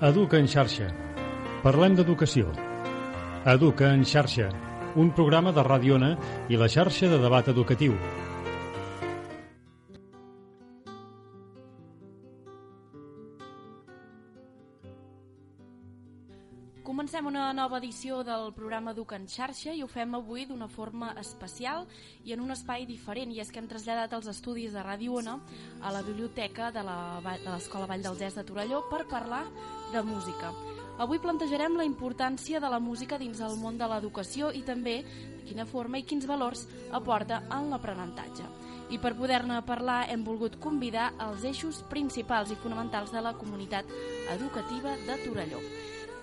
Educa 0.00 0.38
en 0.42 0.48
xarxa. 0.52 0.88
Parlem 1.64 1.94
d'educació. 1.98 2.50
Educa 3.54 3.92
en 3.96 4.04
xarxa, 4.12 4.48
un 5.02 5.12
programa 5.18 5.52
de 5.56 5.64
Ràdio 5.70 5.96
Ona 6.00 6.12
i 6.52 6.58
la 6.60 6.68
xarxa 6.76 7.08
de 7.14 7.20
debat 7.26 7.48
educatiu. 7.54 7.94
Comencem 16.86 17.26
una 17.26 17.48
nova 17.52 17.80
edició 17.82 18.20
del 18.22 18.52
programa 18.54 18.92
Educa 18.94 19.16
en 19.18 19.24
xarxa 19.26 19.72
i 19.74 19.80
ho 19.82 19.88
fem 19.90 20.12
avui 20.14 20.44
d'una 20.46 20.68
forma 20.70 21.08
especial 21.18 21.82
i 22.24 22.30
en 22.36 22.42
un 22.44 22.54
espai 22.54 22.84
diferent 22.86 23.32
i 23.34 23.40
és 23.42 23.50
que 23.50 23.58
hem 23.58 23.66
traslladat 23.66 24.12
els 24.14 24.28
estudis 24.30 24.76
de 24.76 24.84
Ràdio 24.86 25.16
Ona 25.18 25.34
a 25.82 25.90
la 25.90 26.02
biblioteca 26.06 26.70
de 26.70 26.84
la- 26.86 27.18
de 27.24 27.50
l'Escola 27.50 27.86
Vall 27.90 28.02
dels 28.06 28.18
Gès 28.20 28.36
de 28.38 28.44
Torelló 28.44 28.84
per 28.88 29.02
parlar 29.10 29.42
de 29.92 30.02
música. 30.02 30.52
Avui 30.98 31.20
plantejarem 31.20 31.74
la 31.76 31.84
importància 31.84 32.60
de 32.60 32.68
la 32.72 32.80
música 32.80 33.18
dins 33.20 33.42
el 33.44 33.58
món 33.60 33.76
de 33.76 33.88
l'educació 33.90 34.48
i 34.56 34.62
també 34.64 35.02
de 35.04 35.42
quina 35.48 35.66
forma 35.68 36.00
i 36.00 36.06
quins 36.08 36.24
valors 36.26 36.64
aporta 36.90 37.42
en 37.52 37.68
l'aprenentatge. 37.70 38.46
I 38.90 39.00
per 39.02 39.16
poder-ne 39.18 39.58
parlar 39.66 40.06
hem 40.12 40.22
volgut 40.24 40.56
convidar 40.62 41.10
els 41.26 41.44
eixos 41.44 41.82
principals 41.90 42.54
i 42.54 42.56
fonamentals 42.62 43.12
de 43.12 43.20
la 43.20 43.34
comunitat 43.36 43.92
educativa 44.38 44.96
de 45.04 45.20
Torelló. 45.24 45.60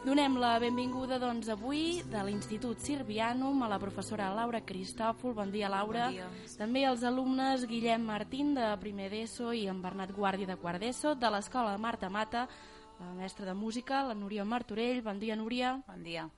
Donem 0.03 0.33
la 0.35 0.57
benvinguda 0.59 1.15
doncs, 1.15 1.47
avui 1.47 2.01
de 2.11 2.23
l'Institut 2.27 2.81
Sirvianum 2.83 3.61
a 3.63 3.69
la 3.71 3.77
professora 3.79 4.33
Laura 4.35 4.59
Cristòfol. 4.59 5.31
Bon 5.37 5.51
dia, 5.51 5.69
Laura. 5.71 6.09
Bon 6.09 6.17
dia. 6.17 6.27
També 6.57 6.83
als 6.83 7.05
alumnes 7.07 7.63
Guillem 7.69 8.03
Martín, 8.03 8.51
de 8.57 8.67
primer 8.81 9.07
d'ESO, 9.13 9.53
i 9.55 9.63
en 9.71 9.79
Bernat 9.79 10.11
Guàrdia, 10.11 10.49
de 10.49 10.57
quart 10.59 10.83
d'ESO, 10.83 11.15
de 11.15 11.31
l'Escola 11.31 11.77
Marta 11.77 12.09
Mata, 12.11 12.49
la 13.03 13.13
mestra 13.13 13.45
de 13.45 13.53
música, 13.53 14.03
la 14.03 14.15
Núria 14.15 14.45
Martorell. 14.45 15.01
Bon 15.03 15.19
dia, 15.19 15.35
Núria. 15.35 15.75
Bon 15.87 16.01
dia. 16.03 16.29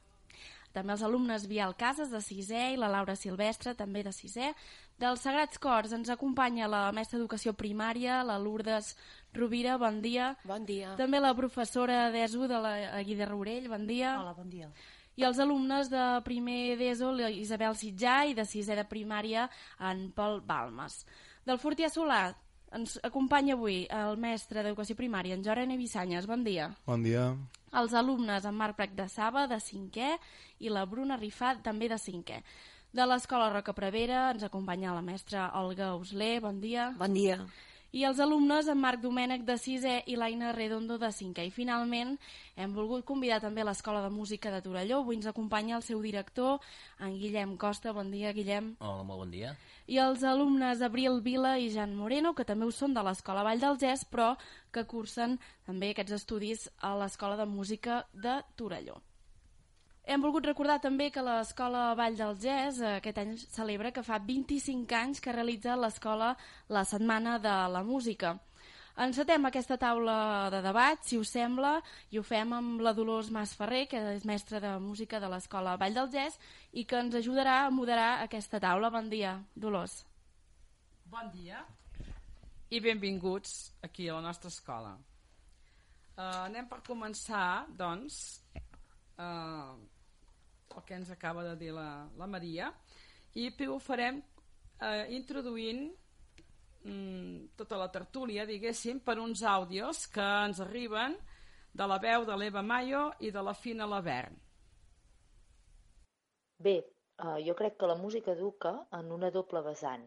També 0.76 0.92
els 0.92 1.04
alumnes 1.08 1.46
Vial 1.48 1.72
Casas, 1.80 2.10
de 2.12 2.20
sisè, 2.20 2.74
i 2.74 2.80
la 2.80 2.90
Laura 2.92 3.16
Silvestre, 3.16 3.76
també 3.80 4.02
de 4.04 4.12
sisè. 4.12 4.52
Dels 5.00 5.22
Sagrats 5.24 5.60
Cors 5.64 5.94
ens 5.96 6.12
acompanya 6.12 6.68
la 6.68 6.90
mestra 6.92 7.16
d'Educació 7.18 7.54
Primària, 7.56 8.20
la 8.28 8.36
Lourdes 8.40 8.96
Rovira. 9.34 9.78
Bon 9.80 10.02
dia. 10.04 10.34
Bon 10.44 10.68
dia. 10.68 10.92
També 11.00 11.22
la 11.24 11.32
professora 11.38 12.10
d'ESO 12.12 12.50
de 12.52 12.60
la 12.60 12.76
Guida 13.08 13.30
Rourell, 13.30 13.70
bon 13.72 13.88
dia. 13.88 14.18
Hola, 14.20 14.36
bon 14.36 14.52
dia. 14.52 14.68
I 15.16 15.24
els 15.24 15.40
alumnes 15.40 15.88
de 15.88 16.04
primer 16.28 16.76
d'ESO, 16.76 17.14
la 17.16 17.32
Isabel 17.32 17.78
Sitjà, 17.80 18.26
i 18.28 18.36
de 18.36 18.44
sisè 18.44 18.76
de 18.76 18.84
primària, 18.84 19.48
en 19.80 20.10
Pol 20.12 20.42
Balmes. 20.44 21.06
Del 21.48 21.62
Fortià 21.62 21.88
Solà 21.94 22.34
ens 22.76 22.98
acompanya 23.08 23.56
avui 23.56 23.84
el 23.94 24.18
mestre 24.20 24.62
d'Educació 24.62 24.98
Primària, 25.00 25.36
en 25.38 25.44
Joran 25.46 25.72
Evissanyes. 25.76 26.28
Bon 26.28 26.44
dia. 26.44 26.70
Bon 26.88 27.04
dia. 27.06 27.30
Els 27.76 27.96
alumnes, 27.96 28.46
en 28.48 28.56
Marc 28.56 28.78
Prat 28.80 28.96
de 28.96 29.08
Saba, 29.12 29.46
de 29.52 29.60
cinquè, 29.64 30.16
i 30.64 30.72
la 30.72 30.86
Bruna 30.88 31.18
Rifat, 31.20 31.64
també 31.64 31.90
de 31.92 32.00
cinquè. 32.00 32.42
De 32.96 33.04
l'Escola 33.04 33.50
Roca 33.52 33.74
Prevera 33.76 34.30
ens 34.32 34.46
acompanya 34.48 34.94
la 34.96 35.04
mestra 35.04 35.50
Olga 35.60 35.94
Usler. 36.00 36.40
Bon 36.44 36.62
dia. 36.62 36.94
Bon 37.00 37.12
dia. 37.12 37.42
I 37.96 38.02
els 38.04 38.18
alumnes, 38.20 38.68
en 38.68 38.76
Marc 38.76 39.00
Domènech 39.00 39.46
de 39.48 39.56
6è 39.56 40.02
i 40.12 40.18
l'Aina 40.20 40.50
Redondo 40.52 40.98
de 41.00 41.08
5è. 41.16 41.46
I 41.48 41.52
finalment 41.56 42.18
hem 42.60 42.74
volgut 42.76 43.06
convidar 43.08 43.38
també 43.40 43.64
a 43.64 43.68
l'Escola 43.70 44.02
de 44.04 44.10
Música 44.12 44.52
de 44.52 44.60
Torelló. 44.66 44.98
Avui 45.00 45.16
ens 45.16 45.30
acompanya 45.32 45.78
el 45.78 45.86
seu 45.88 46.02
director, 46.04 46.60
en 47.00 47.16
Guillem 47.22 47.56
Costa. 47.56 47.96
Bon 47.96 48.12
dia, 48.12 48.36
Guillem. 48.36 48.74
Hola, 48.84 49.08
molt 49.08 49.24
bon 49.24 49.32
dia. 49.32 49.56
I 49.88 50.04
els 50.04 50.28
alumnes 50.28 50.84
Abril 50.84 51.22
Vila 51.24 51.56
i 51.56 51.72
Jan 51.72 51.96
Moreno, 51.96 52.36
que 52.36 52.44
també 52.44 52.68
ho 52.68 52.76
són 52.76 52.92
de 52.92 53.08
l'Escola 53.08 53.48
Vall 53.48 53.64
del 53.64 53.80
Gès, 53.80 54.04
però 54.04 54.34
que 54.76 54.84
cursen 54.84 55.40
també 55.64 55.96
aquests 55.96 56.20
estudis 56.20 56.68
a 56.84 56.98
l'Escola 57.00 57.40
de 57.40 57.48
Música 57.48 58.04
de 58.12 58.42
Torelló. 58.60 59.00
Hem 60.06 60.22
volgut 60.22 60.46
recordar 60.46 60.78
també 60.82 61.10
que 61.10 61.24
l'Escola 61.26 61.96
Vall 61.98 62.18
del 62.18 62.36
Gès 62.42 62.82
eh, 62.82 62.98
aquest 63.00 63.22
any 63.22 63.32
celebra 63.42 63.92
que 63.92 64.04
fa 64.06 64.20
25 64.22 64.98
anys 64.98 65.22
que 65.22 65.34
realitza 65.34 65.78
l'escola 65.80 66.36
la 66.70 66.84
Setmana 66.86 67.40
de 67.42 67.56
la 67.74 67.82
Música. 67.84 68.36
Encetem 69.06 69.50
aquesta 69.50 69.76
taula 69.82 70.50
de 70.54 70.62
debat, 70.64 71.02
si 71.04 71.18
us 71.20 71.34
sembla, 71.36 71.80
i 72.14 72.20
ho 72.20 72.24
fem 72.24 72.54
amb 72.56 72.84
la 72.86 72.94
Dolors 72.96 73.32
Masferrer, 73.34 73.88
que 73.92 74.00
és 74.14 74.28
mestra 74.30 74.62
de 74.64 74.76
música 74.80 75.20
de 75.20 75.32
l'Escola 75.34 75.76
Vall 75.82 75.98
del 75.98 76.12
Gès, 76.14 76.38
i 76.72 76.86
que 76.86 77.02
ens 77.02 77.18
ajudarà 77.18 77.64
a 77.66 77.74
moderar 77.74 78.12
aquesta 78.24 78.62
taula. 78.64 78.94
Bon 78.94 79.10
dia, 79.12 79.40
Dolors. 79.56 80.04
Bon 81.12 81.28
dia 81.34 81.66
i 82.70 82.80
benvinguts 82.82 83.74
aquí 83.86 84.08
a 84.10 84.16
la 84.16 84.22
nostra 84.22 84.50
escola. 84.50 84.96
Uh, 86.16 86.46
anem 86.46 86.68
per 86.68 86.80
començar, 86.88 87.66
doncs, 87.78 88.42
uh, 89.20 89.76
el 90.76 90.84
que 90.86 90.96
ens 90.96 91.12
acaba 91.12 91.44
de 91.44 91.56
dir 91.60 91.74
la, 91.74 92.08
la 92.18 92.28
Maria, 92.28 92.72
i 93.36 93.50
ho 93.68 93.80
farem 93.80 94.22
uh, 94.22 95.06
introduint 95.12 95.88
mm, 96.86 97.56
tota 97.58 97.80
la 97.80 97.90
tertúlia, 97.92 98.46
diguéssim, 98.46 99.02
per 99.04 99.18
uns 99.20 99.44
àudios 99.44 100.06
que 100.08 100.26
ens 100.46 100.62
arriben 100.64 101.18
de 101.76 101.88
la 101.88 102.00
veu 102.00 102.26
de 102.26 102.36
l'Eva 102.40 102.64
Mayo 102.64 103.10
i 103.20 103.32
de 103.32 103.44
la 103.44 103.54
Fina 103.54 103.88
Lavern. 103.90 104.38
Bé, 106.58 106.76
eh, 106.80 107.40
jo 107.44 107.56
crec 107.60 107.76
que 107.78 107.90
la 107.92 107.98
música 108.00 108.32
educa 108.32 108.88
en 108.96 109.12
una 109.12 109.32
doble 109.32 109.62
vessant. 109.66 110.06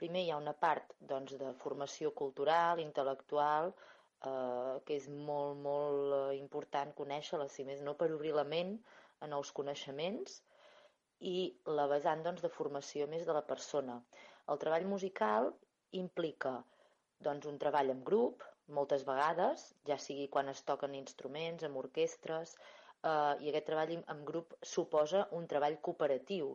Primer 0.00 0.24
hi 0.24 0.32
ha 0.34 0.40
una 0.40 0.56
part 0.64 0.96
doncs, 0.98 1.36
de 1.38 1.52
formació 1.62 2.10
cultural, 2.20 2.82
intel·lectual, 2.82 3.70
eh, 3.70 4.74
que 4.86 4.96
és 4.98 5.06
molt, 5.08 5.60
molt 5.62 6.16
eh, 6.18 6.36
important 6.40 6.90
conèixer-la, 6.98 7.46
si 7.48 7.66
més 7.68 7.84
no 7.86 7.94
per 8.00 8.10
obrir 8.16 8.34
la 8.34 8.46
ment 8.56 8.74
a 9.24 9.30
nous 9.30 9.52
coneixements, 9.56 10.42
i 11.24 11.36
la 11.78 11.86
vessant 11.90 12.22
doncs, 12.24 12.42
de 12.44 12.50
formació 12.52 13.06
més 13.10 13.24
de 13.26 13.34
la 13.36 13.44
persona. 13.48 13.98
El 14.52 14.60
treball 14.60 14.86
musical 14.90 15.52
implica 15.96 16.58
doncs, 17.24 17.46
un 17.48 17.58
treball 17.62 17.92
en 17.94 18.02
grup, 18.04 18.44
moltes 18.76 19.04
vegades, 19.08 19.70
ja 19.88 19.96
sigui 20.00 20.28
quan 20.32 20.48
es 20.52 20.62
toquen 20.68 20.94
instruments, 20.98 21.64
amb 21.64 21.80
orquestres, 21.80 22.54
eh, 22.56 23.34
i 23.40 23.50
aquest 23.50 23.66
treball 23.70 23.96
en- 23.96 24.24
grup 24.24 24.54
suposa 24.62 25.26
un 25.38 25.46
treball 25.46 25.80
cooperatiu. 25.80 26.54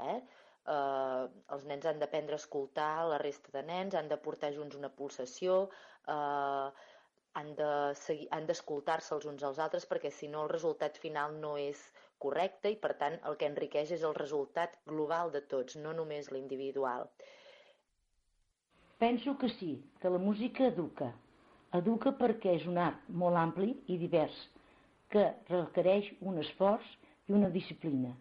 Eh? 0.00 0.18
Eh, 0.66 1.24
els 1.54 1.64
nens 1.64 1.86
han 1.86 1.98
d'aprendre 1.98 2.36
a 2.36 2.42
escoltar 2.42 3.06
la 3.08 3.18
resta 3.18 3.52
de 3.52 3.62
nens, 3.62 3.94
han 3.94 4.08
de 4.08 4.16
portar 4.16 4.52
junts 4.54 4.76
una 4.76 4.92
pulsació, 5.00 5.68
eh, 6.08 6.70
han 7.36 7.54
de 7.54 8.46
d'escoltar-se 8.46 9.14
els 9.14 9.26
uns 9.26 9.42
als 9.42 9.58
altres 9.58 9.86
perquè 9.88 10.10
si 10.10 10.28
no 10.28 10.44
el 10.44 10.48
resultat 10.48 10.96
final 10.98 11.34
no 11.40 11.56
és 11.60 11.82
correcte 12.22 12.72
i 12.72 12.78
per 12.80 12.94
tant 13.00 13.18
el 13.28 13.36
que 13.40 13.48
enriqueix 13.50 13.92
és 13.96 14.04
el 14.08 14.14
resultat 14.18 14.78
global 14.88 15.32
de 15.34 15.42
tots, 15.50 15.76
no 15.76 15.92
només 15.96 16.30
l'individual. 16.32 17.08
Penso 18.98 19.36
que 19.38 19.50
sí, 19.58 19.72
que 20.00 20.10
la 20.10 20.18
música 20.18 20.70
educa. 20.72 21.10
Educa 21.76 22.14
perquè 22.16 22.54
és 22.56 22.64
un 22.70 22.78
art 22.80 23.08
molt 23.22 23.36
ampli 23.36 23.74
i 23.92 23.98
divers, 24.00 24.36
que 25.12 25.26
requereix 25.50 26.08
un 26.20 26.40
esforç 26.40 26.86
i 27.28 27.34
una 27.36 27.50
disciplina, 27.52 28.14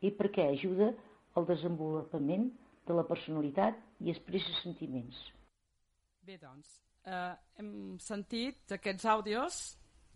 i 0.00 0.12
perquè 0.14 0.46
ajuda 0.52 0.92
al 1.34 1.48
desenvolupament 1.48 2.50
de 2.86 2.96
la 2.96 3.04
personalitat 3.08 3.78
i 4.04 4.12
expressa 4.12 4.54
sentiments. 4.60 5.18
Bé, 6.22 6.38
doncs, 6.38 6.78
eh, 7.04 7.34
hem 7.58 7.98
sentit 7.98 8.76
aquests 8.78 9.06
àudios 9.10 9.62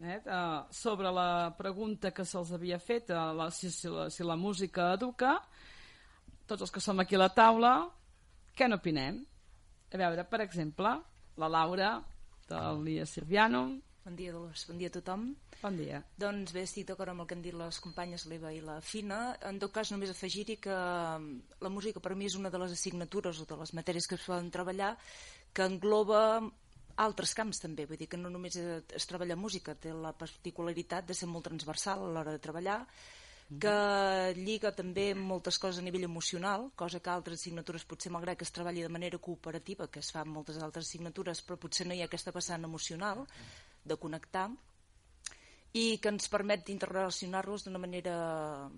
eh, 0.02 0.20
de, 0.24 0.40
sobre 0.70 1.12
la 1.12 1.54
pregunta 1.58 2.12
que 2.12 2.24
se'ls 2.24 2.52
havia 2.52 2.78
fet, 2.78 3.10
eh, 3.10 3.22
la, 3.38 3.50
si, 3.50 3.70
si, 3.70 3.88
la, 3.92 4.08
si 4.10 4.24
la 4.24 4.36
música 4.36 4.92
educa. 4.94 5.36
Tots 6.46 6.66
els 6.66 6.72
que 6.74 6.82
som 6.82 7.00
aquí 7.02 7.16
a 7.18 7.24
la 7.24 7.32
taula, 7.34 7.72
què 8.56 8.68
n'opinem? 8.68 9.24
A 9.92 9.98
veure, 9.98 10.24
per 10.28 10.42
exemple, 10.44 10.92
la 11.36 11.48
Laura, 11.48 11.96
de 12.48 12.62
l'Ia 12.84 13.06
Sirviano. 13.06 13.66
Bon 14.06 14.14
dia, 14.14 14.30
Dolors. 14.30 14.62
Bon 14.68 14.78
dia 14.78 14.86
a 14.86 14.94
tothom. 14.94 15.32
Bon 15.58 15.74
dia. 15.74 15.98
Doncs 16.20 16.52
bé, 16.54 16.62
estic 16.62 16.86
d'acord 16.86 17.10
amb 17.10 17.24
el 17.24 17.26
que 17.26 17.34
han 17.34 17.42
dit 17.42 17.56
les 17.58 17.80
companyes 17.82 18.26
l'Eva 18.30 18.52
i 18.54 18.60
la 18.62 18.76
Fina. 18.78 19.34
En 19.48 19.58
tot 19.58 19.72
cas, 19.74 19.90
només 19.90 20.12
afegir-hi 20.12 20.60
que 20.62 20.76
mm, 20.76 21.56
la 21.66 21.72
música 21.74 22.02
per 22.04 22.14
mi 22.14 22.28
és 22.28 22.36
una 22.38 22.52
de 22.54 22.60
les 22.62 22.76
assignatures 22.76 23.40
o 23.42 23.48
de 23.50 23.58
les 23.58 23.74
matèries 23.74 24.06
que 24.06 24.14
es 24.14 24.28
poden 24.28 24.52
treballar 24.54 24.92
que 25.56 25.66
engloba 25.66 26.20
altres 27.02 27.34
camps 27.36 27.60
també, 27.60 27.86
vull 27.86 28.00
dir 28.00 28.08
que 28.08 28.18
no 28.20 28.30
només 28.32 28.56
es 28.56 29.06
treballa 29.08 29.36
música, 29.36 29.74
té 29.74 29.92
la 29.92 30.14
particularitat 30.16 31.06
de 31.06 31.14
ser 31.14 31.28
molt 31.28 31.44
transversal 31.48 32.04
a 32.04 32.10
l'hora 32.12 32.34
de 32.34 32.42
treballar, 32.42 32.80
que 33.62 33.72
lliga 34.34 34.72
també 34.74 35.12
moltes 35.14 35.60
coses 35.62 35.78
a 35.78 35.84
nivell 35.86 36.08
emocional, 36.08 36.70
cosa 36.74 36.98
que 36.98 37.12
altres 37.12 37.38
assignatures 37.38 37.84
potser 37.86 38.10
malgrat 38.10 38.40
que 38.40 38.46
es 38.48 38.50
treballi 38.50 38.82
de 38.82 38.90
manera 38.90 39.20
cooperativa, 39.22 39.86
que 39.86 40.00
es 40.02 40.10
fa 40.10 40.24
en 40.26 40.32
moltes 40.34 40.58
altres 40.58 40.88
assignatures, 40.88 41.44
però 41.46 41.60
potser 41.60 41.86
no 41.86 41.94
hi 41.94 42.02
ha 42.02 42.08
aquesta 42.10 42.34
vessant 42.34 42.66
emocional 42.66 43.22
de 43.84 43.98
connectar, 44.02 44.48
i 45.76 45.98
que 46.00 46.08
ens 46.08 46.30
permet 46.32 46.62
d'interrelacionar-los 46.64 47.66
d'una 47.66 47.80
manera 47.82 48.16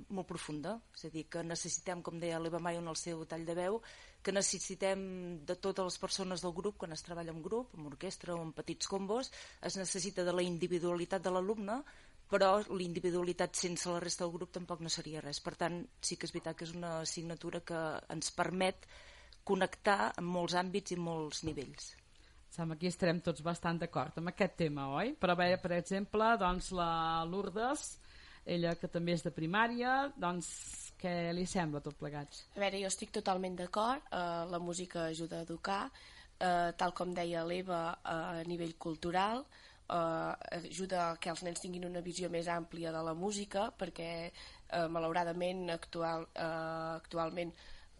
molt 0.09 0.27
profunda. 0.27 0.75
És 0.97 1.07
a 1.07 1.11
dir, 1.15 1.29
que 1.31 1.45
necessitem, 1.47 2.03
com 2.03 2.19
deia 2.19 2.41
l'Eva 2.43 2.59
Mayo 2.59 2.83
en 2.83 2.91
el 2.91 2.99
seu 2.99 3.23
tall 3.31 3.47
de 3.47 3.55
veu, 3.55 3.79
que 4.23 4.35
necessitem 4.35 5.01
de 5.47 5.57
totes 5.57 5.87
les 5.87 5.99
persones 6.03 6.43
del 6.43 6.53
grup, 6.57 6.77
quan 6.83 6.93
es 6.93 7.05
treballa 7.07 7.33
en 7.33 7.43
grup, 7.43 7.75
en 7.79 7.87
orquestra 7.87 8.35
o 8.35 8.43
en 8.43 8.53
petits 8.53 8.91
combos, 8.91 9.31
es 9.63 9.79
necessita 9.79 10.25
de 10.27 10.35
la 10.35 10.45
individualitat 10.45 11.23
de 11.23 11.33
l'alumne, 11.33 11.79
però 12.29 12.59
l'individualitat 12.69 13.57
sense 13.57 13.89
la 13.89 14.01
resta 14.03 14.27
del 14.27 14.35
grup 14.35 14.53
tampoc 14.53 14.83
no 14.85 14.91
seria 14.93 15.23
res. 15.25 15.41
Per 15.41 15.55
tant, 15.57 15.81
sí 16.05 16.19
que 16.19 16.29
és 16.29 16.35
veritat 16.35 16.59
que 16.59 16.67
és 16.69 16.75
una 16.77 16.99
assignatura 17.01 17.63
que 17.65 17.79
ens 18.13 18.35
permet 18.37 18.85
connectar 19.49 20.13
en 20.21 20.29
molts 20.29 20.59
àmbits 20.61 20.93
i 20.93 21.01
molts 21.01 21.45
nivells. 21.49 21.95
Sembla 22.53 22.77
que 22.81 22.91
estarem 22.91 23.21
tots 23.25 23.45
bastant 23.45 23.81
d'acord 23.81 24.19
amb 24.21 24.33
aquest 24.33 24.59
tema, 24.61 24.89
oi? 24.99 25.15
Però 25.21 25.37
bé, 25.39 25.51
per 25.63 25.73
exemple, 25.79 26.35
doncs 26.41 26.71
la 26.77 27.25
Lourdes, 27.29 27.95
ella 28.45 28.75
que 28.81 28.89
també 28.93 29.17
és 29.17 29.25
de 29.25 29.33
primària, 29.33 30.09
doncs 30.17 30.49
què 31.01 31.15
li 31.35 31.47
sembla 31.47 31.83
tot 31.85 31.97
plegats? 31.99 32.45
A 32.57 32.63
veure, 32.63 32.83
jo 32.83 32.91
estic 32.91 33.13
totalment 33.15 33.57
d'acord, 33.59 34.05
eh, 34.11 34.45
la 34.51 34.59
música 34.59 35.07
ajuda 35.07 35.39
a 35.39 35.47
educar, 35.47 35.83
eh, 36.39 36.73
tal 36.77 36.93
com 36.95 37.15
deia 37.15 37.45
l'Eva, 37.45 37.99
eh, 38.05 38.43
a 38.43 38.45
nivell 38.47 38.77
cultural, 38.77 39.45
eh, 39.89 40.59
ajuda 40.59 41.17
que 41.21 41.31
els 41.31 41.43
nens 41.43 41.61
tinguin 41.61 41.89
una 41.89 42.01
visió 42.01 42.29
més 42.29 42.49
àmplia 42.49 42.93
de 42.93 43.03
la 43.03 43.15
música, 43.15 43.71
perquè 43.79 44.31
eh, 44.31 44.87
malauradament 44.89 45.71
actual, 45.71 46.29
eh, 46.35 46.95
actualment 46.99 47.53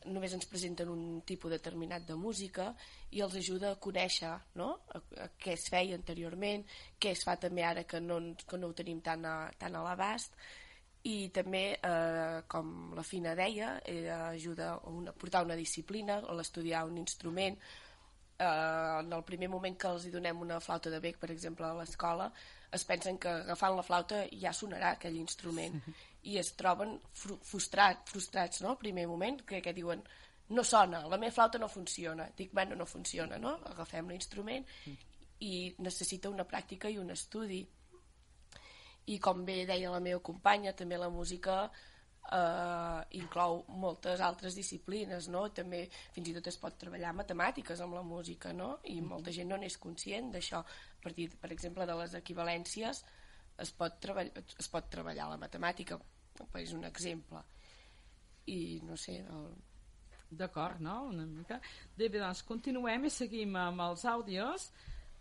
només 0.07 0.33
ens 0.33 0.47
presenten 0.47 0.89
un 0.89 1.23
tipus 1.27 1.51
determinat 1.51 2.07
de 2.07 2.15
música 2.15 2.71
i 3.11 3.21
els 3.25 3.35
ajuda 3.41 3.73
a 3.73 3.81
conèixer 3.83 4.31
no? 4.61 4.69
a, 4.95 5.01
a 5.25 5.29
què 5.41 5.57
es 5.57 5.67
feia 5.73 5.97
anteriorment, 5.99 6.65
què 7.01 7.13
es 7.17 7.25
fa 7.27 7.37
també 7.37 7.65
ara 7.67 7.85
que 7.85 8.01
no, 8.01 8.21
que 8.47 8.59
no 8.59 8.71
ho 8.71 8.77
tenim 8.79 9.01
tan 9.01 9.27
a, 9.27 9.51
tan 9.59 9.75
a 9.75 9.83
l'abast 9.83 10.37
i 11.09 11.29
també, 11.33 11.63
eh, 11.81 12.43
com 12.51 12.93
la 12.97 13.05
Fina 13.07 13.35
deia, 13.39 13.79
eh, 13.85 14.09
ajuda 14.11 14.73
a 14.75 14.91
una, 14.91 15.13
portar 15.13 15.45
una 15.45 15.57
disciplina, 15.57 16.19
a 16.21 16.35
l'estudiar 16.35 16.85
un 16.85 16.99
instrument. 16.99 17.57
Eh, 18.39 18.45
en 18.45 19.13
el 19.13 19.25
primer 19.25 19.49
moment 19.49 19.77
que 19.79 19.89
els 19.89 20.05
hi 20.07 20.13
donem 20.15 20.41
una 20.45 20.61
flauta 20.61 20.91
de 20.91 21.01
bec, 21.01 21.19
per 21.19 21.31
exemple, 21.31 21.67
a 21.67 21.75
l'escola, 21.75 22.31
es 22.71 22.85
pensen 22.85 23.19
que 23.19 23.29
agafant 23.29 23.77
la 23.77 23.83
flauta 23.83 24.23
ja 24.43 24.53
sonarà 24.53 24.93
aquell 24.93 25.17
instrument 25.17 25.79
i 26.29 26.37
es 26.37 26.53
troben 26.59 26.99
frustrat, 27.15 28.05
frustrats 28.11 28.61
no? 28.61 28.75
el 28.75 28.81
primer 28.83 29.07
moment, 29.09 29.41
que, 29.49 29.63
que 29.65 29.73
diuen 29.73 30.03
no 30.51 30.65
sona, 30.65 31.07
la 31.09 31.19
meva 31.21 31.33
flauta 31.33 31.59
no 31.59 31.69
funciona 31.69 32.29
dic, 32.37 32.53
bueno, 32.53 32.77
no 32.77 32.87
funciona, 32.87 33.39
no? 33.39 33.57
agafem 33.73 34.09
l'instrument 34.09 34.65
i 35.41 35.75
necessita 35.79 36.29
una 36.29 36.45
pràctica 36.45 36.91
i 36.91 36.99
un 36.99 37.11
estudi 37.15 37.63
i 39.15 39.19
com 39.23 39.45
bé 39.47 39.63
deia 39.69 39.93
la 39.93 40.03
meva 40.05 40.21
companya, 40.25 40.75
també 40.77 40.99
la 41.01 41.09
música 41.13 41.63
eh, 42.33 43.01
inclou 43.21 43.63
moltes 43.81 44.21
altres 44.25 44.57
disciplines, 44.59 45.29
no? 45.33 45.47
També 45.55 45.85
fins 46.15 46.29
i 46.29 46.35
tot 46.37 46.51
es 46.51 46.59
pot 46.61 46.77
treballar 46.81 47.15
matemàtiques 47.17 47.81
amb 47.85 47.97
la 47.97 48.05
música, 48.05 48.53
no? 48.53 48.75
I 48.93 49.01
molta 49.05 49.33
gent 49.35 49.49
no 49.53 49.61
n'és 49.61 49.79
conscient 49.81 50.33
d'això. 50.35 50.61
A 50.61 51.01
partir, 51.05 51.31
per 51.41 51.53
exemple, 51.55 51.87
de 51.89 51.97
les 52.03 52.19
equivalències 52.19 53.05
es 53.59 53.73
pot, 53.75 53.97
treballar, 54.03 54.45
es 54.59 54.69
pot 54.71 54.91
treballar 54.93 55.31
la 55.33 55.41
matemàtica, 55.41 55.99
és 56.61 56.75
un 56.77 56.85
exemple. 56.89 57.43
I 58.47 58.81
no 58.87 58.97
sé, 58.97 59.23
el... 59.25 59.49
D'acord, 60.29 60.77
no? 60.85 61.07
Una 61.09 61.25
mica. 61.25 61.57
Bé, 61.97 62.11
doncs 62.13 62.43
continuem 62.45 63.07
i 63.09 63.11
seguim 63.11 63.55
amb 63.57 63.81
els 63.81 64.03
àudios 64.05 64.67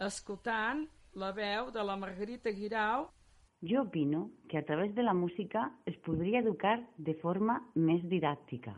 escoltant 0.04 0.82
la 1.16 1.30
veu 1.32 1.72
de 1.72 1.86
la 1.88 1.96
Margarita 1.96 2.52
Guirau 2.52 3.08
yo 3.62 3.82
opino 3.84 4.32
que 4.50 4.58
a 4.58 4.66
través 4.66 4.94
de 4.96 5.04
la 5.04 5.14
música 5.14 5.72
es 5.86 5.98
podria 5.98 6.40
educar 6.40 6.88
de 6.98 7.16
forma 7.16 7.58
més 7.76 8.04
didàctica. 8.06 8.76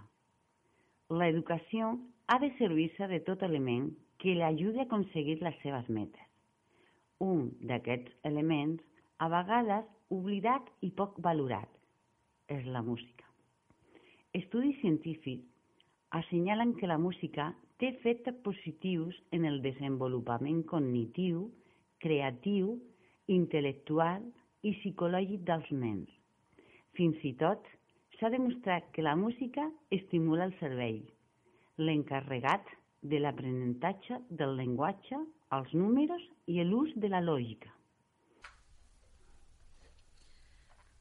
La 1.10 1.28
educació 1.28 1.98
ha 2.28 2.40
de 2.40 2.52
servir-se 2.58 3.08
de 3.08 3.20
tot 3.28 3.44
element 3.44 3.90
que 4.20 4.36
li 4.36 4.46
ajudi 4.46 4.80
a 4.80 4.88
aconseguir 4.88 5.40
les 5.44 5.58
seves 5.64 5.90
metes. 5.90 6.26
Un 7.20 7.50
d'aquests 7.68 8.14
elements, 8.24 8.81
a 9.20 9.28
vegades 9.28 9.86
oblidat 10.10 10.70
i 10.82 10.92
poc 10.96 11.20
valorat, 11.20 11.70
és 12.48 12.66
la 12.66 12.82
música. 12.82 13.25
Estudis 14.34 14.80
científics 14.80 15.46
assenyalen 16.16 16.75
que 16.80 16.88
la 16.88 16.98
música 16.98 17.52
té 17.78 17.90
efectes 17.92 18.36
positius 18.46 19.18
en 19.32 19.46
el 19.46 19.62
desenvolupament 19.62 20.64
cognitiu, 20.72 21.50
creatiu, 22.00 22.78
intel·lectual 23.28 24.24
i 24.64 24.74
psicològic 24.80 25.46
dels 25.48 25.70
nens. 25.72 26.10
Fins 26.98 27.20
i 27.24 27.34
tot 27.40 27.68
s'ha 28.20 28.32
demostrat 28.34 28.90
que 28.96 29.06
la 29.06 29.16
música 29.16 29.64
estimula 29.96 30.48
el 30.50 30.56
cervell, 30.60 31.02
l'encarregat 31.80 32.68
de 33.02 33.20
l'aprenentatge 33.22 34.20
del 34.30 34.58
llenguatge, 34.60 35.20
els 35.56 35.74
números 35.74 36.24
i 36.52 36.60
l'ús 36.68 36.92
de 37.00 37.10
la 37.12 37.22
lògica. 37.24 37.72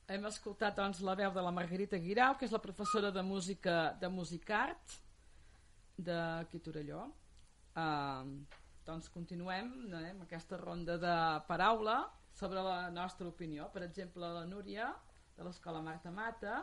Hem 0.09 0.25
escoltat 0.25 0.79
doncs, 0.79 1.03
la 1.05 1.17
veu 1.19 1.35
de 1.35 1.43
la 1.45 1.53
Margarita 1.53 1.99
Guirau, 2.01 2.39
que 2.39 2.47
és 2.47 2.55
la 2.55 2.63
professora 2.65 3.11
de 3.13 3.23
música 3.23 3.93
de 4.01 4.09
Musicart 4.09 4.95
de 5.99 6.21
Torelló. 6.65 7.03
Uh, 7.77 8.25
doncs 8.87 9.11
continuem 9.13 9.69
eh, 9.93 10.07
amb 10.15 10.23
aquesta 10.25 10.57
ronda 10.57 10.97
de 10.99 11.17
paraula 11.47 11.99
sobre 12.38 12.62
la 12.62 12.90
nostra 12.94 13.26
opinió. 13.26 13.69
Per 13.75 13.82
exemple, 13.82 14.29
la 14.31 14.44
Núria, 14.46 14.93
de 15.37 15.46
l'Escola 15.46 15.82
Marta 15.82 16.12
Mata, 16.14 16.61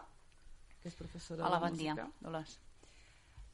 que 0.80 0.92
és 0.92 0.96
professora 0.96 1.44
Hola, 1.48 1.60
de 1.60 1.66
bon 1.66 1.76
música. 1.76 1.94
dia, 1.94 2.08
Dolors. 2.22 2.60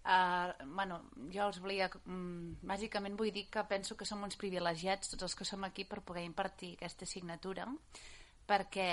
Uh, 0.02 0.66
bueno, 0.76 0.98
jo 1.34 1.46
els 1.46 1.60
volia... 1.62 1.88
Um, 2.10 2.56
bàsicament 2.66 3.18
vull 3.18 3.30
dir 3.34 3.46
que 3.54 3.62
penso 3.70 3.98
que 3.98 4.08
som 4.10 4.24
uns 4.26 4.38
privilegiats 4.42 5.14
tots 5.14 5.28
els 5.28 5.36
que 5.38 5.46
som 5.46 5.66
aquí 5.68 5.86
per 5.86 6.02
poder 6.02 6.24
impartir 6.26 6.72
aquesta 6.74 7.06
assignatura 7.06 7.68
perquè 8.50 8.88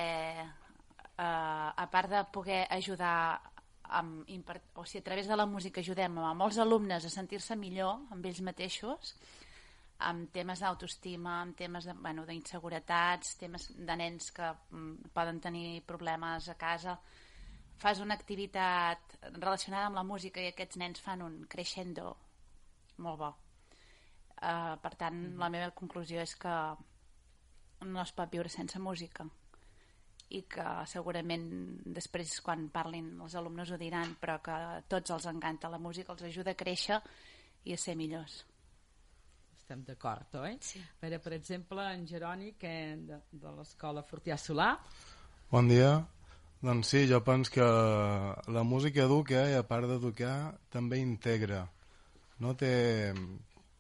uh, 0.45 1.71
a 1.73 1.87
part 1.91 2.13
de 2.13 2.21
poder 2.33 2.61
ajudar 2.77 3.41
amb, 3.89 4.29
o 4.29 4.85
sigui, 4.85 5.01
a 5.01 5.07
través 5.09 5.33
de 5.33 5.37
la 5.41 5.49
música 5.49 5.81
ajudem 5.81 6.21
a 6.21 6.35
molts 6.37 6.61
alumnes 6.61 7.09
a 7.09 7.13
sentir-se 7.13 7.57
millor 7.57 8.05
amb 8.13 8.29
ells 8.29 8.45
mateixos 8.45 9.15
amb 9.99 10.31
temes 10.31 10.61
d'autoestima, 10.63 11.41
amb 11.43 11.57
temes 11.59 11.89
d'inseguretats, 11.89 13.33
bueno, 13.35 13.41
temes 13.41 13.67
de 13.87 13.97
nens 13.99 14.31
que 14.33 14.53
mm, 14.71 15.11
poden 15.15 15.41
tenir 15.41 15.83
problemes 15.87 16.49
a 16.49 16.55
casa. 16.55 16.99
Fas 17.79 18.01
una 18.03 18.15
activitat 18.15 19.19
relacionada 19.33 19.87
amb 19.87 19.99
la 19.99 20.07
música 20.07 20.43
i 20.43 20.53
aquests 20.53 20.79
nens 20.79 21.03
fan 21.03 21.23
un 21.23 21.41
crescendo 21.51 22.17
molt 22.99 23.19
bo. 23.19 23.33
Uh, 24.39 24.79
per 24.83 24.95
tant, 24.95 25.17
mm 25.17 25.33
-hmm. 25.33 25.39
la 25.39 25.49
meva 25.49 25.71
conclusió 25.71 26.21
és 26.21 26.37
que 26.37 26.55
no 27.87 28.03
es 28.03 28.13
pot 28.13 28.31
viure 28.31 28.49
sense 28.49 28.79
música 28.79 29.27
i 30.31 30.43
que 30.43 30.87
segurament 30.87 31.81
després 31.85 32.41
quan 32.41 32.69
parlin 32.69 33.21
els 33.21 33.35
alumnes 33.35 33.71
ho 33.71 33.79
diran 33.79 34.17
però 34.21 34.41
que 34.43 34.85
tots 34.89 35.11
els 35.11 35.27
encanta 35.27 35.69
la 35.69 35.79
música, 35.79 36.13
els 36.13 36.23
ajuda 36.23 36.51
a 36.51 36.55
créixer 36.55 37.01
i 37.65 37.73
a 37.73 37.77
ser 37.77 37.97
millors 37.97 38.45
estem 39.69 39.83
d'acord, 39.85 40.37
oi? 40.41 40.55
Sí. 40.65 40.81
Per, 40.97 41.11
per 41.21 41.35
exemple, 41.37 41.83
en 41.93 42.07
Jeroni, 42.09 42.55
que 42.57 42.71
de, 43.05 43.19
de 43.37 43.51
l'escola 43.53 44.01
Fortià 44.01 44.39
Solà. 44.41 44.71
Bon 45.53 45.69
dia. 45.69 45.91
Doncs 46.65 46.89
sí, 46.95 47.03
jo 47.11 47.19
penso 47.21 47.53
que 47.53 47.67
la 48.49 48.63
música 48.65 49.05
educa 49.05 49.45
i 49.51 49.59
a 49.59 49.67
part 49.69 49.85
d'educar 49.91 50.57
també 50.73 51.03
integra. 51.03 51.67
No 52.41 52.55
té, 52.57 53.13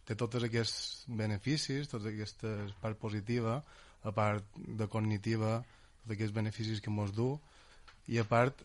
té 0.04 0.14
tots 0.14 0.44
aquests 0.44 1.08
beneficis, 1.08 1.88
tots 1.88 2.04
aquestes 2.12 2.76
part 2.84 3.00
positiva, 3.00 3.56
a 4.04 4.12
part 4.12 4.60
de 4.60 4.92
cognitiva, 4.92 5.56
tots 6.04 6.18
aquests 6.18 6.36
beneficis 6.36 6.84
que 6.84 6.92
mos 6.92 7.16
du, 7.16 7.32
i 8.12 8.20
a 8.20 8.28
part 8.28 8.60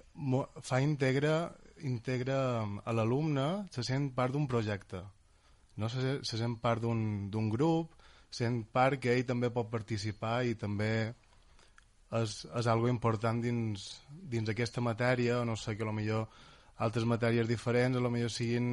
fa 0.59 0.83
integra, 0.83 1.53
integra 1.87 2.37
a 2.83 2.99
l'alumne, 2.99 3.69
se 3.71 3.87
sent 3.87 4.11
part 4.11 4.35
d'un 4.35 4.51
projecte 4.51 5.05
no 5.77 5.89
se, 5.89 6.19
se 6.23 6.37
sent 6.37 6.59
part 6.61 6.81
d'un 6.83 7.49
grup, 7.49 7.93
sent 8.33 8.63
part 8.73 8.99
que 9.01 9.13
ell 9.13 9.27
també 9.29 9.49
pot 9.53 9.69
participar 9.71 10.43
i 10.49 10.55
també 10.59 10.93
és, 12.13 12.39
és 12.45 12.67
algo 12.69 12.89
important 12.89 13.41
dins, 13.41 13.85
dins 14.09 14.49
aquesta 14.49 14.81
matèria, 14.81 15.43
no 15.45 15.55
sé, 15.57 15.77
que 15.77 15.85
millor 15.93 16.27
altres 16.83 17.05
matèries 17.05 17.47
diferents 17.47 17.97
millor 18.09 18.31
siguin 18.33 18.67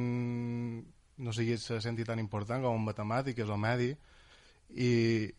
no 1.21 1.33
sigui 1.33 1.57
se 1.61 1.77
senti 1.81 2.03
tan 2.03 2.19
important 2.19 2.63
com 2.63 2.77
en 2.77 2.85
matemàtiques 2.85 3.49
o 3.49 3.57
medi 3.57 3.91
i, 4.71 4.91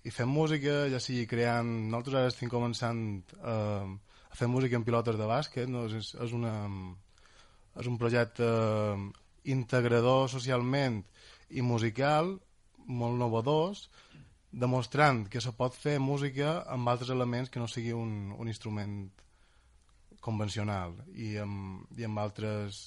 i 0.04 0.10
fem 0.12 0.28
música, 0.28 0.86
ja 0.92 1.00
sigui 1.00 1.26
creant 1.26 1.68
nosaltres 1.90 2.18
ara 2.18 2.30
estem 2.30 2.50
començant 2.52 3.00
eh, 3.40 3.88
a 4.32 4.38
fer 4.38 4.48
música 4.48 4.78
en 4.78 4.84
pilotes 4.86 5.18
de 5.18 5.26
bàsquet 5.26 5.70
no? 5.70 5.86
és, 5.88 6.14
és, 6.14 6.36
una, 6.36 6.54
és 7.80 7.88
un 7.88 7.98
projecte 7.98 8.46
integrador 9.52 10.28
socialment 10.30 11.02
i 11.52 11.62
musical 11.62 12.36
molt 12.86 13.18
novedós 13.20 13.86
demostrant 14.52 15.26
que 15.32 15.40
se 15.40 15.52
pot 15.56 15.76
fer 15.76 15.98
música 16.02 16.60
amb 16.68 16.88
altres 16.92 17.12
elements 17.14 17.50
que 17.50 17.60
no 17.60 17.68
sigui 17.70 17.92
un, 17.96 18.32
un 18.36 18.48
instrument 18.48 18.96
convencional 20.20 20.96
i 21.16 21.36
amb, 21.42 21.86
i 21.98 22.04
amb 22.08 22.20
altres 22.22 22.82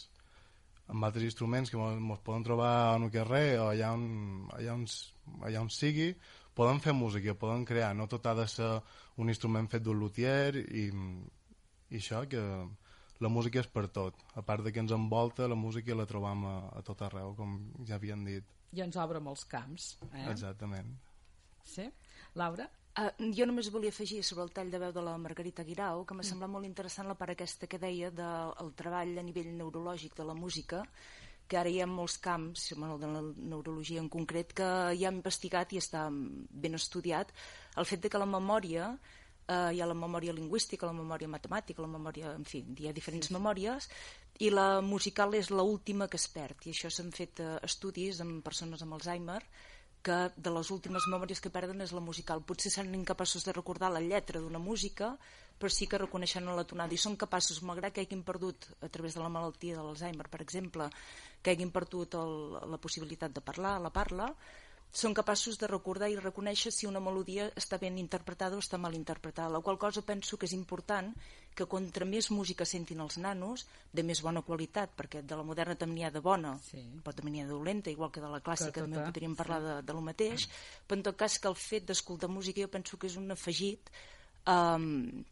amb 0.88 1.08
altres 1.08 1.26
instruments 1.26 1.72
que 1.72 1.80
ens 1.82 2.22
poden 2.24 2.46
trobar 2.46 2.96
en 2.96 3.08
el 3.08 3.14
carrer 3.14 3.58
o 3.60 3.70
allà 3.72 3.92
on, 3.98 4.06
allà 4.54 4.76
on, 4.78 4.86
allà 5.42 5.64
on 5.64 5.72
sigui, 5.74 6.12
poden 6.56 6.80
fer 6.84 6.94
música, 6.94 7.34
poden 7.34 7.66
crear, 7.66 7.96
no 7.98 8.06
tot 8.08 8.28
ha 8.30 8.36
de 8.38 8.46
ser 8.48 8.70
un 9.18 9.32
instrument 9.34 9.68
fet 9.72 9.84
d'un 9.84 9.98
luthier 10.00 10.62
i, 10.62 10.86
i 11.90 11.98
això, 11.98 12.22
que 12.30 12.44
la 13.24 13.32
música 13.32 13.62
és 13.64 13.70
per 13.72 13.88
tot. 13.96 14.20
A 14.36 14.44
part 14.46 14.64
de 14.64 14.74
que 14.76 14.84
ens 14.84 14.94
envolta, 14.94 15.50
la 15.50 15.58
música 15.58 15.96
la 15.98 16.08
trobam 16.10 16.46
a, 16.46 16.56
a 16.80 16.84
tot 16.86 17.02
arreu, 17.06 17.34
com 17.38 17.58
ja 17.88 17.98
havien 17.98 18.26
dit. 18.28 18.55
I 18.74 18.82
ens 18.86 18.98
obre 18.98 19.22
molts 19.24 19.46
camps. 19.50 19.96
Eh? 20.12 20.26
Exactament. 20.32 20.96
Sí? 21.66 21.86
Laura? 22.36 22.68
Uh, 22.96 23.12
jo 23.36 23.44
només 23.44 23.68
volia 23.74 23.92
afegir 23.92 24.22
sobre 24.24 24.46
el 24.46 24.54
tall 24.56 24.70
de 24.72 24.80
veu 24.80 24.94
de 24.96 25.02
la 25.04 25.18
Margarita 25.20 25.66
Guirau 25.68 26.06
que 26.08 26.16
m'ha 26.16 26.24
mm. 26.24 26.30
semblat 26.30 26.52
molt 26.54 26.68
interessant 26.68 27.10
la 27.10 27.18
part 27.20 27.34
aquesta 27.34 27.68
que 27.68 27.80
deia 27.82 28.08
del 28.08 28.54
de, 28.56 28.72
treball 28.80 29.18
a 29.20 29.24
nivell 29.26 29.52
neurològic 29.58 30.16
de 30.16 30.28
la 30.30 30.36
música 30.38 30.80
que 31.48 31.60
ara 31.60 31.70
hi 31.70 31.82
ha 31.84 31.88
molts 31.90 32.16
camps, 32.24 32.72
bueno, 32.78 32.96
de 32.98 33.10
la 33.10 33.22
neurologia 33.22 34.02
en 34.02 34.08
concret, 34.10 34.54
que 34.58 34.70
ja 34.98 35.12
ha 35.12 35.14
investigat 35.14 35.76
i 35.76 35.82
està 35.82 36.08
ben 36.10 36.78
estudiat 36.78 37.34
el 37.78 37.86
fet 37.86 38.02
de 38.06 38.10
que 38.10 38.22
la 38.22 38.30
memòria 38.30 38.88
eh, 39.48 39.76
hi 39.76 39.82
ha 39.82 39.90
la 39.90 39.98
memòria 39.98 40.34
lingüística, 40.34 40.90
la 40.90 40.98
memòria 40.98 41.30
matemàtica, 41.30 41.84
la 41.86 41.92
memòria, 41.92 42.34
en 42.40 42.48
fi, 42.50 42.64
hi 42.80 42.90
ha 42.90 42.96
diferents 42.96 43.30
sí. 43.30 43.36
memòries 43.38 43.90
i 44.44 44.50
la 44.51 44.82
musical 44.84 45.34
és 45.38 45.51
l'última 45.51 46.10
que 46.12 46.20
es 46.20 46.27
perd 46.27 46.65
i 46.68 46.74
això 46.74 46.92
s'han 46.92 47.13
fet 47.15 47.39
eh, 47.39 47.56
estudis 47.63 48.20
amb 48.24 48.44
persones 48.44 48.82
amb 48.84 48.98
Alzheimer 48.98 49.42
que 50.06 50.18
de 50.38 50.51
les 50.54 50.70
últimes 50.70 51.08
memòries 51.10 51.42
que 51.42 51.50
perden 51.50 51.82
és 51.82 51.92
la 51.96 52.04
musical. 52.08 52.44
Potser 52.46 52.70
seran 52.70 52.94
incapaços 52.94 53.46
de 53.48 53.56
recordar 53.56 53.89
la 53.89 54.04
lletra 54.04 54.42
d'una 54.42 54.62
música, 54.62 55.15
però 55.58 55.72
sí 55.74 55.88
que 55.89 55.98
reconeixen 55.98 56.46
la 56.46 56.65
tonada 56.70 56.94
i 56.94 57.00
són 57.01 57.15
capaços, 57.18 57.63
malgrat 57.65 57.96
que 57.96 58.04
hagin 58.06 58.22
perdut 58.27 58.68
a 58.86 58.89
través 58.92 59.18
de 59.18 59.24
la 59.24 59.32
malaltia 59.34 59.80
de 59.80 59.82
l'Alzheimer, 59.82 60.27
per 60.30 60.44
exemple, 60.46 60.92
que 61.42 61.56
hagin 61.56 61.74
perdut 61.74 62.20
el, 62.22 62.36
la 62.70 62.77
possibilitat 62.77 63.34
de 63.34 63.42
parlar, 63.42 63.80
la 63.82 63.94
parla, 63.96 64.30
són 64.96 65.14
capaços 65.14 65.58
de 65.60 65.68
recordar 65.68 66.08
i 66.08 66.16
reconèixer 66.16 66.72
si 66.72 66.88
una 66.88 67.02
melodia 67.04 67.50
està 67.60 67.75
ben 67.82 67.98
interpretada 68.00 68.56
o 68.56 68.62
està 68.64 68.80
mal 68.80 68.96
interpretada, 68.96 69.52
la 69.52 69.60
qual 69.60 69.78
cosa 69.78 70.06
penso 70.08 70.40
que 70.40 70.48
és 70.48 70.56
important 70.56 71.12
que 71.56 71.68
contra 71.72 72.08
més 72.08 72.30
música 72.32 72.68
sentin 72.68 73.04
els 73.04 73.18
nanos, 73.20 73.66
de 73.92 74.04
més 74.08 74.22
bona 74.24 74.44
qualitat, 74.48 74.96
perquè 74.96 75.22
de 75.28 75.36
la 75.36 75.44
moderna 75.44 75.75
també 75.80 76.00
n'hi 76.00 76.08
ha 76.08 76.14
de 76.16 76.24
bona, 76.24 76.56
sí. 76.64 76.82
però 77.04 77.16
també 77.16 77.34
n'hi 77.34 77.44
ha 77.44 77.50
de 77.50 77.52
dolenta, 77.52 77.92
igual 77.92 78.12
que 78.12 78.24
de 78.24 78.32
la 78.32 78.42
clàssica 78.44 78.84
també 78.84 79.04
podríem 79.04 79.36
parlar 79.36 79.62
de, 79.68 79.78
de 79.84 79.96
lo 79.96 80.04
mateix, 80.04 80.48
però 80.88 81.00
en 81.00 81.08
tot 81.12 81.20
cas 81.20 81.40
que 81.40 81.52
el 81.52 81.60
fet 81.60 81.88
d'escoltar 81.92 82.32
música 82.32 82.64
jo 82.64 82.72
penso 82.72 83.00
que 83.00 83.12
és 83.12 83.20
un 83.20 83.32
afegit 83.36 83.92
um, 84.48 85.24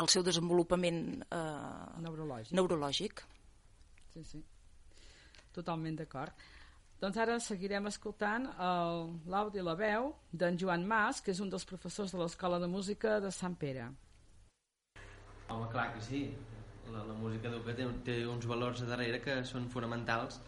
al 0.00 0.08
seu 0.08 0.24
desenvolupament 0.24 1.02
uh, 1.28 1.96
neurològic. 2.04 2.56
neurològic. 2.56 3.24
Sí, 4.14 4.24
sí. 4.24 4.44
Totalment 5.52 6.00
d'acord. 6.00 6.48
Doncs 6.98 7.18
ara 7.22 7.36
seguirem 7.38 7.86
escoltant 7.86 8.48
l'àudio 9.30 9.62
i 9.62 9.66
la 9.66 9.76
veu 9.78 10.08
d'en 10.34 10.56
Joan 10.58 10.82
Mas, 10.82 11.20
que 11.22 11.30
és 11.30 11.40
un 11.44 11.50
dels 11.52 11.66
professors 11.68 12.10
de 12.10 12.18
l'Escola 12.18 12.58
de 12.58 12.66
Música 12.66 13.20
de 13.22 13.30
Sant 13.30 13.54
Pere. 13.60 13.84
Home, 15.48 15.68
clar 15.70 15.92
que 15.94 16.02
sí. 16.02 16.24
La, 16.90 17.04
la 17.06 17.14
música 17.14 17.52
educa 17.52 17.76
té, 17.76 17.86
té 18.02 18.16
uns 18.26 18.48
valors 18.50 18.82
a 18.82 18.88
darrere 18.90 19.22
que 19.22 19.38
són 19.46 19.68
fonamentals 19.70 20.40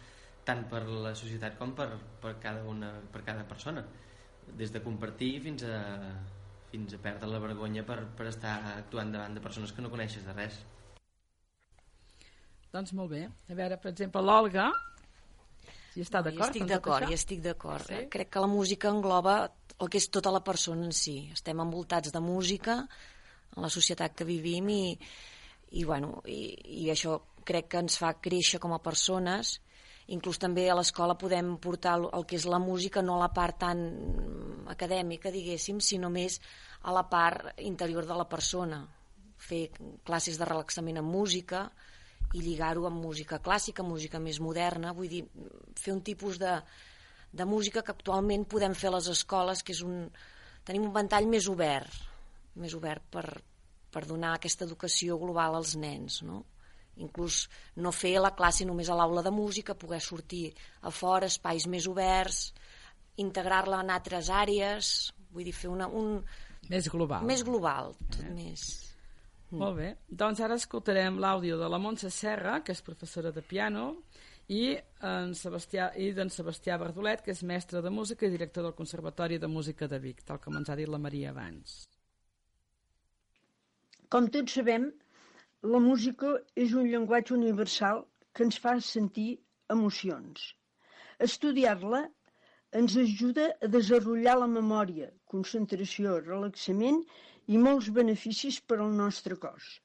tant 0.43 0.65
per 0.67 0.83
la 0.89 1.13
societat 1.15 1.55
com 1.59 1.71
per, 1.77 1.87
per, 2.19 2.35
cada, 2.43 2.65
una, 2.67 2.91
per 3.13 3.23
cada 3.23 3.47
persona. 3.47 3.85
Des 4.57 4.75
de 4.75 4.83
compartir 4.83 5.31
fins 5.47 5.63
a, 5.63 5.79
fins 6.73 6.97
a 6.97 6.99
perdre 6.99 7.31
la 7.31 7.39
vergonya 7.39 7.87
per, 7.87 8.01
per 8.17 8.27
estar 8.27 8.57
actuant 8.75 9.15
davant 9.15 9.37
de 9.37 9.47
persones 9.47 9.71
que 9.71 9.85
no 9.85 9.93
coneixes 9.93 10.27
de 10.27 10.35
res. 10.35 10.59
Doncs 12.75 12.91
molt 12.97 13.15
bé. 13.15 13.27
A 13.47 13.55
veure, 13.55 13.79
per 13.79 13.93
exemple, 13.93 14.23
l'Olga, 14.25 14.71
si 15.93 16.03
està 16.05 16.21
d'acord? 16.25 16.47
No, 16.47 16.49
estic 16.49 16.67
d'acord, 16.69 17.07
hi 17.09 17.17
estic 17.17 17.41
d'acord. 17.45 17.87
Sí? 17.87 18.03
Crec 18.11 18.31
que 18.33 18.43
la 18.43 18.51
música 18.51 18.91
engloba 18.91 19.35
el 19.77 19.89
que 19.89 19.99
és 19.99 20.07
tota 20.13 20.31
la 20.33 20.43
persona 20.45 20.87
en 20.87 20.95
si. 20.95 21.17
Estem 21.33 21.59
envoltats 21.63 22.13
de 22.13 22.21
música 22.23 22.81
en 23.55 23.65
la 23.65 23.71
societat 23.73 24.15
que 24.15 24.27
vivim 24.27 24.69
i, 24.71 24.85
i, 25.71 25.83
bueno, 25.83 26.21
i, 26.29 26.41
i 26.85 26.87
això 26.93 27.17
crec 27.43 27.73
que 27.73 27.83
ens 27.83 27.97
fa 27.99 28.13
créixer 28.21 28.61
com 28.61 28.73
a 28.75 28.83
persones 28.83 29.57
inclús 30.11 30.39
també 30.41 30.67
a 30.69 30.75
l'escola 30.75 31.17
podem 31.19 31.55
portar 31.61 31.95
el, 31.99 32.07
el 32.17 32.25
que 32.27 32.37
és 32.39 32.47
la 32.49 32.59
música, 32.59 33.03
no 33.05 33.15
a 33.15 33.23
la 33.23 33.31
part 33.33 33.61
tan 33.63 33.83
acadèmica, 34.71 35.31
diguéssim, 35.31 35.79
sinó 35.79 36.09
més 36.11 36.39
a 36.83 36.93
la 36.95 37.05
part 37.09 37.61
interior 37.61 38.07
de 38.07 38.17
la 38.17 38.27
persona. 38.29 38.81
Fer 39.41 39.69
classes 40.07 40.37
de 40.37 40.47
relaxament 40.47 40.99
amb 41.01 41.11
música, 41.11 41.69
i 42.33 42.41
lligar-ho 42.43 42.85
amb 42.87 43.01
música 43.03 43.41
clàssica, 43.43 43.83
música 43.83 44.19
més 44.19 44.39
moderna, 44.39 44.93
vull 44.95 45.09
dir, 45.11 45.25
fer 45.79 45.93
un 45.93 46.01
tipus 46.05 46.39
de, 46.39 46.53
de 47.31 47.47
música 47.47 47.83
que 47.83 47.93
actualment 47.95 48.45
podem 48.47 48.75
fer 48.77 48.91
a 48.91 48.95
les 48.97 49.09
escoles, 49.11 49.63
que 49.63 49.75
és 49.75 49.81
un... 49.87 50.05
tenim 50.67 50.87
un 50.87 50.95
ventall 50.95 51.27
més 51.27 51.47
obert, 51.51 51.91
més 52.55 52.75
obert 52.77 53.03
per, 53.11 53.25
per 53.91 54.05
donar 54.07 54.35
aquesta 54.35 54.65
educació 54.67 55.17
global 55.19 55.59
als 55.59 55.75
nens, 55.75 56.21
no? 56.27 56.43
inclús 57.01 57.47
no 57.79 57.91
fer 57.95 58.17
la 58.19 58.33
classe 58.35 58.65
només 58.67 58.89
a 58.91 58.97
l'aula 58.99 59.23
de 59.25 59.31
música, 59.33 59.77
poder 59.79 60.01
sortir 60.03 60.51
a 60.83 60.91
fora, 60.91 61.29
espais 61.31 61.67
més 61.71 61.87
oberts, 61.87 62.51
integrar-la 63.21 63.81
en 63.83 63.91
altres 63.93 64.29
àrees, 64.29 65.11
vull 65.31 65.47
dir, 65.47 65.55
fer 65.55 65.71
una, 65.71 65.87
un... 65.87 66.19
Més 66.69 66.87
global. 66.91 67.25
Més 67.27 67.43
global, 67.47 67.95
tot 68.07 68.23
eh? 68.25 68.31
més... 68.35 68.90
Mm. 69.51 69.59
Molt 69.59 69.77
bé. 69.77 69.89
Doncs 70.07 70.39
ara 70.39 70.55
escoltarem 70.59 71.19
l'àudio 71.19 71.57
de 71.59 71.67
la 71.69 71.79
Montse 71.79 72.09
Serra, 72.09 72.61
que 72.63 72.71
és 72.71 72.81
professora 72.81 73.31
de 73.35 73.43
piano, 73.43 73.87
i 74.51 74.75
en 75.07 75.33
Sebastià 75.37 75.91
i 75.99 76.11
d'en 76.15 76.31
Sebastià 76.31 76.77
Bardolet, 76.79 77.21
que 77.23 77.31
és 77.35 77.43
mestre 77.43 77.81
de 77.83 77.91
música 77.91 78.27
i 78.27 78.31
director 78.33 78.65
del 78.67 78.75
Conservatori 78.75 79.37
de 79.39 79.47
Música 79.47 79.87
de 79.91 79.99
Vic, 79.99 80.23
tal 80.27 80.39
com 80.43 80.57
ens 80.59 80.71
ha 80.71 80.77
dit 80.79 80.89
la 80.91 80.99
Maria 80.99 81.31
abans. 81.31 81.75
Com 84.11 84.27
tots 84.27 84.57
sabem, 84.57 84.89
la 85.63 85.79
música 85.79 86.33
és 86.55 86.73
un 86.73 86.87
llenguatge 86.91 87.35
universal 87.35 88.05
que 88.33 88.43
ens 88.47 88.57
fa 88.59 88.73
sentir 88.83 89.29
emocions. 89.69 90.49
Estudiar-la 91.19 92.01
ens 92.79 92.95
ajuda 92.97 93.45
a 93.61 93.67
desenvolupar 93.67 94.37
la 94.39 94.49
memòria, 94.51 95.11
concentració, 95.31 96.17
relaxament 96.25 97.01
i 97.03 97.30
molts 97.57 97.89
beneficis 97.91 98.59
per 98.61 98.79
al 98.79 98.91
nostre 98.95 99.35
cos. 99.41 99.79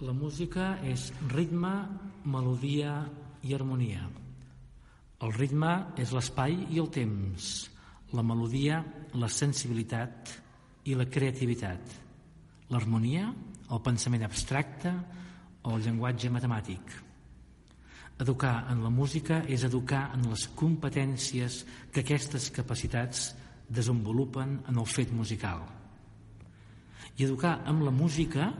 La 0.00 0.14
música 0.16 0.78
és 0.86 1.10
ritme, 1.34 1.72
melodia 2.24 2.94
i 3.44 3.52
harmonia. 3.52 4.06
El 5.20 5.34
ritme 5.36 5.72
és 6.00 6.14
l'espai 6.16 6.54
i 6.72 6.78
el 6.80 6.88
temps, 6.94 7.50
la 8.16 8.24
melodia, 8.24 8.80
la 9.20 9.28
sensibilitat 9.28 10.32
i 10.88 10.96
la 10.96 11.04
creativitat. 11.04 11.92
L'harmonia, 12.72 13.28
el 13.70 13.82
pensament 13.84 14.24
abstracte 14.24 14.94
o 15.62 15.76
el 15.76 15.84
llenguatge 15.84 16.32
matemàtic. 16.32 16.96
Educar 18.20 18.66
en 18.72 18.82
la 18.84 18.90
música 18.92 19.42
és 19.48 19.62
educar 19.64 20.10
en 20.16 20.26
les 20.28 20.46
competències 20.56 21.62
que 21.92 22.02
aquestes 22.04 22.50
capacitats 22.56 23.30
desenvolupen 23.70 24.58
en 24.68 24.78
el 24.78 24.86
fet 24.86 25.12
musical. 25.14 25.62
I 27.16 27.24
educar 27.24 27.60
amb 27.68 27.84
la 27.86 27.94
música 27.94 28.50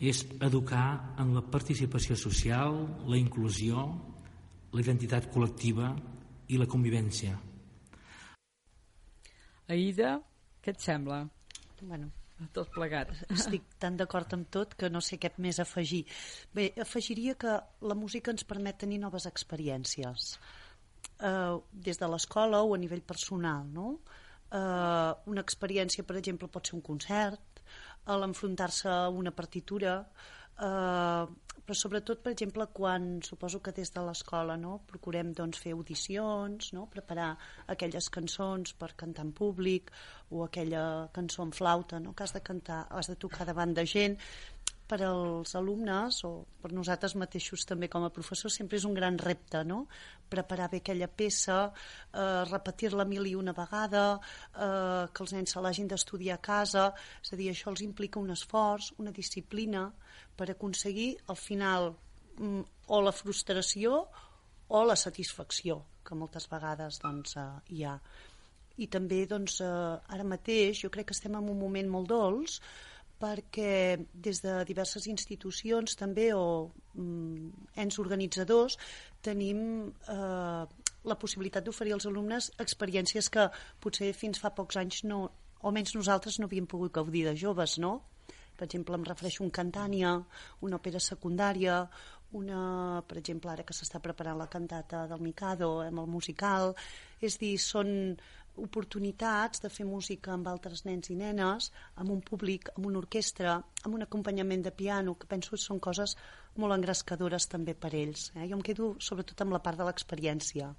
és 0.00 0.22
educar 0.40 1.14
en 1.20 1.34
la 1.36 1.42
participació 1.44 2.16
social, 2.16 2.78
la 3.08 3.18
inclusió, 3.20 3.84
la 4.72 4.84
identitat 4.84 5.28
col·lectiva 5.32 5.90
i 6.48 6.58
la 6.60 6.68
convivència. 6.70 7.36
Aida, 9.70 10.16
què 10.64 10.72
et 10.74 10.80
sembla? 10.82 11.20
Bueno, 11.80 12.10
tot 12.56 12.72
plegat. 12.74 13.12
Estic 13.30 13.76
tan 13.82 13.98
d'acord 14.00 14.32
amb 14.34 14.48
tot 14.50 14.74
que 14.78 14.90
no 14.90 15.02
sé 15.04 15.20
què 15.20 15.30
més 15.38 15.60
afegir. 15.62 16.02
Bé, 16.56 16.70
afegiria 16.80 17.36
que 17.38 17.58
la 17.84 17.96
música 17.98 18.32
ens 18.34 18.48
permet 18.48 18.80
tenir 18.80 18.98
noves 19.04 19.28
experiències, 19.30 20.32
eh, 21.20 21.60
des 21.72 22.00
de 22.00 22.08
l'escola 22.08 22.64
o 22.64 22.74
a 22.74 22.80
nivell 22.80 23.04
personal, 23.04 23.68
no? 23.68 23.92
Eh, 24.00 24.29
una 24.50 25.44
experiència, 25.44 26.04
per 26.04 26.16
exemple, 26.18 26.48
pot 26.48 26.66
ser 26.66 26.76
un 26.78 26.82
concert, 26.82 27.62
l'enfrontar-se 28.06 28.88
a 28.90 29.08
una 29.08 29.30
partitura, 29.30 30.00
eh, 30.58 31.26
però 31.70 31.76
sobretot, 31.78 32.22
per 32.24 32.32
exemple, 32.32 32.66
quan 32.74 33.20
suposo 33.22 33.60
que 33.62 33.70
des 33.70 33.92
de 33.94 34.02
l'escola 34.02 34.56
no, 34.58 34.80
procurem 34.90 35.30
doncs, 35.38 35.60
fer 35.62 35.74
audicions, 35.76 36.72
no, 36.74 36.88
preparar 36.90 37.28
aquelles 37.70 38.08
cançons 38.10 38.72
per 38.80 38.88
cantar 38.98 39.28
en 39.28 39.30
públic 39.30 39.92
o 40.30 40.42
aquella 40.42 40.82
cançó 41.14 41.44
en 41.46 41.52
flauta 41.54 42.00
no, 42.00 42.14
que 42.14 42.26
has 42.26 42.34
de 42.34 42.42
cantar, 42.42 42.80
has 42.90 43.12
de 43.12 43.14
tocar 43.14 43.46
davant 43.46 43.74
de 43.76 43.86
gent 43.86 44.18
per 44.90 45.04
als 45.06 45.54
alumnes 45.54 46.16
o 46.26 46.30
per 46.62 46.72
nosaltres 46.74 47.14
mateixos 47.20 47.62
també 47.68 47.86
com 47.92 48.02
a 48.02 48.10
professors 48.14 48.56
sempre 48.58 48.78
és 48.80 48.86
un 48.88 48.96
gran 48.96 49.18
repte, 49.22 49.62
no? 49.64 49.84
Preparar 50.32 50.66
bé 50.72 50.80
aquella 50.80 51.06
peça, 51.06 51.58
eh, 51.70 52.42
repetir-la 52.50 53.06
mil 53.06 53.28
i 53.30 53.36
una 53.38 53.54
vegada, 53.54 54.04
eh, 54.18 55.06
que 55.14 55.22
els 55.24 55.34
nens 55.36 55.54
se 55.54 55.62
l'hagin 55.62 55.86
d'estudiar 55.86 56.38
a 56.38 56.42
casa, 56.42 56.88
és 57.22 57.32
a 57.32 57.38
dir, 57.38 57.50
això 57.52 57.70
els 57.70 57.84
implica 57.86 58.18
un 58.18 58.34
esforç, 58.34 58.92
una 58.98 59.14
disciplina 59.14 59.86
per 60.36 60.50
aconseguir 60.50 61.14
al 61.28 61.38
final 61.38 61.94
mm, 62.38 62.66
o 62.88 63.00
la 63.00 63.14
frustració 63.14 64.02
o 64.68 64.84
la 64.84 64.96
satisfacció, 64.96 65.84
que 66.02 66.18
moltes 66.18 66.50
vegades 66.50 66.98
doncs, 66.98 67.36
eh, 67.36 67.48
hi 67.76 67.84
ha. 67.84 67.98
I 68.82 68.86
també 68.90 69.22
doncs, 69.30 69.60
eh, 69.62 70.14
ara 70.14 70.26
mateix 70.26 70.82
jo 70.82 70.90
crec 70.90 71.12
que 71.12 71.14
estem 71.14 71.36
en 71.38 71.54
un 71.54 71.58
moment 71.58 71.98
molt 71.98 72.10
dolç 72.10 72.62
perquè 73.20 73.98
des 74.14 74.40
de 74.44 74.54
diverses 74.68 75.06
institucions 75.12 75.96
també 76.00 76.30
o 76.32 76.70
mm, 76.94 77.68
ens 77.84 77.98
organitzadors 78.00 78.78
tenim 79.22 79.60
eh, 80.08 80.64
la 81.04 81.18
possibilitat 81.20 81.64
d'oferir 81.64 81.94
als 81.96 82.08
alumnes 82.08 82.50
experiències 82.60 83.28
que 83.32 83.48
potser 83.80 84.12
fins 84.16 84.40
fa 84.40 84.52
pocs 84.56 84.80
anys 84.80 85.04
no, 85.04 85.26
o 85.60 85.72
menys 85.72 85.94
nosaltres 85.96 86.38
no 86.40 86.48
havíem 86.48 86.68
pogut 86.68 86.92
gaudir 86.96 87.26
de 87.28 87.36
joves, 87.36 87.78
no? 87.78 88.00
Per 88.56 88.66
exemple, 88.68 88.96
em 88.96 89.04
refereixo 89.08 89.42
a 89.42 89.46
un 89.46 89.52
cantània, 89.56 90.16
una 90.60 90.76
òpera 90.76 91.00
secundària, 91.00 91.86
una, 92.36 93.02
per 93.08 93.16
exemple, 93.18 93.50
ara 93.50 93.64
que 93.66 93.74
s'està 93.74 93.98
preparant 94.04 94.38
la 94.38 94.50
cantata 94.52 95.06
del 95.10 95.22
Mikado 95.24 95.70
amb 95.82 96.02
el 96.02 96.10
musical, 96.12 96.74
és 97.20 97.38
dir, 97.40 97.56
són 97.58 97.88
oportunitats 98.62 99.62
de 99.64 99.70
fer 99.72 99.86
música 99.88 100.34
amb 100.34 100.48
altres 100.50 100.84
nens 100.86 101.10
i 101.10 101.16
nenes, 101.18 101.70
amb 101.96 102.12
un 102.14 102.20
públic, 102.20 102.70
amb 102.76 102.86
una 102.90 103.00
orquestra, 103.00 103.56
amb 103.84 103.96
un 103.96 104.06
acompanyament 104.06 104.62
de 104.66 104.74
piano, 104.76 105.16
que 105.18 105.28
penso 105.30 105.56
que 105.56 105.62
són 105.62 105.80
coses 105.80 106.16
molt 106.56 106.76
engrescadores 106.76 107.48
també 107.48 107.74
per 107.74 107.94
ells. 107.94 108.30
Eh? 108.36 108.46
Jo 108.46 108.58
em 108.58 108.64
quedo 108.66 108.94
sobretot 109.00 109.42
amb 109.44 109.56
la 109.56 109.62
part 109.64 109.80
de 109.80 109.88
l'experiència, 109.88 110.70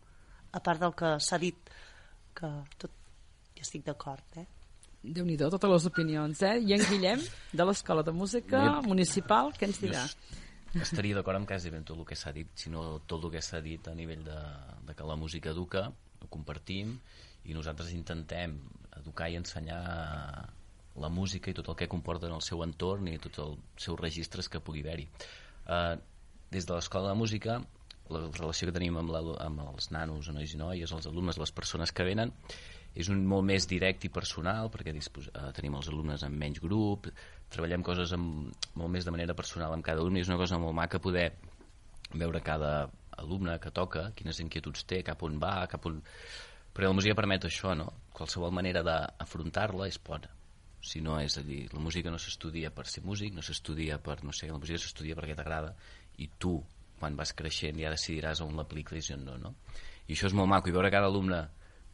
a 0.51 0.63
part 0.63 0.81
del 0.83 0.95
que 0.97 1.13
s'ha 1.19 1.39
dit, 1.41 1.75
que 2.37 2.49
tot 2.77 2.97
ja 3.55 3.67
estic 3.67 3.85
d'acord. 3.85 4.41
Eh? 4.41 4.47
déu 5.01 5.25
nhi 5.25 5.35
totes 5.37 5.69
les 5.69 5.85
opinions, 5.89 6.41
eh? 6.45 6.59
I 6.61 6.75
en 6.77 6.83
Guillem, 6.85 7.23
de 7.57 7.65
l'Escola 7.65 8.03
de 8.05 8.13
Música 8.13 8.59
Bé, 8.61 8.87
Municipal, 8.87 9.49
què 9.57 9.65
ens 9.69 9.81
dirà? 9.81 10.03
Estaria 10.77 11.17
d'acord 11.17 11.39
amb 11.39 11.49
quasi 11.49 11.71
ben 11.73 11.83
tot 11.87 11.97
el 11.97 12.05
que 12.07 12.15
s'ha 12.15 12.31
dit, 12.35 12.51
sinó 12.55 13.01
tot 13.09 13.25
el 13.25 13.33
que 13.33 13.41
s'ha 13.43 13.59
dit 13.65 13.87
a 13.89 13.95
nivell 13.97 14.21
de, 14.23 14.37
de 14.87 14.95
que 14.95 15.07
la 15.07 15.17
música 15.19 15.51
educa, 15.51 15.87
ho 16.21 16.29
compartim, 16.29 16.93
i 17.45 17.55
nosaltres 17.57 17.93
intentem 17.95 18.57
educar 18.99 19.29
i 19.31 19.37
ensenyar 19.39 19.81
la 21.01 21.09
música 21.09 21.51
i 21.51 21.55
tot 21.55 21.69
el 21.71 21.77
que 21.79 21.89
comporta 21.91 22.27
en 22.27 22.35
el 22.35 22.43
seu 22.45 22.63
entorn 22.65 23.07
i 23.07 23.19
tots 23.21 23.39
els 23.43 23.85
seus 23.85 23.99
registres 23.99 24.49
que 24.51 24.59
pugui 24.59 24.83
haver-hi. 24.83 25.07
Uh, 25.65 25.95
des 26.51 26.67
de 26.67 26.75
l'escola 26.75 27.13
de 27.13 27.15
música, 27.17 27.61
la 28.11 28.25
relació 28.27 28.67
que 28.67 28.75
tenim 28.75 28.97
amb, 28.99 29.13
la, 29.13 29.21
amb 29.45 29.63
els 29.69 29.87
nanos, 29.95 30.27
nois 30.35 30.53
i 30.53 30.59
noies, 30.59 30.91
els 30.91 31.07
alumnes, 31.07 31.39
les 31.39 31.55
persones 31.55 31.93
que 31.95 32.03
venen, 32.07 32.33
és 32.91 33.07
un 33.07 33.23
molt 33.23 33.47
més 33.47 33.69
directe 33.71 34.09
i 34.09 34.11
personal 34.11 34.67
perquè 34.73 34.91
dispos, 34.91 35.29
uh, 35.31 35.53
tenim 35.55 35.77
els 35.79 35.87
alumnes 35.87 36.25
en 36.27 36.35
menys 36.35 36.59
grup, 36.59 37.07
treballem 37.51 37.85
coses 37.87 38.11
amb, 38.17 38.51
molt 38.75 38.91
més 38.91 39.07
de 39.07 39.15
manera 39.15 39.35
personal 39.37 39.71
amb 39.71 39.85
cada 39.85 40.03
alumne 40.03 40.19
i 40.19 40.25
és 40.25 40.31
una 40.31 40.41
cosa 40.41 40.59
molt 40.59 40.75
maca 40.75 40.99
poder 40.99 41.29
veure 42.11 42.43
cada 42.43 42.89
alumne 43.21 43.55
que 43.63 43.71
toca, 43.71 44.09
quines 44.17 44.39
inquietuds 44.43 44.83
té, 44.89 44.99
cap 45.07 45.23
on 45.23 45.39
va, 45.39 45.61
cap 45.71 45.85
on 45.87 46.01
perquè 46.71 46.87
la 46.87 46.97
música 46.97 47.17
permet 47.17 47.47
això, 47.47 47.75
no? 47.77 47.91
Qualsevol 48.15 48.53
manera 48.55 48.83
d'afrontar-la 48.83 49.87
és 49.91 49.99
bona. 50.03 50.29
Si 50.81 51.01
no, 51.05 51.19
és 51.21 51.37
a 51.37 51.43
dir, 51.45 51.67
la 51.73 51.79
música 51.79 52.09
no 52.09 52.17
s'estudia 52.17 52.71
per 52.73 52.87
ser 52.89 53.03
músic, 53.05 53.35
no 53.37 53.43
s'estudia 53.45 53.99
per, 54.01 54.23
no 54.25 54.33
sé, 54.33 54.49
la 54.49 54.57
música 54.57 54.81
s'estudia 54.81 55.17
perquè 55.17 55.35
t'agrada 55.37 55.75
i 56.17 56.29
tu, 56.41 56.55
quan 56.99 57.17
vas 57.17 57.33
creixent, 57.37 57.77
ja 57.81 57.91
decidiràs 57.93 58.41
on 58.41 58.57
l'apliques 58.57 59.09
i 59.09 59.13
on 59.13 59.25
no, 59.27 59.37
no? 59.37 59.55
I 60.07 60.15
això 60.15 60.31
és 60.31 60.37
molt 60.37 60.49
maco, 60.49 60.69
i 60.69 60.75
veure 60.75 60.89
cada 60.93 61.09
alumne 61.11 61.43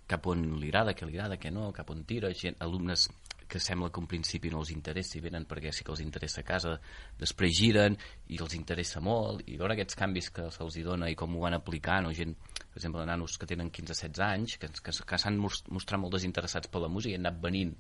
cap 0.08 0.28
on 0.32 0.46
li 0.62 0.70
agrada, 0.72 0.96
què 0.96 1.08
li 1.08 1.18
agrada, 1.18 1.38
què 1.42 1.52
no, 1.52 1.68
cap 1.76 1.92
on 1.92 2.06
tira, 2.08 2.32
gent, 2.32 2.56
alumnes 2.64 3.10
que 3.48 3.60
sembla 3.63 3.89
que 3.92 4.01
un 4.01 4.08
principi 4.10 4.51
no 4.51 4.62
els 4.62 4.72
interessa 4.74 5.18
i 5.18 5.22
venen 5.24 5.48
perquè 5.50 5.72
sí 5.74 5.86
que 5.86 5.94
els 5.94 6.04
interessa 6.04 6.42
a 6.44 6.48
casa, 6.48 6.75
després 7.20 7.56
giren 7.58 7.98
i 8.34 8.39
els 8.44 8.56
interessa 8.58 9.01
molt, 9.04 9.44
i 9.48 9.58
veure 9.60 9.77
aquests 9.77 9.98
canvis 10.00 10.30
que 10.36 10.50
se'ls 10.54 10.80
dona 10.86 11.10
i 11.12 11.16
com 11.20 11.36
ho 11.36 11.46
van 11.46 11.58
aplicant, 11.58 12.10
o 12.10 12.13
gent, 12.16 12.36
per 12.60 12.82
exemple, 12.82 13.06
nanos 13.08 13.38
que 13.39 13.50
tenen 13.50 13.72
15-16 13.72 14.24
anys, 14.27 14.58
que, 14.62 14.70
que, 14.70 14.94
que 14.94 15.22
s'han 15.22 15.39
mostrat 15.39 16.01
molt 16.01 16.16
desinteressats 16.18 16.72
per 16.72 16.84
la 16.84 16.92
música 16.92 17.16
i 17.16 17.20
han 17.20 17.25
anat 17.25 17.42
venint 17.44 17.74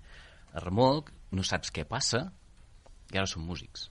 a 0.53 0.63
remolc, 0.63 1.11
no 1.35 1.45
saps 1.45 1.73
què 1.75 1.85
passa, 1.87 2.27
i 3.13 3.17
ara 3.17 3.27
són 3.29 3.45
músics. 3.47 3.89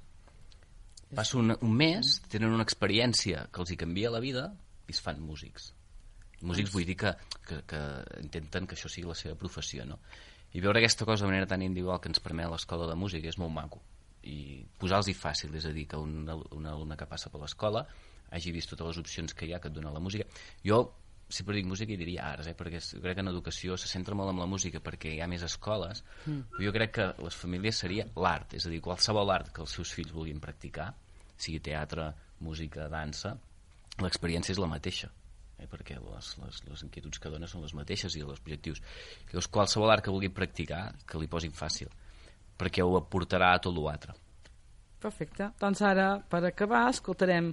Passa 1.14 1.38
un, 1.38 1.54
un 1.54 1.74
mes, 1.76 2.16
tenen 2.32 2.52
una 2.52 2.64
experiència 2.66 3.46
que 3.52 3.62
els 3.62 3.72
hi 3.72 3.78
canvia 3.80 4.10
la 4.10 4.20
vida 4.24 4.48
i 4.88 4.94
es 4.94 5.02
fan 5.02 5.20
músics. 5.22 5.70
Músics 6.42 6.72
vull 6.74 6.84
dir 6.88 6.96
que, 7.00 7.12
que, 7.46 7.60
que 7.70 7.82
intenten 8.20 8.66
que 8.66 8.76
això 8.76 8.90
sigui 8.92 9.08
la 9.08 9.16
seva 9.16 9.38
professió, 9.38 9.86
no? 9.88 10.00
I 10.56 10.62
veure 10.64 10.80
aquesta 10.80 11.04
cosa 11.04 11.26
de 11.26 11.30
manera 11.30 11.48
tan 11.50 11.62
individual 11.62 12.00
que 12.00 12.08
ens 12.08 12.22
permet 12.24 12.48
l'escola 12.48 12.88
de 12.88 12.96
música 12.96 13.28
és 13.28 13.36
molt 13.36 13.52
maco 13.52 13.82
i 14.26 14.64
posar-los-hi 14.80 15.14
fàcil, 15.14 15.52
és 15.54 15.66
a 15.68 15.72
dir, 15.74 15.84
que 15.90 15.98
un, 16.00 16.24
un 16.26 16.68
alumne 16.70 16.96
que 16.98 17.06
passa 17.06 17.30
per 17.30 17.42
l'escola 17.42 17.84
hagi 18.34 18.54
vist 18.54 18.72
totes 18.72 18.88
les 18.88 19.00
opcions 19.02 19.34
que 19.36 19.46
hi 19.46 19.52
ha 19.54 19.60
que 19.62 19.68
et 19.70 19.76
dona 19.76 19.92
la 19.94 20.00
música. 20.02 20.24
Jo 20.66 20.80
sempre 21.28 21.56
dic 21.58 21.68
música 21.68 21.92
i 21.92 21.98
diria 22.00 22.24
arts, 22.30 22.48
eh? 22.50 22.54
perquè 22.58 22.80
crec 23.02 23.18
que 23.18 23.24
en 23.24 23.30
educació 23.30 23.76
se 23.78 23.90
centra 23.90 24.16
molt 24.18 24.32
en 24.32 24.40
la 24.40 24.48
música 24.50 24.80
perquè 24.82 25.12
hi 25.14 25.20
ha 25.20 25.28
més 25.30 25.44
escoles, 25.46 26.02
mm. 26.24 26.56
jo 26.62 26.72
crec 26.74 26.94
que 26.98 27.06
les 27.22 27.38
famílies 27.42 27.82
seria 27.82 28.06
l'art, 28.16 28.54
és 28.54 28.66
a 28.66 28.72
dir, 28.72 28.80
qualsevol 28.82 29.34
art 29.34 29.52
que 29.54 29.64
els 29.66 29.76
seus 29.78 29.92
fills 29.94 30.14
vulguin 30.14 30.42
practicar, 30.42 30.92
sigui 31.36 31.60
teatre, 31.60 32.12
música, 32.46 32.88
dansa, 32.92 33.36
l'experiència 34.02 34.54
és 34.54 34.62
la 34.62 34.70
mateixa 34.70 35.10
eh, 35.58 35.66
perquè 35.70 35.98
les, 36.00 36.30
les, 36.42 36.60
les 36.68 36.84
inquietuds 36.86 37.22
que 37.22 37.32
dona 37.32 37.48
són 37.50 37.64
les 37.64 37.74
mateixes 37.76 38.16
i 38.16 38.24
els 38.24 38.36
objectius. 38.36 38.82
Llavors, 39.30 39.50
qualsevol 39.52 39.92
art 39.94 40.04
que 40.04 40.14
vulgui 40.14 40.32
practicar, 40.32 40.90
que 41.06 41.20
li 41.20 41.30
posin 41.32 41.54
fàcil, 41.56 41.90
perquè 42.58 42.84
ho 42.84 42.96
aportarà 42.98 43.54
a 43.54 43.62
tot 43.62 43.76
l'altre. 43.76 44.16
Perfecte. 45.02 45.50
Doncs 45.60 45.82
ara, 45.84 46.08
per 46.30 46.42
acabar, 46.48 46.86
escoltarem 46.90 47.52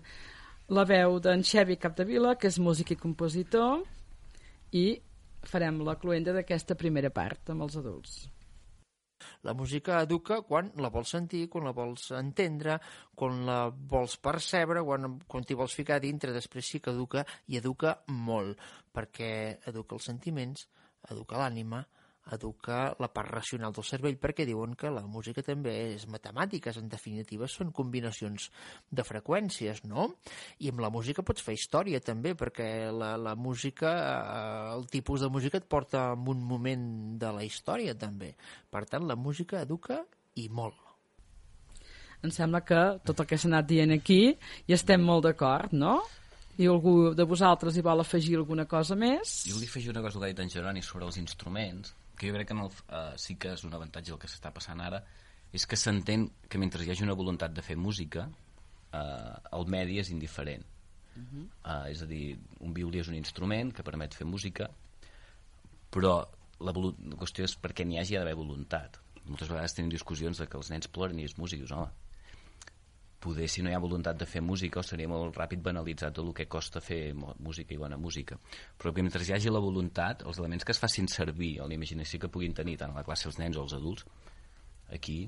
la 0.73 0.85
veu 0.87 1.19
d'en 1.19 1.43
Xevi 1.43 1.77
Capdevila, 1.77 2.37
que 2.39 2.47
és 2.49 2.59
músic 2.59 2.95
i 2.95 2.99
compositor, 2.99 3.83
i 4.73 4.85
farem 5.43 5.81
la 5.83 5.97
cluenda 5.99 6.33
d'aquesta 6.35 6.77
primera 6.79 7.11
part 7.13 7.51
amb 7.51 7.65
els 7.65 7.75
adults. 7.77 8.23
La 9.47 9.55
música 9.57 10.01
educa 10.03 10.41
quan 10.47 10.71
la 10.83 10.91
vols 10.93 11.13
sentir, 11.15 11.47
quan 11.49 11.67
la 11.67 11.73
vols 11.75 12.09
entendre, 12.17 12.79
quan 13.15 13.43
la 13.47 13.57
vols 13.69 14.17
percebre, 14.17 14.83
quan, 14.85 15.17
quan 15.27 15.43
t'hi 15.43 15.57
vols 15.59 15.75
ficar 15.79 15.99
dintre, 16.03 16.35
després 16.35 16.69
sí 16.73 16.81
que 16.83 16.93
educa 16.93 17.25
i 17.47 17.59
educa 17.61 17.97
molt, 18.07 18.59
perquè 18.93 19.33
educa 19.71 19.97
els 19.97 20.09
sentiments, 20.11 20.67
educa 21.11 21.41
l'ànima, 21.41 21.83
educar 22.31 22.95
la 23.03 23.09
part 23.11 23.29
racional 23.31 23.73
del 23.75 23.85
cervell 23.87 24.15
perquè 24.21 24.45
diuen 24.47 24.77
que 24.79 24.91
la 24.93 25.03
música 25.07 25.43
també 25.43 25.73
és 25.93 26.05
matemàtiques, 26.07 26.77
en 26.79 26.87
definitiva 26.91 27.49
són 27.51 27.73
combinacions 27.75 28.49
de 28.89 29.03
freqüències, 29.03 29.83
no? 29.89 30.07
I 30.63 30.71
amb 30.71 30.83
la 30.85 30.91
música 30.93 31.25
pots 31.25 31.43
fer 31.43 31.57
història 31.57 31.99
també 31.99 32.33
perquè 32.39 32.69
la, 32.95 33.15
la 33.19 33.35
música, 33.35 33.91
eh, 33.97 34.71
el 34.77 34.87
tipus 34.93 35.25
de 35.25 35.29
música 35.33 35.59
et 35.59 35.67
porta 35.67 36.09
a 36.11 36.15
un 36.15 36.43
moment 36.47 36.87
de 37.19 37.35
la 37.35 37.43
història 37.43 37.97
també. 37.99 38.33
Per 38.71 38.85
tant, 38.87 39.07
la 39.07 39.19
música 39.19 39.61
educa 39.61 40.03
i 40.39 40.47
molt. 40.49 40.79
Em 42.23 42.31
sembla 42.31 42.61
que 42.63 42.81
tot 43.03 43.19
el 43.19 43.27
que 43.27 43.37
s'ha 43.37 43.49
anat 43.49 43.67
dient 43.67 43.91
aquí 43.91 44.21
hi 44.31 44.75
estem 44.75 45.01
molt 45.03 45.25
d'acord, 45.27 45.73
no? 45.75 45.99
I 46.57 46.67
algú 46.69 47.13
de 47.17 47.25
vosaltres 47.25 47.77
hi 47.77 47.83
vol 47.85 48.03
afegir 48.03 48.37
alguna 48.37 48.65
cosa 48.69 48.95
més? 48.99 49.41
Jo 49.47 49.57
vull 49.57 49.65
afegir 49.65 49.93
una 49.93 50.03
cosa 50.05 50.19
que 50.19 50.27
ha 50.27 50.33
dit 50.33 50.41
en 50.43 50.51
Geroni 50.53 50.83
sobre 50.85 51.07
els 51.07 51.17
instruments, 51.17 51.95
que 52.17 52.29
jo 52.29 52.35
crec 52.35 52.51
que 52.51 52.57
en 52.57 52.63
el, 52.65 52.69
uh, 52.69 53.13
sí 53.17 53.37
que 53.41 53.55
és 53.57 53.63
un 53.65 53.73
avantatge 53.73 54.13
el 54.13 54.19
que 54.21 54.29
s'està 54.29 54.53
passant 54.53 54.81
ara, 54.81 55.01
és 55.53 55.65
que 55.69 55.77
s'entén 55.77 56.27
que 56.49 56.61
mentre 56.61 56.85
hi 56.85 56.91
hagi 56.93 57.05
una 57.05 57.17
voluntat 57.17 57.53
de 57.53 57.65
fer 57.65 57.77
música, 57.77 58.27
uh, 58.27 59.33
el 59.57 59.67
medi 59.69 59.99
és 60.01 60.13
indiferent. 60.13 60.65
Uh 61.13 61.21
-huh. 61.21 61.45
uh, 61.45 61.91
és 61.91 62.01
a 62.01 62.05
dir, 62.05 62.37
un 62.59 62.73
violí 62.73 62.99
és 62.99 63.07
un 63.07 63.15
instrument 63.15 63.73
que 63.73 63.83
permet 63.83 64.13
fer 64.13 64.25
música, 64.25 64.69
però 65.91 66.27
la, 66.59 66.71
la 66.71 67.17
qüestió 67.17 67.43
és 67.43 67.57
perquè 67.59 67.85
n'hi 67.85 67.99
hagi 67.99 68.15
d'haver 68.15 68.35
voluntat. 68.35 68.99
Moltes 69.25 69.49
vegades 69.49 69.73
tenim 69.73 69.91
discussions 69.91 70.37
de 70.37 70.47
que 70.47 70.57
els 70.57 70.69
nens 70.69 70.87
ploren 70.87 71.19
i 71.19 71.23
és 71.23 71.37
músic, 71.37 71.59
dius, 71.59 71.71
home, 71.71 71.91
poder, 73.23 73.47
si 73.49 73.63
no 73.63 73.71
hi 73.71 73.77
ha 73.77 73.81
voluntat 73.83 74.19
de 74.19 74.27
fer 74.29 74.41
música, 74.43 74.83
seria 74.83 75.09
molt 75.09 75.37
ràpid 75.39 75.63
banalitzar 75.63 76.11
tot 76.11 76.27
el 76.27 76.33
que 76.37 76.49
costa 76.51 76.81
fer 76.83 77.13
música 77.15 77.75
i 77.75 77.79
bona 77.79 77.97
música. 77.97 78.37
Però 78.77 78.91
que 78.93 79.05
mentre 79.05 79.23
hi 79.23 79.35
hagi 79.37 79.53
la 79.53 79.63
voluntat, 79.63 80.25
els 80.27 80.41
elements 80.43 80.67
que 80.67 80.75
es 80.75 80.81
facin 80.81 81.07
servir 81.11 81.55
o 81.61 81.69
la 81.69 81.77
imaginació 81.77 82.19
que 82.19 82.31
puguin 82.31 82.53
tenir 82.57 82.77
tant 82.81 82.91
a 82.91 82.99
la 82.99 83.07
classe 83.07 83.29
els 83.31 83.39
nens 83.39 83.57
o 83.57 83.63
els 83.63 83.77
adults, 83.79 84.05
aquí 84.91 85.23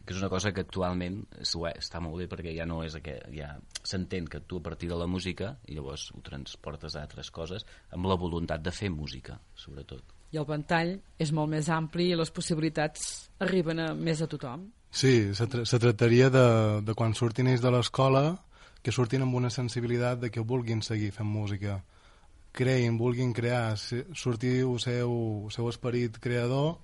que 0.00 0.14
és 0.14 0.20
una 0.20 0.30
cosa 0.32 0.50
que 0.50 0.62
actualment 0.64 1.20
està 1.38 2.00
molt 2.02 2.16
bé 2.22 2.26
perquè 2.30 2.54
ja 2.56 2.64
no 2.66 2.80
és 2.82 2.96
aquest, 2.96 3.26
ja 3.36 3.52
s'entén 3.86 4.26
que 4.26 4.40
tu 4.48 4.58
a 4.58 4.64
partir 4.64 4.88
de 4.90 4.96
la 4.98 5.06
música 5.06 5.52
i 5.68 5.76
llavors 5.76 6.08
ho 6.16 6.22
transportes 6.24 6.96
a 6.96 7.04
altres 7.04 7.30
coses 7.30 7.66
amb 7.94 8.08
la 8.08 8.16
voluntat 8.18 8.64
de 8.64 8.72
fer 8.72 8.90
música, 8.90 9.36
sobretot. 9.54 10.16
I 10.32 10.40
el 10.40 10.46
ventall 10.48 10.96
és 11.18 11.32
molt 11.36 11.50
més 11.52 11.68
ampli 11.68 12.08
i 12.10 12.18
les 12.18 12.30
possibilitats 12.32 13.30
arriben 13.44 13.82
a 13.82 13.88
més 13.94 14.22
a 14.22 14.28
tothom. 14.30 14.68
Sí, 14.90 15.34
se, 15.34 15.46
tra 15.46 15.64
se 15.64 15.78
tractaria 15.78 16.30
de, 16.30 16.46
de 16.82 16.94
quan 16.98 17.14
surtin 17.14 17.46
ells 17.46 17.62
de 17.62 17.70
l'escola 17.70 18.24
que 18.82 18.92
surtin 18.92 19.22
amb 19.22 19.36
una 19.38 19.50
sensibilitat 19.50 20.18
de 20.18 20.30
que 20.34 20.42
vulguin 20.42 20.82
seguir 20.82 21.12
fent 21.14 21.28
música 21.30 21.78
creïn, 22.52 22.98
vulguin 22.98 23.32
crear 23.32 23.76
surti 23.78 24.56
el 24.64 24.78
seu, 24.82 25.12
el 25.46 25.52
seu 25.54 25.68
esperit 25.70 26.18
creador 26.18 26.80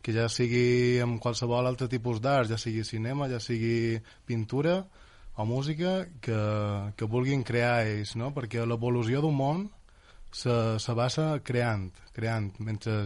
que 0.00 0.14
ja 0.16 0.28
sigui 0.32 0.98
amb 1.04 1.20
qualsevol 1.20 1.68
altre 1.68 1.88
tipus 1.92 2.22
d'art, 2.24 2.48
ja 2.48 2.56
sigui 2.56 2.84
cinema, 2.88 3.28
ja 3.28 3.40
sigui 3.40 4.00
pintura 4.24 4.80
o 5.36 5.44
música, 5.44 6.06
que, 6.20 6.38
que 6.96 7.08
vulguin 7.08 7.44
crear 7.44 7.84
ells, 7.86 8.14
no? 8.16 8.32
perquè 8.36 8.64
l'evolució 8.64 9.20
d'un 9.20 9.36
món 9.36 9.68
se, 10.32 10.54
se 10.80 10.96
basa 10.96 11.28
creant, 11.44 11.90
creant. 12.16 12.50
Mentre, 12.60 13.04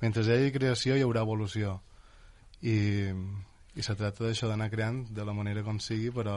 mentre 0.00 0.24
hi 0.24 0.34
hagi 0.34 0.52
creació 0.56 0.96
hi 0.96 1.04
haurà 1.04 1.24
evolució. 1.24 1.78
I, 2.60 2.76
i 3.80 3.86
se 3.86 3.96
tracta 3.96 4.26
d'això 4.26 4.50
d'anar 4.50 4.68
creant 4.72 5.06
de 5.16 5.24
la 5.24 5.34
manera 5.36 5.64
com 5.66 5.80
sigui, 5.80 6.12
però 6.14 6.36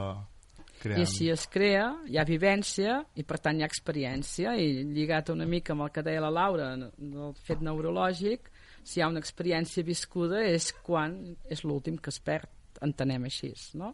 creant. 0.79 1.03
I 1.03 1.07
si 1.09 1.29
es 1.31 1.45
crea, 1.51 1.89
hi 2.07 2.17
ha 2.19 2.25
vivència 2.27 3.01
i 3.19 3.25
per 3.27 3.39
tant 3.43 3.59
hi 3.59 3.65
ha 3.65 3.69
experiència 3.69 4.55
i 4.59 4.83
lligat 4.95 5.31
una 5.33 5.47
mica 5.49 5.75
amb 5.75 5.85
el 5.87 5.93
que 5.95 6.03
deia 6.05 6.23
la 6.23 6.31
Laura 6.33 6.73
del 6.79 7.35
fet 7.47 7.63
neurològic 7.63 8.51
si 8.83 8.99
hi 8.99 9.03
ha 9.03 9.11
una 9.11 9.21
experiència 9.23 9.85
viscuda 9.87 10.43
és 10.43 10.71
quan 10.83 11.15
és 11.51 11.63
l'últim 11.63 11.97
que 11.97 12.11
es 12.11 12.19
perd 12.19 12.51
entenem 12.83 13.29
així, 13.29 13.53
no? 13.79 13.93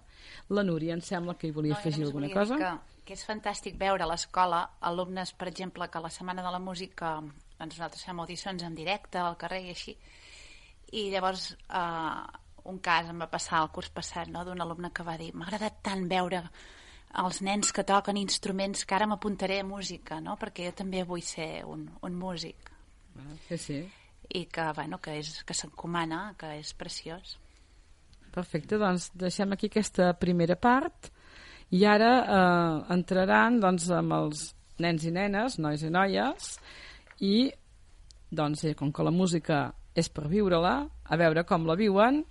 La 0.55 0.63
Núria 0.65 0.95
em 0.95 1.01
sembla 1.05 1.35
que 1.37 1.49
hi 1.49 1.53
volia 1.53 1.75
no, 1.75 1.77
afegir 1.77 2.07
alguna 2.07 2.29
cosa. 2.33 2.57
Que, 2.57 3.01
que 3.05 3.17
és 3.17 3.25
fantàstic 3.27 3.77
veure 3.77 4.01
a 4.01 4.09
l'escola 4.09 4.63
alumnes, 4.89 5.35
per 5.37 5.49
exemple, 5.51 5.85
que 5.91 5.99
a 5.99 6.01
la 6.01 6.09
Setmana 6.13 6.45
de 6.45 6.53
la 6.55 6.61
Música 6.63 7.19
doncs 7.59 7.75
nosaltres 7.75 8.05
fem 8.07 8.21
audicions 8.23 8.63
en 8.65 8.77
directe 8.77 9.19
al 9.21 9.37
carrer 9.37 9.61
i 9.67 9.73
així, 9.75 9.93
i 10.95 11.09
llavors 11.13 11.51
eh, 11.53 12.23
un 12.65 12.79
cas 12.83 13.07
em 13.09 13.21
va 13.21 13.29
passar 13.31 13.61
el 13.63 13.71
curs 13.75 13.89
passat 13.93 14.27
no, 14.27 14.43
d'un 14.45 14.61
alumne 14.61 14.91
que 14.91 15.05
va 15.05 15.17
dir 15.17 15.31
m'ha 15.33 15.47
agradat 15.47 15.81
tant 15.85 16.07
veure 16.09 16.43
els 17.23 17.41
nens 17.41 17.71
que 17.73 17.83
toquen 17.83 18.17
instruments 18.21 18.85
que 18.85 18.95
ara 18.95 19.07
m'apuntaré 19.09 19.59
a 19.61 19.65
música, 19.65 20.19
no? 20.21 20.35
perquè 20.37 20.67
jo 20.69 20.75
també 20.83 21.03
vull 21.03 21.23
ser 21.25 21.65
un, 21.65 21.87
un 22.05 22.13
músic. 22.15 22.69
Ah, 23.17 23.33
sí, 23.47 23.57
sí. 23.57 23.79
I 24.29 24.45
que, 24.45 24.65
bueno, 24.77 24.99
que, 25.01 25.17
és, 25.17 25.39
que 25.43 25.55
s'encomana, 25.57 26.35
que 26.37 26.53
és 26.59 26.73
preciós. 26.77 27.37
Perfecte, 28.29 28.77
doncs 28.77 29.09
deixem 29.17 29.55
aquí 29.55 29.71
aquesta 29.71 30.11
primera 30.21 30.53
part 30.55 31.09
i 31.73 31.81
ara 31.85 32.11
eh, 32.21 32.75
entraran 32.93 33.57
doncs, 33.61 33.89
amb 33.93 34.13
els 34.13 34.51
nens 34.79 35.05
i 35.05 35.13
nenes, 35.13 35.57
nois 35.57 35.81
i 35.81 35.89
noies, 35.89 36.53
i 37.25 37.49
doncs, 38.29 38.67
eh, 38.69 38.75
com 38.77 38.93
que 38.93 39.05
la 39.05 39.13
música 39.13 39.63
és 39.97 40.11
per 40.13 40.29
viure-la, 40.29 40.75
a 40.85 41.17
veure 41.17 41.43
com 41.49 41.65
la 41.65 41.75
viuen 41.77 42.21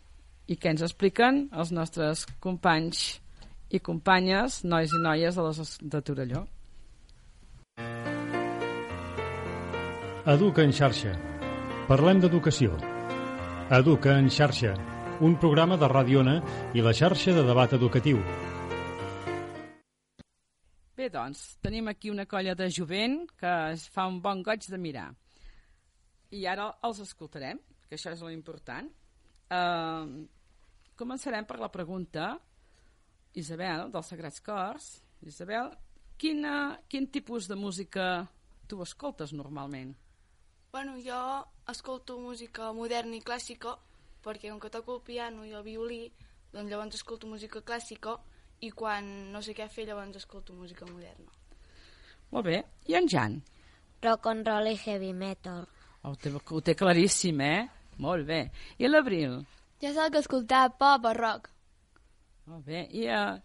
i 0.49 0.57
què 0.57 0.73
ens 0.73 0.83
expliquen 0.85 1.47
els 1.53 1.73
nostres 1.77 2.25
companys 2.41 3.21
i 3.69 3.81
companyes, 3.85 4.63
nois 4.65 4.93
i 4.97 5.01
noies 5.05 5.37
de, 5.37 5.45
les, 5.45 5.75
de 5.95 6.01
Torelló. 6.01 6.45
Educa 10.29 10.65
en 10.65 10.73
xarxa. 10.73 11.13
Parlem 11.89 12.21
d'educació. 12.25 12.77
Educa 13.73 14.17
en 14.17 14.31
xarxa, 14.33 14.73
un 15.25 15.37
programa 15.41 15.77
de 15.81 15.89
Ràdio 15.89 16.23
Ona 16.23 16.39
i 16.77 16.85
la 16.85 16.95
xarxa 16.97 17.35
de 17.37 17.45
debat 17.45 17.73
educatiu. 17.77 18.21
Bé, 20.99 21.09
doncs, 21.13 21.59
tenim 21.63 21.89
aquí 21.93 22.11
una 22.11 22.27
colla 22.27 22.57
de 22.59 22.71
jovent 22.73 23.21
que 23.39 23.53
es 23.75 23.85
fa 23.93 24.09
un 24.09 24.19
bon 24.25 24.43
goig 24.43 24.65
de 24.67 24.81
mirar. 24.81 25.11
I 26.33 26.45
ara 26.49 26.73
els 26.85 27.05
escoltarem, 27.05 27.61
que 27.89 27.97
això 27.97 28.13
és 28.17 28.25
l'important. 28.25 28.89
Uh, 29.49 30.27
començarem 30.99 31.47
per 31.47 31.59
la 31.63 31.71
pregunta 31.73 32.35
Isabel, 33.39 33.89
dels 33.93 34.11
Sagrats 34.11 34.43
Cors. 34.43 34.89
Isabel, 35.23 35.71
quina, 36.19 36.79
quin 36.91 37.07
tipus 37.11 37.49
de 37.49 37.57
música 37.59 38.27
tu 38.69 38.83
escoltes 38.83 39.33
normalment? 39.33 39.95
Bueno, 40.73 40.99
jo 41.01 41.19
escolto 41.71 42.19
música 42.21 42.73
moderna 42.77 43.17
i 43.17 43.23
clàssica 43.25 43.77
perquè 44.25 44.51
com 44.51 44.59
que 44.61 44.71
toco 44.71 44.99
el 44.99 45.05
piano 45.07 45.47
i 45.47 45.55
el 45.55 45.65
violí, 45.65 46.03
doncs 46.53 46.71
llavors 46.71 46.99
escolto 46.99 47.31
música 47.31 47.63
clàssica 47.63 48.19
i 48.61 48.71
quan 48.75 49.31
no 49.33 49.41
sé 49.45 49.55
què 49.55 49.69
fer 49.71 49.87
llavors 49.89 50.19
escolto 50.19 50.57
música 50.57 50.87
moderna. 50.89 51.31
Molt 52.35 52.45
bé. 52.45 52.63
I 52.91 52.99
en 52.99 53.09
Jan? 53.09 53.39
Rock 54.03 54.27
and 54.31 54.47
roll 54.47 54.69
i 54.69 54.77
heavy 54.77 55.15
metal. 55.15 55.65
Oh, 56.03 56.13
ho, 56.13 56.17
té, 56.17 56.31
ho 56.31 56.61
té 56.61 56.75
claríssim, 56.79 57.41
eh? 57.41 57.69
Molt 57.99 58.27
bé. 58.29 58.43
I 58.79 58.91
l'Abril? 58.91 59.41
Jo 59.83 59.93
soc 59.95 60.19
escoltar 60.19 60.65
pop 60.79 61.07
o 61.07 61.13
rock. 61.15 61.53
Molt 62.51 62.65
bé. 62.67 62.85
I 62.99 63.07
uh, 63.13 63.37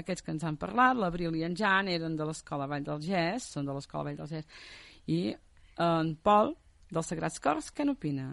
aquests 0.00 0.24
que 0.24 0.32
ens 0.32 0.46
han 0.48 0.56
parlat, 0.60 0.96
l'Abril 0.96 1.36
i 1.36 1.44
en 1.44 1.56
Jan, 1.58 1.90
eren 1.92 2.16
de 2.16 2.28
l'Escola 2.28 2.68
Vall 2.70 2.86
del 2.86 3.02
Gès, 3.04 3.50
són 3.54 3.68
de 3.68 3.76
l'Escola 3.76 4.08
Vall 4.08 4.20
del 4.20 4.30
Gès. 4.32 4.48
I 5.12 5.20
uh, 5.34 5.88
en 5.88 6.14
Pol, 6.24 6.54
dels 6.90 7.12
Sagrats 7.12 7.40
Cors, 7.44 7.72
què 7.74 7.84
n'opina? 7.84 8.30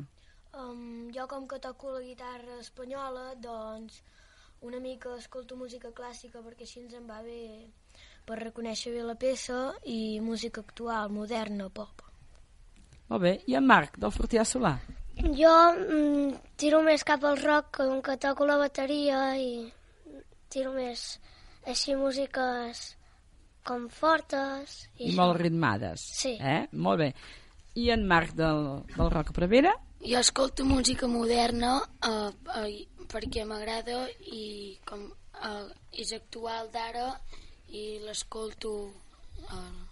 Um, 0.56 1.10
jo, 1.12 1.26
com 1.28 1.48
que 1.52 1.60
toco 1.60 1.92
la 1.98 2.04
guitarra 2.06 2.62
espanyola, 2.62 3.34
doncs 3.44 4.00
una 4.66 4.80
mica 4.80 5.18
escolto 5.20 5.58
música 5.60 5.92
clàssica 5.94 6.40
perquè 6.42 6.64
així 6.64 6.80
ens 6.86 6.96
en 6.96 7.10
va 7.10 7.20
bé 7.26 7.68
per 8.26 8.40
reconèixer 8.40 8.94
bé 8.96 9.04
la 9.06 9.18
peça 9.20 9.58
i 9.84 10.20
música 10.24 10.64
actual, 10.64 11.12
moderna, 11.14 11.68
pop. 11.70 12.06
Molt 13.12 13.22
bé. 13.22 13.34
I 13.52 13.60
en 13.60 13.68
Marc, 13.68 14.00
del 14.02 14.14
Fortià 14.16 14.46
Solà? 14.48 14.78
Jo 15.26 15.54
mm, 15.74 16.34
tiro 16.62 16.84
més 16.86 17.04
cap 17.08 17.24
al 17.26 17.40
rock, 17.42 17.80
com 17.80 18.02
que 18.06 18.18
toco 18.22 18.46
la 18.46 18.60
bateria 18.62 19.32
i 19.42 19.66
tiro 20.54 20.74
més 20.76 21.16
així 21.66 21.96
músiques 21.98 22.84
com 23.66 23.88
fortes. 23.90 24.76
I, 25.00 25.10
I 25.10 25.16
molt 25.18 25.40
ritmades. 25.42 26.04
Sí. 26.22 26.36
Eh? 26.38 26.68
Molt 26.78 27.02
bé. 27.02 27.10
I 27.82 27.90
en 27.96 28.06
Marc 28.08 28.36
del, 28.38 28.84
del 28.94 29.10
Roca 29.12 29.34
Prevera? 29.36 29.74
Jo 30.06 30.22
escolto 30.22 30.66
música 30.70 31.10
moderna 31.10 31.80
eh, 32.06 32.30
eh, 32.62 33.06
perquè 33.10 33.46
m'agrada 33.50 34.04
i 34.30 34.78
com 34.86 35.08
eh, 35.10 35.66
és 35.98 36.14
actual 36.14 36.70
d'ara 36.74 37.10
i 37.74 37.98
l'escolto 38.06 38.76
eh, 39.50 39.85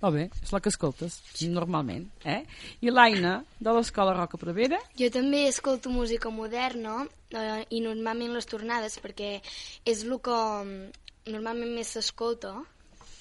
molt 0.00 0.16
bé, 0.16 0.26
és 0.42 0.52
la 0.54 0.60
que 0.64 0.72
escoltes 0.72 1.18
normalment. 1.52 2.06
Eh? 2.24 2.40
I 2.80 2.92
l'Aina, 2.92 3.34
de 3.60 3.74
l'Escola 3.76 4.14
Roca 4.16 4.40
Prevera? 4.40 4.80
Jo 4.98 5.10
també 5.12 5.44
escolto 5.48 5.92
música 5.92 6.32
moderna 6.32 7.02
eh, 7.04 7.62
i 7.70 7.82
normalment 7.84 8.34
les 8.36 8.48
tornades 8.48 8.98
perquè 9.04 9.36
és 9.84 10.04
el 10.06 10.16
que 10.24 10.38
mm, 10.64 11.32
normalment 11.34 11.74
més 11.76 11.92
s'escolta 11.96 12.54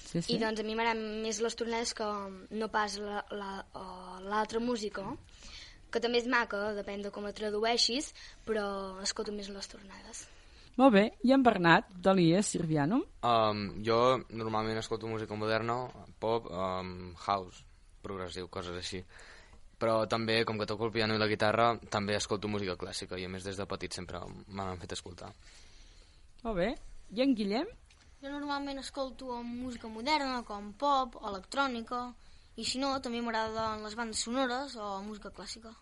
sí, 0.06 0.22
sí. 0.22 0.36
i 0.36 0.40
doncs 0.42 0.64
a 0.64 0.68
mi 0.68 0.78
m'agraden 0.78 1.22
més 1.26 1.42
les 1.44 1.60
tornades 1.60 1.94
que 1.98 2.08
no 2.56 2.72
pas 2.72 2.98
l'altra 3.00 3.40
la, 3.40 3.64
la, 4.24 4.66
música 4.66 5.06
que 5.92 6.02
també 6.02 6.22
és 6.22 6.28
maca, 6.30 6.70
depèn 6.78 7.02
de 7.02 7.12
com 7.14 7.26
la 7.26 7.34
tradueixis, 7.34 8.12
però 8.46 8.66
escolto 9.02 9.34
més 9.34 9.50
les 9.50 9.72
tornades. 9.72 10.28
Molt 10.80 10.94
bé, 10.96 11.02
i 11.28 11.34
en 11.36 11.42
Bernat, 11.44 11.90
de 11.92 12.12
l'IES 12.16 12.54
Sirvianum? 12.54 13.02
Um, 13.28 13.64
jo 13.84 13.98
normalment 14.32 14.78
escolto 14.80 15.10
música 15.12 15.36
moderna, 15.36 15.76
pop, 16.24 16.46
um, 16.48 17.10
house, 17.26 17.66
progressiu, 18.06 18.48
coses 18.48 18.78
així. 18.80 19.02
Però 19.80 20.06
també, 20.12 20.38
com 20.48 20.56
que 20.60 20.68
toco 20.70 20.88
el 20.88 20.94
piano 20.96 21.18
i 21.18 21.20
la 21.20 21.28
guitarra, 21.28 21.74
també 21.92 22.16
escolto 22.16 22.48
música 22.48 22.78
clàssica 22.80 23.20
i 23.20 23.28
a 23.28 23.34
més 23.34 23.44
des 23.44 23.60
de 23.60 23.68
petit 23.68 24.00
sempre 24.00 24.24
m'han 24.48 24.80
fet 24.80 24.96
escoltar. 24.96 25.34
Molt 26.46 26.56
bé. 26.62 26.70
I 27.12 27.26
en 27.28 27.36
Guillem? 27.36 27.68
Jo 28.24 28.32
normalment 28.32 28.80
escolto 28.80 29.42
música 29.44 29.92
moderna, 29.92 30.46
com 30.48 30.72
pop, 30.80 31.20
electrònica, 31.28 32.06
i 32.56 32.64
si 32.64 32.80
no, 32.80 32.96
també 33.04 33.20
m'agraden 33.20 33.84
les 33.84 34.00
bandes 34.00 34.24
sonores 34.24 34.80
o 34.80 34.96
música 35.04 35.36
clàssica. 35.36 35.76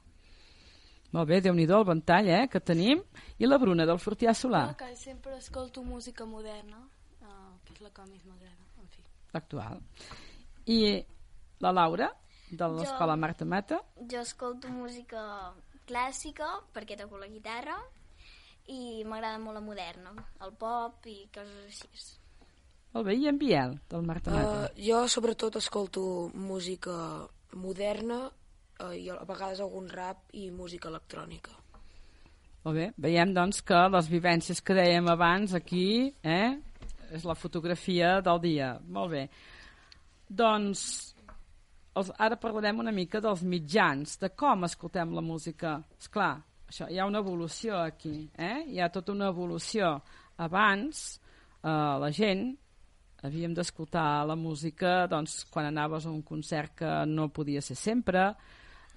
Molt 1.16 1.30
bé, 1.30 1.40
déu 1.40 1.56
nhi 1.56 1.64
el 1.64 1.86
ventall 1.88 2.28
eh, 2.28 2.48
que 2.52 2.60
tenim. 2.60 3.02
I 3.40 3.48
la 3.48 3.58
Bruna, 3.62 3.86
del 3.88 4.00
Fortià 4.00 4.34
Solà? 4.36 4.66
Jo 4.74 4.78
que 4.82 4.96
sempre 4.96 5.38
escolto 5.38 5.84
música 5.84 6.26
moderna, 6.26 6.82
uh, 7.22 7.54
que 7.64 7.74
és 7.74 7.82
la 7.82 7.92
que 7.96 8.08
més 8.10 8.26
m'agrada, 8.26 8.68
en 8.82 8.90
fi. 8.92 9.06
Actual. 9.40 9.80
I 10.68 10.80
la 11.64 11.72
Laura, 11.72 12.12
de 12.52 12.68
l'escola 12.76 13.16
Marta 13.16 13.46
Mata? 13.46 13.80
Jo 14.12 14.24
escolto 14.26 14.68
música 14.68 15.54
clàssica, 15.88 16.50
perquè 16.76 16.98
toco 17.00 17.20
la 17.22 17.32
guitarra, 17.32 17.78
i 18.68 19.04
m'agrada 19.08 19.40
molt 19.40 19.56
la 19.56 19.64
moderna, 19.64 20.12
el 20.44 20.52
pop 20.60 21.08
i 21.08 21.22
coses 21.34 21.86
així. 21.88 22.18
Molt 22.92 23.08
bé, 23.08 23.16
i 23.16 23.30
en 23.32 23.40
Biel, 23.40 23.78
del 23.88 24.04
Marta 24.04 24.36
Mata? 24.36 24.60
Uh, 24.68 24.84
jo 24.84 25.06
sobretot 25.08 25.56
escolto 25.62 26.04
música 26.36 26.98
moderna 27.56 28.26
eh, 28.80 28.94
i 29.04 29.10
a 29.10 29.24
vegades 29.28 29.62
algun 29.64 29.90
rap 29.90 30.30
i 30.34 30.50
música 30.52 30.90
electrònica. 30.92 31.56
Molt 32.66 32.76
bé, 32.76 32.88
veiem 33.00 33.32
doncs 33.36 33.62
que 33.64 33.78
les 33.94 34.10
vivències 34.12 34.60
que 34.62 34.76
dèiem 34.76 35.08
abans 35.08 35.54
aquí 35.56 36.12
eh, 36.24 36.58
és 37.16 37.24
la 37.24 37.36
fotografia 37.38 38.18
del 38.22 38.42
dia. 38.44 38.74
Molt 38.84 39.14
bé. 39.14 39.24
Doncs 40.28 40.84
els, 41.98 42.12
ara 42.20 42.38
parlarem 42.40 42.84
una 42.84 42.94
mica 42.94 43.22
dels 43.24 43.44
mitjans, 43.48 44.18
de 44.22 44.30
com 44.36 44.68
escoltem 44.68 45.16
la 45.16 45.24
música. 45.24 45.78
És 45.98 46.12
clar, 46.12 46.36
això, 46.68 46.90
hi 46.92 47.00
ha 47.00 47.08
una 47.08 47.24
evolució 47.24 47.80
aquí, 47.80 48.28
eh? 48.36 48.66
hi 48.68 48.82
ha 48.82 48.92
tota 48.94 49.16
una 49.16 49.32
evolució. 49.34 49.96
Abans 50.44 51.06
eh, 51.64 51.70
la 52.04 52.12
gent 52.14 52.50
havíem 53.26 53.56
d'escoltar 53.58 54.28
la 54.30 54.36
música 54.38 55.08
doncs, 55.10 55.40
quan 55.50 55.72
anaves 55.72 56.06
a 56.06 56.14
un 56.14 56.22
concert 56.22 56.76
que 56.84 56.92
no 57.10 57.32
podia 57.34 57.64
ser 57.66 57.80
sempre, 57.80 58.30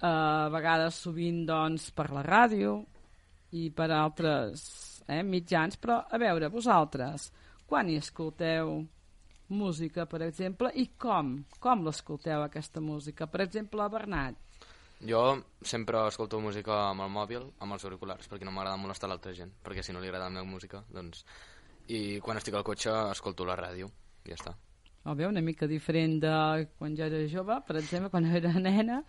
eh, 0.01 0.07
a 0.07 0.49
vegades 0.53 0.97
sovint 1.05 1.43
doncs, 1.47 1.91
per 1.95 2.09
la 2.11 2.23
ràdio 2.25 2.79
i 3.57 3.69
per 3.75 3.89
altres 3.91 5.03
eh, 5.07 5.21
mitjans, 5.23 5.77
però 5.77 6.01
a 6.09 6.19
veure, 6.21 6.49
vosaltres, 6.49 7.29
quan 7.67 7.89
hi 7.89 7.97
escolteu 7.99 8.79
música, 9.51 10.05
per 10.07 10.21
exemple, 10.23 10.71
i 10.79 10.91
com? 10.97 11.35
Com 11.59 11.83
l'escolteu, 11.85 12.43
aquesta 12.45 12.81
música? 12.81 13.27
Per 13.27 13.43
exemple, 13.45 13.87
Bernat. 13.91 14.39
Jo 15.01 15.21
sempre 15.65 16.03
escolto 16.07 16.39
música 16.39 16.75
amb 16.91 17.01
el 17.01 17.09
mòbil, 17.09 17.47
amb 17.59 17.73
els 17.75 17.85
auriculars, 17.87 18.29
perquè 18.29 18.45
no 18.45 18.53
m'agrada 18.53 18.79
molestar 18.79 19.09
l'altra 19.09 19.33
gent, 19.33 19.51
perquè 19.65 19.83
si 19.83 19.95
no 19.95 19.99
li 19.99 20.07
agrada 20.07 20.29
la 20.29 20.37
meva 20.39 20.47
música, 20.47 20.85
doncs... 20.89 21.25
I 21.91 22.21
quan 22.23 22.37
estic 22.39 22.55
al 22.55 22.63
cotxe 22.63 22.91
escolto 23.11 23.43
la 23.43 23.57
ràdio, 23.57 23.89
ja 24.23 24.37
està. 24.37 24.53
O 25.09 25.15
bé, 25.17 25.25
una 25.25 25.41
mica 25.41 25.65
diferent 25.65 26.19
de 26.21 26.33
quan 26.77 26.93
jo 26.97 27.07
era 27.07 27.21
jove, 27.29 27.55
per 27.65 27.77
exemple, 27.79 28.11
quan 28.13 28.27
era 28.29 28.51
nena, 28.53 28.99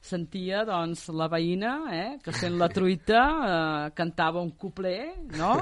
sentia 0.00 0.64
doncs, 0.68 1.06
la 1.16 1.28
veïna 1.32 1.72
eh, 1.92 2.10
que 2.24 2.32
sent 2.36 2.58
la 2.60 2.68
truita 2.68 3.22
eh, 3.22 3.86
cantava 3.96 4.42
un 4.44 4.52
couplet, 4.56 5.36
no? 5.40 5.54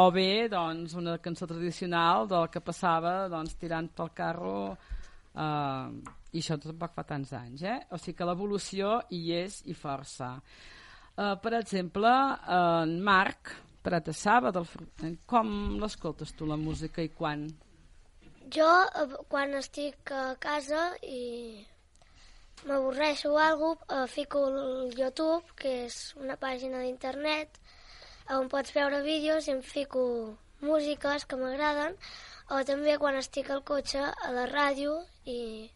O 0.00 0.04
bé, 0.14 0.48
doncs, 0.52 0.92
una 0.94 1.16
cançó 1.18 1.48
tradicional 1.50 2.28
del 2.30 2.46
que 2.52 2.60
passava 2.62 3.24
doncs, 3.32 3.56
tirant 3.58 3.88
pel 3.96 4.12
carro 4.14 4.58
eh, 4.70 5.88
i 6.30 6.42
això 6.42 6.60
tampoc 6.62 6.94
fa 6.94 7.06
tants 7.08 7.32
anys, 7.34 7.64
eh? 7.64 7.78
O 7.90 7.98
sigui 7.98 8.18
que 8.20 8.28
l'evolució 8.28 9.00
hi 9.16 9.24
és 9.40 9.62
i 9.66 9.74
força. 9.74 10.36
Uh, 11.16 11.34
per 11.42 11.56
exemple, 11.58 12.10
en 12.54 12.92
Marc 13.04 13.50
Prat 13.82 14.06
de 14.06 14.14
Saba, 14.14 14.52
del, 14.54 14.68
com 15.28 15.50
l'escoltes 15.80 16.30
tu 16.36 16.46
la 16.46 16.56
música 16.60 17.02
i 17.02 17.10
quan? 17.16 17.48
Jo, 18.54 18.68
quan 19.28 19.52
estic 19.58 20.10
a 20.16 20.34
casa 20.42 20.86
i 21.06 21.60
m'avorreixo 22.66 23.32
o 23.34 23.38
alguna 23.38 23.76
cosa, 23.84 24.06
fico 24.06 24.46
el 24.48 24.94
YouTube, 24.98 25.44
que 25.56 25.74
és 25.86 25.98
una 26.16 26.36
pàgina 26.40 26.80
d'internet 26.82 27.60
on 28.36 28.48
pots 28.48 28.72
veure 28.74 29.02
vídeos 29.02 29.46
i 29.48 29.54
em 29.54 29.62
fico 29.62 30.02
músiques 30.62 31.26
que 31.26 31.38
m'agraden, 31.38 31.96
o 32.50 32.62
també 32.66 32.96
quan 32.98 33.18
estic 33.20 33.50
al 33.50 33.62
cotxe 33.66 34.02
a 34.02 34.32
la 34.34 34.46
ràdio 34.50 34.98
i 35.24 35.70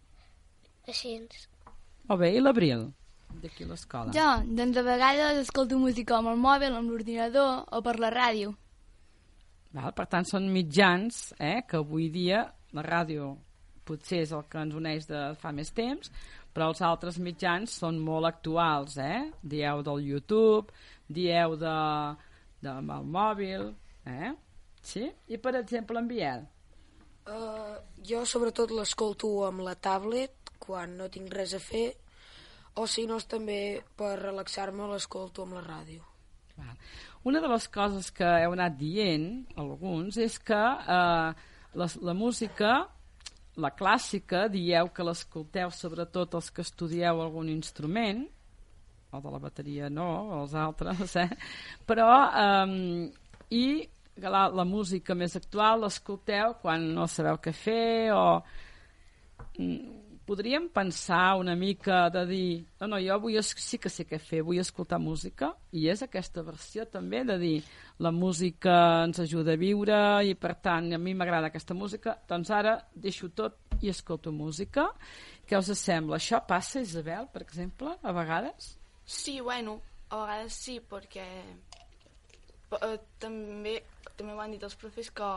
així. 0.88 1.16
O 2.08 2.18
bé, 2.20 2.34
i 2.36 2.42
l'Abril, 2.42 2.88
d'aquí 3.42 3.64
a 3.64 3.70
l'escola? 3.70 4.12
Jo, 4.16 4.28
doncs 4.58 4.80
a 4.80 4.84
vegades 4.86 5.40
escolto 5.44 5.78
música 5.78 6.18
amb 6.18 6.34
el 6.34 6.42
mòbil, 6.42 6.74
amb 6.74 6.90
l'ordinador 6.90 7.64
o 7.70 7.82
per 7.86 7.98
la 8.02 8.12
ràdio. 8.14 8.54
Val, 9.74 9.90
per 9.94 10.06
tant, 10.06 10.26
són 10.28 10.50
mitjans 10.54 11.32
eh, 11.38 11.62
que 11.66 11.80
avui 11.80 12.06
dia 12.14 12.44
la 12.74 12.84
ràdio 12.86 13.34
potser 13.84 14.22
és 14.24 14.32
el 14.32 14.44
que 14.50 14.62
ens 14.64 14.76
uneix 14.76 15.08
de 15.10 15.20
fa 15.40 15.52
més 15.52 15.70
temps, 15.76 16.10
però 16.54 16.70
els 16.70 16.80
altres 16.86 17.18
mitjans 17.18 17.74
són 17.82 17.98
molt 18.00 18.28
actuals, 18.28 18.96
eh? 18.98 19.30
Dieu 19.42 19.82
del 19.86 20.04
YouTube, 20.08 20.72
dieu 21.08 21.56
de, 21.60 21.76
de, 22.62 22.74
el 22.78 23.10
mòbil, 23.18 23.68
eh? 24.08 24.32
Sí? 24.84 25.08
I, 25.28 25.40
per 25.40 25.56
exemple, 25.60 26.00
en 26.00 26.08
Biel? 26.08 26.46
Uh, 27.24 27.76
jo, 28.04 28.22
sobretot, 28.28 28.72
l'escolto 28.76 29.30
amb 29.46 29.64
la 29.64 29.74
tablet, 29.74 30.52
quan 30.60 30.96
no 30.98 31.08
tinc 31.12 31.32
res 31.32 31.54
a 31.56 31.60
fer, 31.60 31.86
o 32.80 32.86
si 32.90 33.06
no, 33.08 33.18
és 33.20 33.28
també 33.30 33.58
per 33.96 34.16
relaxar-me 34.20 34.88
l'escolto 34.90 35.44
amb 35.44 35.56
la 35.58 35.64
ràdio. 35.64 36.04
Una 37.24 37.40
de 37.40 37.48
les 37.48 37.66
coses 37.72 38.10
que 38.14 38.28
heu 38.44 38.52
anat 38.54 38.76
dient, 38.78 39.26
alguns, 39.58 40.18
és 40.20 40.36
que 40.38 40.60
eh, 40.60 41.44
la, 41.74 41.88
la 42.02 42.14
música, 42.14 42.76
la 43.60 43.70
clàssica, 43.74 44.46
dieu 44.50 44.90
que 44.94 45.06
l'escolteu 45.06 45.72
sobretot 45.74 46.34
els 46.38 46.50
que 46.50 46.64
estudieu 46.64 47.22
algun 47.22 47.50
instrument, 47.52 48.24
o 49.14 49.20
de 49.22 49.30
la 49.30 49.38
bateria 49.42 49.90
no, 49.90 50.08
els 50.40 50.54
altres, 50.58 51.16
eh? 51.22 51.28
però 51.86 52.08
eh, 52.44 53.10
i 53.54 53.66
la, 54.22 54.46
la 54.48 54.64
música 54.66 55.14
més 55.18 55.36
actual 55.38 55.84
l'escolteu 55.84 56.56
quan 56.62 56.86
no 56.94 57.06
sabeu 57.10 57.38
què 57.42 57.52
fer 57.54 58.14
o 58.14 58.24
mm, 59.58 60.03
podríem 60.26 60.68
pensar 60.72 61.36
una 61.40 61.54
mica 61.56 62.08
de 62.10 62.24
dir 62.26 62.48
no, 62.80 62.88
no, 62.94 63.00
jo 63.02 63.18
vull, 63.20 63.36
sí 63.42 63.78
que 63.78 63.92
sé 63.92 64.06
què 64.08 64.18
fer, 64.18 64.42
vull 64.42 64.60
escoltar 64.62 64.98
música 64.98 65.52
i 65.72 65.88
és 65.92 66.02
aquesta 66.04 66.42
versió 66.42 66.86
també 66.88 67.24
de 67.24 67.38
dir 67.40 67.56
la 68.00 68.10
música 68.12 69.04
ens 69.04 69.20
ajuda 69.20 69.54
a 69.54 69.60
viure 69.60 70.00
i 70.24 70.34
per 70.34 70.54
tant 70.64 70.92
a 70.94 70.98
mi 70.98 71.14
m'agrada 71.14 71.52
aquesta 71.52 71.76
música 71.76 72.16
doncs 72.28 72.50
ara 72.50 72.78
deixo 72.94 73.30
tot 73.30 73.60
i 73.82 73.90
escolto 73.92 74.32
música 74.32 74.88
què 75.44 75.58
us 75.60 75.68
sembla? 75.76 76.16
Això 76.16 76.40
passa, 76.48 76.80
Isabel, 76.80 77.26
per 77.32 77.42
exemple, 77.44 77.92
a 78.00 78.12
vegades? 78.16 78.70
Sí, 79.04 79.40
bueno, 79.44 79.76
a 80.08 80.22
vegades 80.22 80.56
sí, 80.56 80.78
perquè 80.80 81.26
eh, 82.80 82.94
també, 83.20 83.74
també 84.16 84.32
m'han 84.32 84.54
dit 84.56 84.64
els 84.64 84.76
profes 84.80 85.10
que 85.12 85.30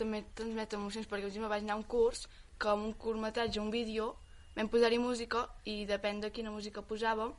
també 0.00 0.22
transmet 0.38 0.78
emocions, 0.78 1.08
perquè 1.10 1.28
jo 1.34 1.50
vaig 1.52 1.66
anar 1.66 1.76
a 1.76 1.82
un 1.82 1.84
curs 1.84 2.24
que 2.60 2.72
amb 2.72 2.88
un 2.88 2.94
curtmetratge, 3.04 3.60
un 3.60 3.68
vídeo, 3.74 4.14
vam 4.56 4.68
posar-hi 4.68 4.98
música 4.98 5.46
i 5.64 5.84
depèn 5.86 6.20
de 6.20 6.30
quina 6.30 6.50
música 6.50 6.82
posàvem, 6.82 7.32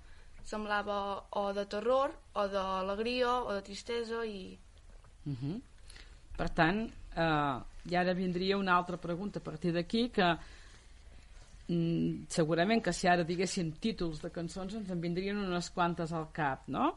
semblava 0.44 1.24
o 1.38 1.52
de 1.54 1.66
terror, 1.70 2.14
o 2.34 2.48
d'alegria, 2.48 3.34
o 3.46 3.54
de 3.54 3.62
tristesa 3.62 4.26
i... 4.26 4.58
Uh 5.26 5.34
-huh. 5.34 5.62
Per 6.38 6.50
tant, 6.50 6.90
eh, 7.16 7.58
i 7.90 7.96
ara 7.96 8.14
vindria 8.14 8.58
una 8.58 8.74
altra 8.76 8.98
pregunta 8.98 9.40
a 9.40 9.44
partir 9.44 9.74
d'aquí 9.74 10.10
que 10.10 10.38
mm, 11.68 12.28
segurament 12.30 12.84
que 12.84 12.94
si 12.94 13.08
ara 13.08 13.24
diguéssim 13.24 13.72
títols 13.80 14.22
de 14.22 14.30
cançons 14.30 14.74
ens 14.74 14.90
en 14.90 15.02
vindrien 15.02 15.38
unes 15.38 15.70
quantes 15.70 16.12
al 16.12 16.32
cap, 16.32 16.68
no? 16.68 16.96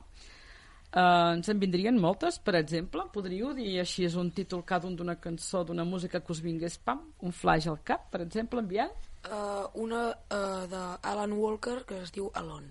Uh, 0.95 1.35
ens 1.35 1.49
en 1.49 1.59
vindrien 1.59 1.97
moltes, 1.99 2.39
per 2.39 2.55
exemple 2.55 3.03
podríeu 3.13 3.53
dir 3.53 3.81
així 3.81 4.05
és 4.05 4.15
un 4.15 4.31
títol 4.31 4.63
cada 4.63 4.87
un 4.87 4.95
d'una 4.95 5.17
cançó 5.17 5.65
d'una 5.65 5.85
música 5.85 6.21
que 6.21 6.31
us 6.31 6.41
vingués 6.41 6.79
pam, 6.79 7.01
un 7.19 7.33
flash 7.33 7.67
al 7.67 7.81
cap, 7.83 8.11
per 8.13 8.21
exemple, 8.23 8.61
enviant 8.61 8.93
uh, 9.31 9.71
una 9.75 10.09
uh, 10.11 10.67
de 10.71 10.83
Alan 11.03 11.33
Walker 11.33 11.85
que 11.89 12.01
es 12.03 12.13
diu 12.13 12.31
Alone 12.35 12.71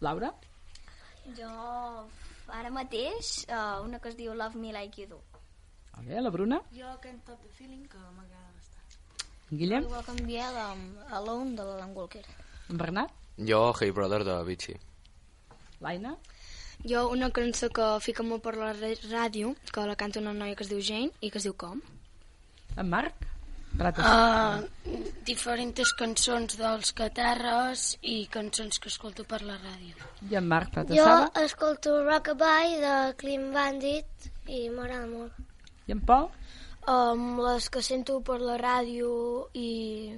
Laura? 0.00 0.32
Jo 1.36 1.50
ara 2.48 2.70
mateix 2.70 3.44
uh, 3.48 3.82
una 3.84 3.98
que 3.98 4.12
es 4.12 4.16
diu 4.18 4.34
Love 4.34 4.60
Me 4.60 4.72
Like 4.72 5.02
You 5.02 5.10
Do 5.16 5.20
a 5.96 6.02
veure, 6.02 6.22
la 6.22 6.30
Bruna? 6.30 6.60
Jo 6.76 6.96
Can't 7.02 7.22
Top 7.24 7.42
the 7.42 7.52
Feeling 7.58 7.86
que 7.88 7.98
m'agrada 7.98 8.50
bastant 8.54 9.50
Guillem? 9.50 9.86
Igual 9.88 10.04
que 10.04 10.16
en 10.16 10.26
Biel 10.26 10.60
amb 10.62 11.12
Alone 11.20 11.56
de 11.56 11.64
l'Alan 11.64 11.94
Walker 11.96 12.24
en 12.68 12.76
Bernat? 12.76 13.12
Jo 13.36 13.72
Hey 13.80 13.90
Brother 13.90 14.24
de 14.24 14.34
Avicii 14.36 14.80
L'Aina? 15.80 16.16
Jo 16.84 17.08
una 17.08 17.30
cançó 17.30 17.68
que 17.72 17.86
fica 18.04 18.22
molt 18.22 18.44
per 18.44 18.54
la 18.56 18.72
ràdio, 18.76 19.54
que 19.72 19.86
la 19.88 19.96
canta 19.96 20.20
una 20.20 20.34
noia 20.36 20.54
que 20.54 20.64
es 20.66 20.70
diu 20.70 20.82
Jane 20.84 21.10
i 21.20 21.30
que 21.30 21.40
es 21.40 21.46
diu 21.48 21.56
Com. 21.56 21.80
En 22.76 22.90
Marc? 22.92 23.24
Uh, 23.76 24.64
diferents 25.28 25.90
cançons 25.98 26.56
dels 26.56 26.92
Catarres 26.96 27.82
i 28.00 28.22
cançons 28.32 28.78
que 28.80 28.88
escolto 28.88 29.24
per 29.28 29.42
la 29.44 29.58
ràdio. 29.60 29.96
I 30.30 30.38
en 30.40 30.46
Marc 30.48 30.70
Prat 30.72 30.92
Jo 30.96 31.08
escolto 31.42 31.98
Rockabye 32.06 32.78
de 32.80 32.94
Clean 33.20 33.50
Bandit 33.52 34.30
i 34.48 34.68
m'agrada 34.72 35.06
molt. 35.10 35.36
I 35.86 35.92
en 35.92 36.00
Pol? 36.08 36.30
Um, 36.88 37.36
les 37.42 37.68
que 37.68 37.82
sento 37.82 38.20
per 38.24 38.38
la 38.40 38.56
ràdio 38.62 39.10
i 39.52 40.14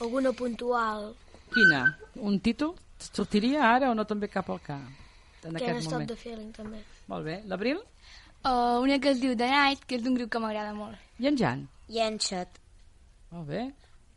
alguna 0.00 0.32
puntual. 0.32 1.10
Quina? 1.54 1.82
Un 2.22 2.38
títol? 2.44 2.76
Sortiria 2.98 3.64
ara 3.72 3.90
o 3.90 3.96
no 3.98 4.04
també 4.06 4.28
cap 4.30 4.50
al 4.50 4.60
cap? 4.62 4.84
En 5.42 5.54
Can't 5.54 5.62
aquest 5.62 5.88
Stop 5.88 5.92
moment. 5.94 6.10
the 6.12 6.16
Feeling, 6.16 6.52
també. 6.54 6.84
Molt 7.08 7.24
bé. 7.24 7.40
L'Abril? 7.46 7.82
Uh, 8.44 8.78
una 8.84 9.00
que 9.02 9.10
es 9.10 9.20
diu 9.22 9.34
The 9.34 9.50
Night, 9.50 9.82
que 9.86 9.98
és 9.98 10.04
d'un 10.04 10.14
grup 10.14 10.30
que 10.30 10.42
m'agrada 10.42 10.74
molt. 10.76 10.98
I 11.18 11.30
en 11.32 11.38
Jan? 11.38 11.66
I 11.88 12.02
en 12.04 12.18
Xat. 12.20 12.60
Molt 13.32 13.48
bé. 13.48 13.64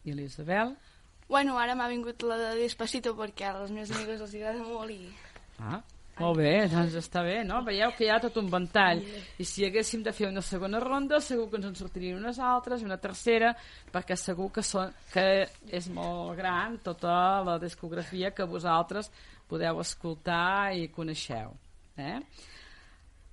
I 0.04 0.16
l'Isabel? 0.18 0.76
Bueno, 1.32 1.56
ara 1.62 1.76
m'ha 1.78 1.88
vingut 1.88 2.24
la 2.28 2.38
de 2.40 2.52
Despacito 2.60 3.14
perquè 3.16 3.48
a 3.48 3.56
les 3.62 3.72
meves 3.72 3.92
amigues 3.96 4.22
els 4.26 4.36
agrada 4.36 4.64
molt 4.68 4.92
i... 4.92 5.06
Ah, 5.62 5.80
molt 6.18 6.38
bé, 6.42 6.52
doncs 6.70 6.98
està 7.00 7.22
bé, 7.24 7.38
no? 7.48 7.62
Veieu 7.64 7.94
que 7.96 8.04
hi 8.06 8.10
ha 8.12 8.20
tot 8.22 8.36
un 8.42 8.50
ventall. 8.52 9.00
I 9.40 9.48
si 9.48 9.64
haguéssim 9.66 10.04
de 10.04 10.12
fer 10.14 10.28
una 10.28 10.44
segona 10.44 10.82
ronda, 10.84 11.22
segur 11.24 11.48
que 11.50 11.62
ens 11.62 11.70
en 11.70 11.78
sortirien 11.80 12.20
unes 12.20 12.40
altres, 12.44 12.84
una 12.84 13.00
tercera, 13.02 13.54
perquè 13.94 14.18
segur 14.20 14.50
que, 14.54 14.64
són, 14.66 14.92
que 15.14 15.26
és 15.72 15.88
molt 15.94 16.36
gran 16.38 16.78
tota 16.84 17.16
la 17.48 17.58
discografia 17.62 18.34
que 18.36 18.50
vosaltres 18.50 19.10
podeu 19.50 19.80
escoltar 19.82 20.76
i 20.78 20.90
coneixeu. 20.94 21.56
Eh? 21.96 22.18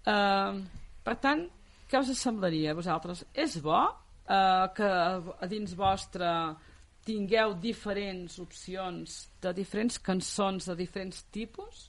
Uh, 0.08 0.62
per 1.04 1.16
tant, 1.22 1.48
què 1.90 2.00
us 2.00 2.14
semblaria 2.20 2.72
a 2.72 2.78
vosaltres? 2.78 3.26
És 3.34 3.58
bo 3.64 3.82
uh, 4.28 4.68
que 4.76 4.88
a 4.88 5.46
dins 5.50 5.74
vostre 5.76 6.28
tingueu 7.08 7.54
diferents 7.56 8.38
opcions 8.42 9.30
de 9.40 9.52
diferents 9.56 9.98
cançons 10.04 10.68
de 10.68 10.76
diferents 10.76 11.22
tipus? 11.32 11.86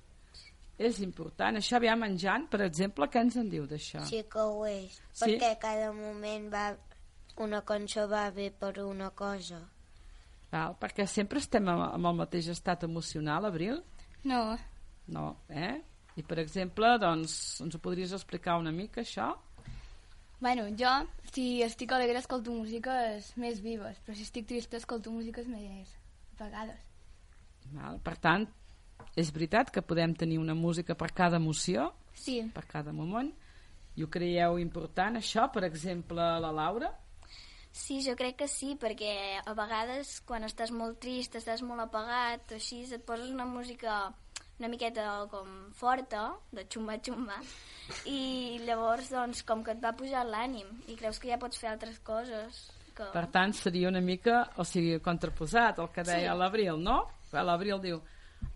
És 0.80 1.02
important. 1.04 1.58
Això 1.60 1.75
aviam 1.75 2.06
en 2.08 2.15
Jan, 2.17 2.45
per 2.47 2.62
exemple, 2.63 3.10
què 3.12 3.19
ens 3.25 3.36
en 3.36 3.49
diu 3.52 3.65
d'això? 3.67 3.99
Sí 4.08 4.21
que 4.32 4.39
ho 4.39 4.63
és, 4.65 4.95
Sí? 5.12 5.25
perquè 5.36 5.58
cada 5.60 5.91
moment 5.91 6.47
va, 6.54 6.69
una 7.43 7.60
cançó 7.67 8.08
va 8.08 8.30
bé 8.32 8.49
per 8.52 8.78
una 8.86 9.10
cosa. 9.12 9.60
Val, 10.52 10.78
perquè 10.80 11.06
sempre 11.06 11.39
estem 11.43 11.67
amb, 11.67 11.84
amb 11.93 12.08
el 12.10 12.15
mateix 12.23 12.47
estat 12.47 12.84
emocional, 12.88 13.45
Abril? 13.45 13.84
No. 14.23 14.58
No, 15.08 15.25
eh? 15.49 15.82
I, 16.15 16.23
per 16.23 16.39
exemple, 16.39 16.97
doncs, 16.99 17.60
ens 17.62 17.75
ho 17.75 17.80
podries 17.84 18.13
explicar 18.15 18.58
una 18.60 18.71
mica, 18.71 19.02
això? 19.02 19.34
Bueno, 20.39 20.67
jo, 20.80 20.91
si 21.34 21.62
estic 21.65 21.91
alegre, 21.91 22.21
escolto 22.21 22.54
músiques 22.56 23.34
més 23.36 23.60
vives, 23.60 23.99
però 24.06 24.15
si 24.15 24.23
estic 24.23 24.47
trista, 24.47 24.80
escolto 24.80 25.12
músiques 25.12 25.49
més 25.52 25.91
apagades. 26.38 26.80
Val? 27.73 27.99
Per 28.06 28.15
tant, 28.23 28.47
és 29.19 29.34
veritat 29.36 29.69
que 29.73 29.84
podem 29.84 30.13
tenir 30.15 30.39
una 30.39 30.56
música 30.56 30.95
per 30.95 31.12
cada 31.13 31.38
emoció, 31.38 31.91
Sí. 32.13 32.41
per 32.54 32.65
cada 32.67 32.93
moment, 32.93 33.34
i 33.95 34.04
ho 34.04 34.10
creieu 34.10 34.58
important, 34.60 35.17
això, 35.17 35.52
per 35.52 35.65
exemple, 35.65 36.23
la 36.39 36.52
Laura? 36.52 36.93
Sí, 37.71 38.02
jo 38.02 38.15
crec 38.15 38.38
que 38.38 38.47
sí, 38.47 38.75
perquè 38.80 39.41
a 39.45 39.54
vegades 39.54 40.21
quan 40.21 40.43
estàs 40.43 40.71
molt 40.71 40.99
trist, 40.99 41.36
estàs 41.36 41.62
molt 41.62 41.82
apagat, 41.82 42.52
o 42.52 42.56
així 42.56 42.82
et 42.91 43.04
poses 43.06 43.30
una 43.30 43.45
música 43.45 44.13
una 44.60 44.67
miqueta 44.67 45.26
com 45.32 45.48
forta, 45.74 46.34
de 46.52 46.65
xumba-xumba, 46.67 47.38
i 48.12 48.60
llavors, 48.67 49.10
doncs, 49.13 49.41
com 49.48 49.63
que 49.63 49.72
et 49.74 49.82
va 49.84 49.93
pujar 49.98 50.26
l'ànim 50.28 50.67
i 50.91 50.98
creus 51.00 51.19
que 51.19 51.32
ja 51.32 51.39
pots 51.41 51.58
fer 51.58 51.72
altres 51.72 52.00
coses. 52.06 52.67
Que... 52.95 53.08
Per 53.13 53.26
tant, 53.32 53.54
seria 53.56 53.88
una 53.89 54.02
mica, 54.04 54.43
o 54.60 54.65
sigui, 54.67 55.00
contraposat 55.04 55.80
el 55.80 55.89
que 55.95 56.04
deia 56.04 56.34
Sí. 56.34 56.38
l'Abril, 56.39 56.78
no? 56.84 56.98
L'Abril 57.32 57.80
diu, 57.82 58.02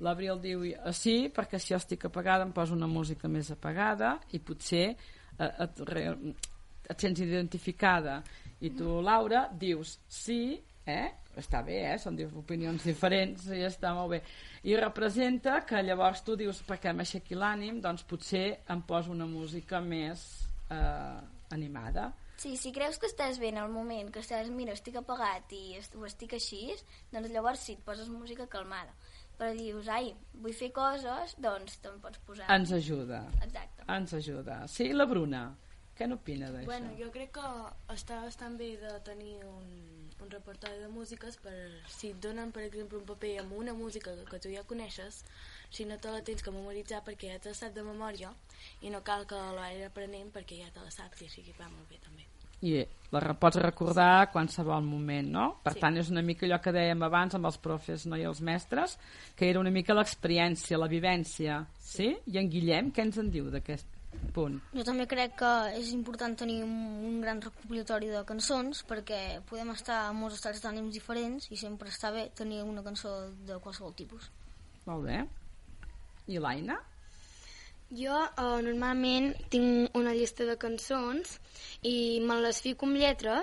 l'Abril 0.04 0.40
diu, 0.42 0.64
"Ah, 0.84 0.92
sí, 0.92 1.30
perquè 1.34 1.60
si 1.60 1.74
jo 1.74 1.78
estic 1.78 2.06
apagada 2.06 2.44
em 2.44 2.52
poso 2.52 2.74
una 2.74 2.88
música 2.88 3.28
més 3.28 3.50
apagada 3.52 4.20
i 4.32 4.40
potser 4.40 4.96
eh, 5.40 5.52
et, 5.60 5.80
re, 5.88 6.04
et 6.90 7.00
sents 7.00 7.20
identificada. 7.22 8.22
I 8.62 8.70
tu, 8.76 9.02
Laura, 9.02 9.48
dius, 9.52 10.00
sí, 10.08 10.62
eh? 10.86 11.12
està 11.40 11.64
bé, 11.66 11.80
eh? 11.90 11.98
són 11.98 12.18
opinions 12.38 12.84
diferents 12.86 13.48
i 13.54 13.64
està 13.66 13.94
molt 13.98 14.14
bé. 14.14 14.20
I 14.70 14.76
representa 14.78 15.62
que 15.68 15.82
llavors 15.82 16.24
tu 16.26 16.36
dius, 16.40 16.62
perquè 16.68 16.94
m'aixequi 16.94 17.38
l'ànim, 17.38 17.80
doncs 17.82 18.06
potser 18.10 18.46
em 18.70 18.84
poso 18.86 19.12
una 19.12 19.26
música 19.30 19.82
més 19.82 20.26
eh, 20.70 21.22
animada. 21.54 22.12
Sí, 22.44 22.56
si 22.58 22.74
creus 22.76 22.98
que 23.00 23.08
estàs 23.08 23.40
bé 23.40 23.54
en 23.54 23.60
el 23.62 23.72
moment, 23.72 24.10
que 24.12 24.22
estàs, 24.24 24.50
mira, 24.52 24.74
estic 24.76 24.98
apagat 25.00 25.54
i 25.56 25.78
est 25.80 25.94
ho 25.96 26.06
estic 26.06 26.36
així, 26.38 26.66
doncs 27.14 27.32
llavors 27.32 27.62
sí, 27.66 27.78
et 27.78 27.84
poses 27.86 28.10
música 28.12 28.50
calmada. 28.52 28.94
Però 29.38 29.54
dius, 29.58 29.88
ai, 29.90 30.12
vull 30.42 30.54
fer 30.54 30.70
coses, 30.76 31.38
doncs 31.42 31.80
te'n 31.82 32.02
pots 32.04 32.20
posar... 32.28 32.50
Ens 32.54 32.74
ajuda. 32.76 33.24
Exacte. 33.42 33.86
Ens 33.90 34.14
ajuda. 34.20 34.60
Sí, 34.70 34.92
la 34.94 35.08
Bruna, 35.10 35.48
què 35.98 36.10
n'opina 36.10 36.52
d'això? 36.54 36.70
Bueno, 36.70 36.92
jo 37.00 37.10
crec 37.16 37.34
que 37.40 37.54
està 37.96 38.20
bastant 38.26 38.58
bé 38.60 38.74
de 38.82 38.94
tenir 39.08 39.40
un, 39.48 39.66
un 40.24 40.32
repertori 40.32 40.80
de 40.80 40.88
músiques 40.92 41.38
per 41.44 41.56
si 41.92 42.14
et 42.14 42.20
donen, 42.24 42.52
per 42.56 42.64
exemple, 42.68 42.98
un 43.02 43.06
paper 43.06 43.34
amb 43.44 43.56
una 43.60 43.74
música 43.76 44.16
que, 44.16 44.26
que 44.32 44.40
tu 44.40 44.52
ja 44.54 44.64
coneixes, 44.68 45.24
si 45.70 45.86
no 45.86 45.98
te 46.00 46.12
la 46.14 46.24
tens 46.24 46.44
que 46.44 46.54
memoritzar 46.56 47.04
perquè 47.06 47.34
ja 47.34 47.40
te 47.44 47.52
la 47.52 47.60
saps 47.60 47.76
de 47.76 47.84
memòria 47.84 48.32
i 48.82 48.92
no 48.94 49.04
cal 49.04 49.28
que 49.28 49.36
la 49.36 49.52
vagis 49.58 49.88
aprenent 49.90 50.32
perquè 50.34 50.62
ja 50.64 50.72
te 50.74 50.84
la 50.84 50.94
saps 50.94 51.22
i 51.22 51.30
així 51.30 51.44
que 51.44 51.56
va 51.60 51.70
molt 51.70 51.90
bé 51.92 52.00
també. 52.04 52.26
I 52.64 52.78
la 53.12 53.20
pots 53.36 53.60
recordar 53.60 54.22
a 54.22 54.28
qualsevol 54.32 54.86
moment, 54.88 55.28
no? 55.30 55.48
Per 55.64 55.74
Sí. 55.74 55.82
tant, 55.82 55.98
és 56.00 56.10
una 56.10 56.22
mica 56.24 56.46
allò 56.48 56.62
que 56.64 56.72
dèiem 56.72 57.04
abans 57.04 57.36
amb 57.36 57.46
els 57.46 57.58
profes 57.58 58.06
no, 58.08 58.16
i 58.16 58.24
els 58.24 58.40
mestres, 58.40 58.98
que 59.36 59.50
era 59.50 59.60
una 59.60 59.70
mica 59.70 59.94
l'experiència, 59.94 60.78
la 60.80 60.88
vivència, 60.88 61.66
sí? 61.78 62.16
I 62.32 62.38
en 62.40 62.50
Guillem, 62.50 62.94
què 62.96 63.04
ens 63.04 63.18
en 63.20 63.30
diu 63.30 63.52
d'aquest 63.52 63.93
punt? 64.36 64.60
Jo 64.76 64.86
també 64.88 65.06
crec 65.10 65.36
que 65.40 65.52
és 65.80 65.92
important 65.96 66.36
tenir 66.40 66.62
un, 66.66 66.74
un 67.10 67.20
gran 67.24 67.42
recopilatori 67.44 68.10
de 68.12 68.24
cançons 68.30 68.84
perquè 68.90 69.20
podem 69.50 69.74
estar 69.76 70.00
en 70.10 70.20
molts 70.22 70.40
estats 70.40 70.64
d'ànims 70.64 70.94
diferents 70.96 71.50
i 71.52 71.60
sempre 71.60 71.92
està 71.94 72.12
bé 72.16 72.30
tenir 72.38 72.64
una 72.64 72.84
cançó 72.86 73.14
de 73.48 73.60
qualsevol 73.64 73.96
tipus. 73.98 74.30
Molt 74.86 75.06
bé. 75.08 75.22
I 76.28 76.40
l'Aina? 76.40 76.80
Jo 77.94 78.20
eh, 78.26 78.62
normalment 78.66 79.34
tinc 79.54 79.98
una 80.00 80.14
llista 80.18 80.48
de 80.50 80.56
cançons 80.58 81.38
i 81.86 82.22
me 82.26 82.40
les 82.42 82.62
fico 82.66 82.90
amb 82.90 82.98
lletra 83.02 83.42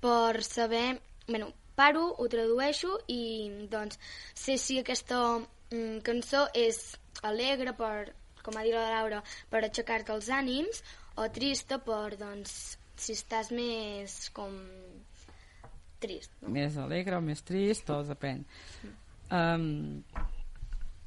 per 0.00 0.42
saber... 0.46 1.00
Bueno, 1.28 1.52
paro, 1.76 2.08
ho 2.18 2.26
tradueixo 2.28 2.96
i 3.12 3.68
doncs 3.70 3.98
sé 4.34 4.56
si 4.58 4.78
aquesta 4.80 5.20
mm, 5.38 6.00
cançó 6.06 6.46
és 6.58 6.80
alegre 7.28 7.74
per, 7.78 8.12
com 8.44 8.58
ha 8.58 8.66
dit 8.66 8.74
la 8.76 8.88
Laura, 8.98 9.22
per 9.50 9.62
aixecar-te 9.62 10.14
els 10.14 10.28
ànims 10.32 10.82
o 11.16 11.28
trista 11.32 11.78
per, 11.82 12.16
doncs, 12.20 12.76
si 12.96 13.16
estàs 13.16 13.50
més 13.54 14.28
com 14.36 14.54
trist. 16.02 16.34
Més 16.50 16.76
alegre 16.80 17.18
o 17.18 17.24
més 17.24 17.42
trist, 17.46 17.86
tot 17.88 18.08
depèn. 18.10 18.42
Um, 19.32 20.02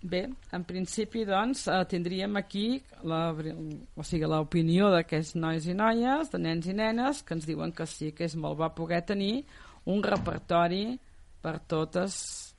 bé, 0.06 0.24
en 0.56 0.66
principi, 0.68 1.26
doncs, 1.28 1.66
eh, 1.68 1.82
tindríem 1.90 2.40
aquí 2.40 2.68
la, 3.10 3.28
o 3.34 4.06
sigui, 4.06 4.30
l'opinió 4.30 4.90
d'aquests 4.94 5.36
nois 5.42 5.68
i 5.68 5.76
noies, 5.78 6.32
de 6.32 6.42
nens 6.42 6.70
i 6.72 6.76
nenes, 6.78 7.24
que 7.26 7.38
ens 7.38 7.48
diuen 7.50 7.74
que 7.76 7.88
sí, 7.90 8.14
que 8.16 8.28
és 8.30 8.38
molt 8.40 8.60
bo 8.62 8.70
poder 8.78 9.04
tenir 9.06 9.34
un 9.92 10.02
repertori 10.04 10.98
per 11.42 11.60
totes, 11.70 12.16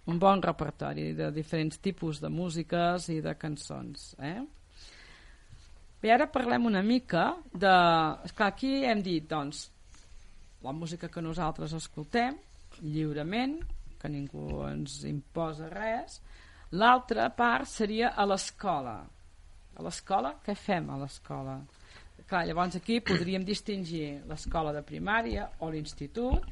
un 0.06 0.20
bon 0.22 0.42
repertori 0.42 1.10
de 1.18 1.32
diferents 1.34 1.80
tipus 1.82 2.20
de 2.22 2.30
músiques 2.30 3.08
i 3.10 3.20
de 3.24 3.34
cançons. 3.34 4.12
Eh? 4.22 4.38
Bé, 6.02 6.12
ara 6.12 6.26
parlem 6.28 6.66
una 6.68 6.82
mica 6.85 7.30
de... 7.52 7.72
Esclar, 8.28 8.50
aquí 8.52 8.72
hem 8.85 9.00
dit, 9.04 9.24
doncs, 9.30 9.66
la 10.62 10.72
música 10.72 11.09
que 11.09 11.22
nosaltres 11.24 11.72
escoltem 11.76 12.37
lliurement, 12.82 13.56
que 14.00 14.11
ningú 14.12 14.62
ens 14.68 15.00
imposa 15.09 15.70
res. 15.72 16.20
L'altra 16.76 17.30
part 17.32 17.68
seria 17.70 18.12
a 18.12 18.26
l'escola. 18.28 18.98
A 19.76 19.85
l'escola, 19.85 20.35
què 20.44 20.56
fem 20.59 20.90
a 20.90 21.00
l'escola? 21.00 21.56
Clar, 22.26 22.42
llavors 22.48 22.76
aquí 22.76 22.98
podríem 23.00 23.44
distingir 23.46 24.22
l'escola 24.26 24.72
de 24.74 24.82
primària 24.82 25.46
o 25.62 25.70
l'institut. 25.70 26.42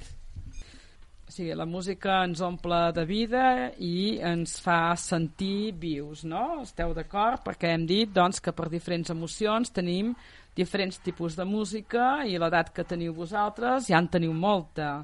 O 1.25 1.33
sigui, 1.33 1.55
la 1.57 1.65
música 1.65 2.19
ens 2.27 2.43
omple 2.45 2.79
de 2.93 3.05
vida 3.09 3.45
i 3.81 4.19
ens 4.21 4.59
fa 4.61 4.93
sentir 5.01 5.73
vius, 5.81 6.25
no? 6.29 6.61
Esteu 6.63 6.93
d'acord? 6.93 7.41
Perquè 7.47 7.71
hem 7.73 7.87
dit 7.89 8.13
doncs, 8.13 8.43
que 8.45 8.53
per 8.53 8.69
diferents 8.69 9.13
emocions 9.15 9.73
tenim 9.73 10.13
diferents 10.55 11.01
tipus 11.01 11.39
de 11.39 11.47
música 11.49 12.27
i 12.29 12.37
l'edat 12.39 12.75
que 12.77 12.85
teniu 12.85 13.17
vosaltres 13.17 13.89
ja 13.89 14.03
en 14.03 14.11
teniu 14.13 14.37
molta. 14.37 14.99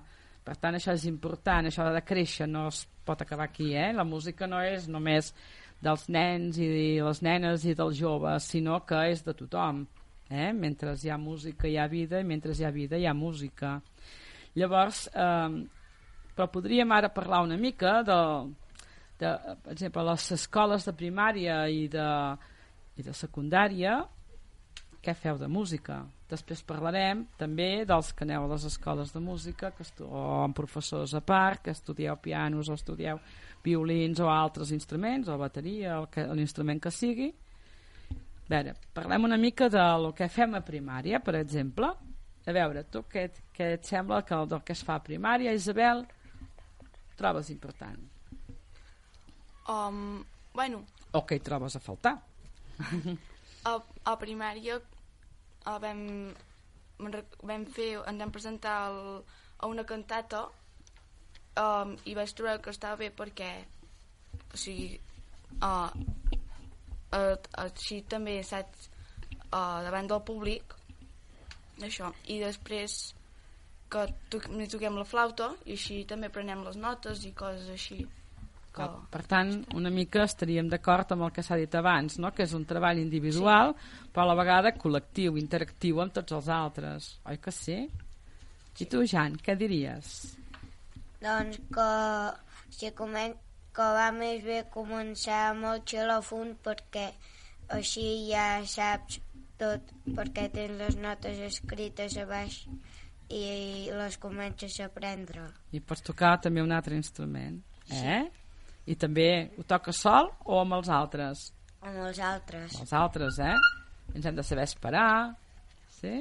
Per 0.44 0.59
tant, 0.61 0.76
això 0.76 0.92
és 0.92 1.09
important, 1.09 1.66
això 1.66 1.88
ha 1.88 1.96
de 1.96 2.04
créixer, 2.04 2.46
no 2.48 2.68
es 2.68 2.85
pot 3.04 3.24
acabar 3.24 3.48
aquí, 3.48 3.72
eh? 3.72 3.90
La 3.96 4.04
música 4.04 4.46
no 4.46 4.61
és 4.61 4.87
només 4.92 5.33
dels 5.80 6.06
nens 6.12 6.61
i 6.61 7.00
les 7.00 7.24
nenes 7.24 7.64
i 7.64 7.74
dels 7.74 7.96
joves, 7.96 8.52
sinó 8.52 8.83
que 8.85 9.06
és 9.11 9.24
de 9.24 9.35
tothom. 9.35 9.87
Eh? 10.30 10.52
Mentre 10.52 10.94
hi 10.94 11.11
ha 11.11 11.16
música 11.18 11.66
hi 11.66 11.78
ha 11.80 11.88
vida 11.90 12.20
i 12.20 12.24
mentre 12.24 12.52
hi 12.54 12.64
ha 12.64 12.70
vida 12.70 12.98
hi 13.00 13.06
ha 13.09 13.14
música. 13.14 13.80
Llavors, 14.54 15.09
eh, 15.14 15.80
però 16.40 16.48
podríem 16.48 16.88
ara 16.96 17.11
parlar 17.12 17.42
una 17.44 17.59
mica 17.61 17.98
de, 18.03 18.16
de 19.20 19.33
per 19.61 19.74
exemple, 19.74 20.05
les 20.09 20.31
escoles 20.33 20.87
de 20.88 20.94
primària 20.96 21.66
i 21.68 21.83
de, 21.92 22.07
i 22.96 23.05
de 23.05 23.12
secundària, 23.12 23.98
què 25.05 25.12
feu 25.16 25.37
de 25.40 25.48
música? 25.48 25.98
Després 26.31 26.62
parlarem 26.64 27.26
també 27.37 27.85
dels 27.85 28.12
que 28.16 28.24
aneu 28.24 28.46
a 28.46 28.50
les 28.55 28.64
escoles 28.70 29.12
de 29.12 29.20
música 29.20 29.72
que 29.76 29.85
o 30.07 30.22
amb 30.46 30.57
professors 30.57 31.12
a 31.12 31.20
part, 31.20 31.61
que 31.66 31.74
estudieu 31.76 32.16
pianos 32.16 32.70
o 32.70 32.76
estudieu 32.79 33.20
violins 33.64 34.20
o 34.20 34.29
altres 34.33 34.72
instruments, 34.72 35.29
o 35.29 35.37
bateria, 35.37 35.98
o 36.00 36.07
que- 36.09 36.24
l'instrument 36.33 36.81
que 36.81 36.90
sigui. 36.90 37.29
A 38.14 38.48
veure, 38.48 38.74
parlem 38.94 39.24
una 39.29 39.37
mica 39.37 39.68
del 39.68 40.14
que 40.16 40.29
fem 40.29 40.55
a 40.57 40.64
primària, 40.64 41.20
per 41.20 41.37
exemple. 41.37 41.92
A 42.46 42.53
veure, 42.57 42.85
tu 42.88 43.05
què, 43.05 43.26
què 43.53 43.74
et 43.76 43.85
sembla 43.85 44.22
que 44.24 44.35
el 44.35 44.48
del 44.48 44.62
que 44.64 44.72
es 44.72 44.83
fa 44.85 44.96
a 44.96 45.05
primària, 45.05 45.53
Isabel, 45.53 46.07
trobes 47.20 47.50
important? 47.52 48.00
Um, 49.68 50.24
bueno, 50.56 50.83
O 51.12 51.22
què 51.26 51.37
hi 51.38 51.42
trobes 51.44 51.76
a 51.76 51.80
faltar? 51.83 52.14
a, 53.68 53.72
a 54.09 54.14
primària 54.20 54.78
uh, 54.80 55.76
vam, 55.83 56.00
me'n 57.02 57.12
rec- 57.16 57.37
vam 57.50 57.66
fer, 57.76 57.90
ens 58.09 58.22
vam 58.24 58.33
presentar 58.35 58.76
el, 58.90 59.01
a 59.61 59.68
una 59.68 59.84
cantata 59.84 60.47
um, 61.61 61.92
i 62.09 62.14
vaig 62.16 62.32
trobar 62.38 62.59
que 62.64 62.72
estava 62.72 62.97
bé 63.03 63.11
perquè 63.12 63.51
o 64.51 64.59
sigui, 64.59 64.95
uh, 65.62 65.90
eh, 67.14 67.36
així 67.62 68.01
també 68.11 68.38
saps 68.47 68.88
eh, 69.51 69.78
davant 69.86 70.09
del 70.11 70.22
públic 70.26 70.74
això, 71.86 72.11
i 72.30 72.38
després 72.42 72.97
que 73.91 74.07
to 74.30 74.41
toquem 74.41 74.97
la 74.99 75.05
flauta 75.09 75.51
i 75.66 75.74
així 75.76 76.03
també 76.09 76.30
prenem 76.30 76.64
les 76.66 76.78
notes 76.78 77.24
i 77.26 77.32
coses 77.36 77.68
així 77.74 78.05
que... 78.74 78.86
Per 79.11 79.22
tant, 79.26 79.51
una 79.74 79.91
mica 79.91 80.22
estaríem 80.24 80.68
d'acord 80.70 81.14
amb 81.14 81.26
el 81.26 81.32
que 81.34 81.43
s'ha 81.43 81.59
dit 81.59 81.74
abans, 81.74 82.18
no? 82.22 82.30
que 82.34 82.47
és 82.47 82.55
un 82.57 82.66
treball 82.70 83.01
individual, 83.03 83.74
sí. 83.74 84.05
però 84.14 84.26
a 84.26 84.30
la 84.30 84.36
vegada 84.38 84.74
col·lectiu, 84.78 85.38
interactiu 85.41 86.01
amb 86.03 86.14
tots 86.14 86.36
els 86.38 86.51
altres. 86.55 87.11
Oi 87.26 87.41
que 87.43 87.55
sí? 87.55 87.80
I 88.80 88.86
tu, 88.88 89.03
Jan, 89.05 89.34
què 89.45 89.57
diries? 89.59 90.12
Doncs 91.20 91.59
que, 91.74 91.88
si 92.72 92.93
comen 92.97 93.34
que 93.76 93.88
va 93.97 94.07
més 94.14 94.45
bé 94.47 94.62
començar 94.72 95.41
amb 95.51 95.66
el 95.72 95.82
xilòfon 95.91 96.55
perquè 96.64 97.11
així 97.76 98.07
ja 98.30 98.62
saps 98.66 99.20
tot 99.61 99.93
perquè 100.16 100.49
tens 100.55 100.78
les 100.80 100.97
notes 101.05 101.43
escrites 101.51 102.16
a 102.18 102.24
baix 102.30 102.62
i 103.31 103.91
les 103.95 104.18
comences 104.18 104.76
a 104.81 104.89
aprendre. 104.91 105.47
I 105.72 105.81
pots 105.81 106.03
tocar 106.07 106.37
també 106.43 106.62
un 106.62 106.72
altre 106.74 106.99
instrument, 106.99 107.61
eh? 107.91 107.95
Sí. 107.95 108.41
I 108.91 108.97
també 108.99 109.28
ho 109.59 109.64
toques 109.68 110.01
sol 110.03 110.33
o 110.47 110.59
amb 110.61 110.78
els 110.81 110.91
altres? 110.91 111.51
Amb 111.81 112.03
els 112.09 112.18
altres. 112.18 112.74
Amb 112.74 112.87
els 112.87 112.95
altres, 112.97 113.39
eh? 113.39 113.57
Ens 114.16 114.26
hem 114.26 114.37
de 114.37 114.45
saber 114.45 114.66
esperar, 114.66 115.12
sí? 116.01 116.14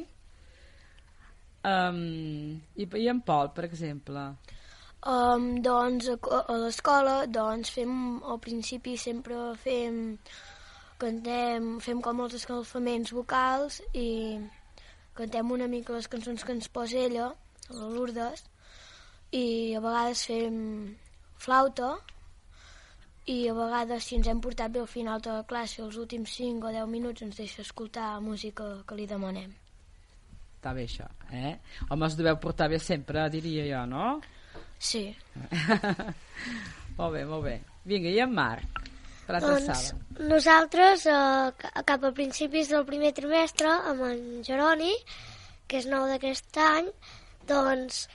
Um, 1.66 2.60
i, 2.76 2.86
I 2.86 3.10
en 3.12 3.24
Pol, 3.26 3.50
per 3.56 3.66
exemple? 3.68 4.30
Um, 5.00 5.50
doncs 5.64 6.10
a, 6.12 6.20
a 6.40 6.56
l'escola 6.60 7.24
doncs 7.32 7.72
fem, 7.76 7.92
al 8.24 8.40
principi 8.44 8.98
sempre 9.00 9.38
fem 9.64 10.18
cantem, 11.00 11.78
fem 11.80 12.02
com 12.04 12.20
els 12.26 12.36
escalfaments 12.36 13.14
vocals 13.16 13.80
i 13.96 14.10
cantem 15.20 15.52
una 15.56 15.68
mica 15.68 15.96
les 15.96 16.10
cançons 16.12 16.46
que 16.46 16.56
ens 16.56 16.72
posa 16.72 16.98
ella, 17.04 17.30
la 17.70 17.92
Lourdes, 17.94 18.46
i 19.36 19.76
a 19.78 19.84
vegades 19.84 20.26
fem 20.32 20.60
flauta 21.38 21.94
i 23.30 23.44
a 23.48 23.54
vegades 23.54 24.08
si 24.08 24.18
ens 24.18 24.28
hem 24.32 24.42
portat 24.42 24.74
bé 24.74 24.82
al 24.82 24.90
final 24.90 25.22
de 25.22 25.36
la 25.36 25.46
classe 25.50 25.84
els 25.86 26.00
últims 26.02 26.34
5 26.40 26.66
o 26.66 26.72
10 26.74 26.90
minuts 26.90 27.26
ens 27.26 27.38
deixa 27.38 27.62
escoltar 27.62 28.16
música 28.26 28.72
que 28.88 28.98
li 28.98 29.06
demanem 29.10 29.54
està 30.60 30.74
bé 30.76 30.84
això, 30.84 31.06
eh? 31.32 31.54
Home, 31.88 32.08
es 32.10 32.18
deveu 32.20 32.36
portar 32.44 32.68
bé 32.68 32.82
sempre, 32.84 33.30
diria 33.32 33.64
jo, 33.64 33.86
no? 33.88 34.08
Sí. 34.76 35.06
molt 36.98 37.14
bé, 37.14 37.22
molt 37.30 37.46
bé. 37.46 37.54
Vinga, 37.88 38.12
i 38.12 38.20
en 38.20 38.34
Marc? 38.36 38.89
Prat 39.30 39.46
doncs, 39.46 39.92
nosaltres, 40.26 41.06
eh, 41.06 41.84
cap 41.86 42.06
a 42.08 42.14
principis 42.18 42.72
del 42.74 42.86
primer 42.88 43.12
trimestre, 43.14 43.70
amb 43.92 44.08
en 44.08 44.24
Jeroni, 44.48 44.96
que 45.70 45.78
és 45.78 45.86
nou 45.86 46.08
d'aquest 46.10 46.58
any, 46.64 46.90
doncs 47.52 48.08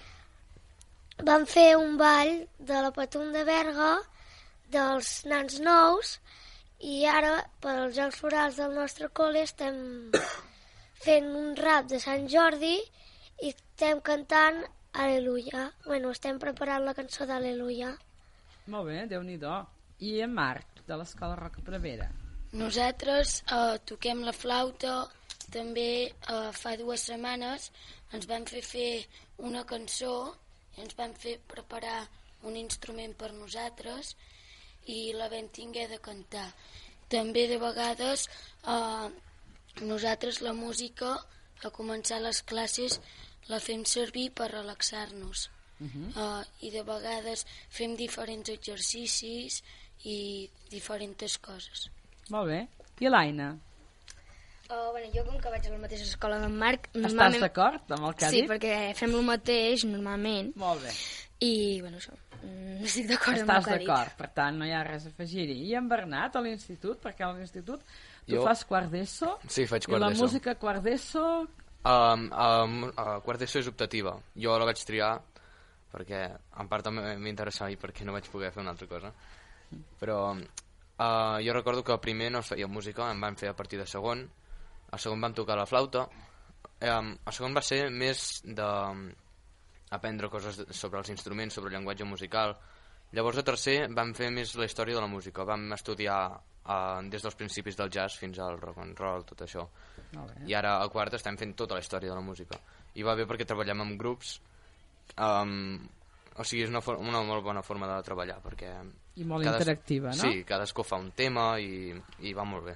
vam 1.23 1.47
fer 1.47 1.77
un 1.79 1.95
ball 2.01 2.33
de 2.59 2.81
la 2.83 2.91
Patum 2.97 3.31
de 3.37 3.45
Berga 3.47 3.93
dels 4.75 5.11
nans 5.31 5.61
nous 5.63 6.17
i 6.83 7.05
ara, 7.07 7.37
per 7.63 7.77
als 7.79 7.95
Jocs 7.97 8.19
Florals 8.19 8.59
del 8.59 8.75
nostre 8.75 9.09
col·le, 9.15 9.45
estem 9.47 9.79
fent 11.07 11.31
un 11.31 11.55
rap 11.61 11.87
de 11.95 12.03
Sant 12.03 12.27
Jordi 12.33 12.75
i 12.75 13.55
estem 13.55 14.03
cantant 14.03 14.65
Aleluia. 14.95 15.69
Bueno, 15.87 16.11
estem 16.15 16.39
preparant 16.43 16.85
la 16.87 16.95
cançó 16.95 17.27
d'Aleluia. 17.27 17.95
Molt 18.71 18.87
bé, 18.91 19.01
déu 19.11 19.23
nhi 19.23 19.39
I 19.99 20.21
en 20.27 20.35
Marc, 20.35 20.74
de 20.87 20.99
l'Escola 21.01 21.37
Roca 21.41 21.65
Prevera? 21.65 22.09
Nosaltres 22.55 23.41
eh, 23.51 23.77
toquem 23.91 24.23
la 24.27 24.33
flauta, 24.33 24.95
també 25.53 25.89
eh, 26.07 26.51
fa 26.57 26.77
dues 26.81 27.07
setmanes 27.11 27.71
ens 28.15 28.29
van 28.31 28.47
fer 28.47 28.63
fer 28.63 28.91
una 29.49 29.65
cançó 29.67 30.15
i 30.77 30.85
ens 30.85 30.95
van 30.99 31.15
fer 31.19 31.39
preparar 31.51 32.05
un 32.49 32.57
instrument 32.61 33.15
per 33.19 33.33
nosaltres 33.33 34.15
i 34.87 35.13
la 35.17 35.29
vam 35.33 35.49
tingué 35.49 35.87
de 35.91 35.99
cantar. 35.99 36.47
També 37.11 37.47
de 37.51 37.59
vegades 37.63 38.29
eh, 38.29 39.09
nosaltres 39.83 40.41
la 40.45 40.53
música, 40.53 41.17
a 41.65 41.71
començar 41.73 42.21
les 42.21 42.43
classes, 42.43 43.01
la 43.49 43.61
fem 43.61 43.85
servir 43.89 44.31
per 44.31 44.51
relaxar-nos. 44.53 45.49
Uh 45.81 45.89
-huh. 45.91 46.09
uh, 46.23 46.45
I 46.61 46.71
de 46.71 46.83
vegades 46.83 47.47
fem 47.69 47.97
diferents 47.97 48.49
exercicis 48.49 49.63
i 50.05 50.19
diferents 50.73 51.39
coses. 51.45 51.89
Molt 52.33 52.51
bé. 52.51 52.65
I 53.03 53.11
l'Aina? 53.11 53.55
Uh, 54.65 54.91
bueno, 54.93 55.11
jo 55.13 55.25
com 55.27 55.37
que 55.41 55.51
vaig 55.53 55.67
a 55.69 55.73
la 55.75 55.81
mateixa 55.83 56.07
escola 56.07 56.39
d'en 56.41 56.55
Marc... 56.57 56.89
Normalment... 56.95 57.37
Estàs 57.37 57.43
d'acord 57.45 57.97
amb 57.97 58.09
el 58.09 58.15
que 58.17 58.25
ha 58.25 58.31
sí, 58.33 58.39
dit? 58.39 58.47
Sí, 58.47 58.51
perquè 58.53 58.77
fem 58.97 59.17
el 59.19 59.27
mateix 59.27 59.85
normalment. 59.89 60.55
Molt 60.61 60.87
bé. 60.87 60.95
I, 61.45 61.53
bueno, 61.83 62.01
això, 62.01 62.15
no 62.45 62.89
estic 62.89 63.11
d'acord 63.11 63.43
amb 63.43 63.53
el 63.53 63.67
que 63.67 63.75
ha 63.75 63.79
dit. 63.81 63.85
Estàs 63.85 63.91
d'acord, 63.91 64.17
per 64.23 64.31
tant, 64.39 64.57
no 64.61 64.69
hi 64.69 64.73
ha 64.73 64.81
res 64.89 65.05
a 65.05 65.13
afegir-hi. 65.13 65.59
I 65.69 65.77
en 65.81 65.91
Bernat, 65.91 66.39
a 66.39 66.45
l'institut, 66.45 67.03
perquè 67.05 67.27
a 67.27 67.35
l'institut 67.35 67.85
Tu 68.25 68.39
jo... 68.39 68.47
fas 68.47 68.65
quart 68.65 68.89
d'ESO? 68.93 69.35
Sí, 69.45 69.67
faig 69.69 69.85
quart 69.85 70.01
d'ESO. 70.01 70.01
I 70.01 70.05
la 70.07 70.11
música 70.17 70.57
quart 70.61 70.85
d'ESO? 70.85 71.29
Um, 71.85 72.27
um, 72.33 72.77
uh, 72.89 73.19
quart 73.27 73.45
d'ESO 73.45 73.61
és 73.61 73.69
optativa. 73.69 74.17
Jo 74.41 74.57
la 74.61 74.69
vaig 74.71 74.81
triar 74.89 75.13
perquè 75.95 76.25
en 76.59 76.71
part 76.71 76.89
també 76.89 77.13
m'interessava 77.21 77.71
i 77.71 77.77
perquè 77.79 78.07
no 78.09 78.17
vaig 78.17 78.27
poder 78.33 78.51
fer 78.55 78.65
una 78.65 78.73
altra 78.73 78.89
cosa. 78.91 79.13
Però 80.01 80.19
uh, 80.35 81.39
jo 81.45 81.57
recordo 81.57 81.85
que 81.85 81.99
primer 82.03 82.31
no 82.33 82.43
es 82.45 82.53
feia 82.53 82.69
música, 82.69 83.11
em 83.11 83.21
van 83.21 83.37
fer 83.41 83.51
a 83.51 83.57
partir 83.57 83.81
de 83.81 83.87
segon, 83.91 84.25
a 84.91 85.01
segon 85.01 85.21
vam 85.21 85.35
tocar 85.35 85.59
la 85.59 85.67
flauta, 85.67 86.07
um, 86.91 87.13
a 87.25 87.35
segon 87.35 87.57
va 87.57 87.63
ser 87.65 87.89
més 87.91 88.43
de 88.45 88.71
aprendre 89.95 90.31
coses 90.31 90.65
sobre 90.71 91.01
els 91.01 91.11
instruments, 91.11 91.55
sobre 91.55 91.71
el 91.71 91.79
llenguatge 91.79 92.07
musical. 92.09 92.57
Llavors 93.15 93.39
a 93.39 93.47
tercer 93.47 93.77
vam 93.95 94.11
fer 94.15 94.31
més 94.35 94.57
la 94.59 94.67
història 94.67 94.99
de 94.99 95.05
la 95.05 95.11
música, 95.11 95.47
vam 95.47 95.69
estudiar 95.77 96.19
uh, 96.35 97.03
des 97.11 97.23
dels 97.23 97.39
principis 97.39 97.79
del 97.79 97.93
jazz 97.95 98.19
fins 98.19 98.41
al 98.43 98.59
rock 98.61 98.81
and 98.83 98.99
roll, 98.99 99.27
tot 99.29 99.45
això. 99.47 99.69
I 100.47 100.55
ara 100.55 100.79
a 100.83 100.89
quart 100.91 101.15
estem 101.15 101.39
fent 101.39 101.55
tota 101.59 101.79
la 101.79 101.83
història 101.83 102.11
de 102.11 102.19
la 102.19 102.25
música. 102.27 102.59
I 102.95 103.07
va 103.07 103.15
bé 103.19 103.27
perquè 103.27 103.47
treballem 103.47 103.83
amb 103.83 103.99
grups, 104.01 104.37
um, 105.19 105.79
o 106.35 106.45
sigui, 106.47 106.65
és 106.67 106.71
una, 106.71 106.83
una 106.99 107.23
molt 107.23 107.47
bona 107.47 107.63
forma 107.63 107.91
de 107.91 108.03
treballar, 108.07 108.41
perquè... 108.43 108.75
I 109.17 109.25
molt 109.25 109.45
cadas... 109.47 109.61
interactiva, 109.61 110.15
no? 110.15 110.25
Sí, 110.25 110.43
cadascú 110.49 110.83
fa 110.87 110.99
un 111.03 111.13
tema 111.15 111.55
i, 111.63 111.95
i 112.27 112.33
va 112.35 112.47
molt 112.49 112.67
bé. 112.71 112.75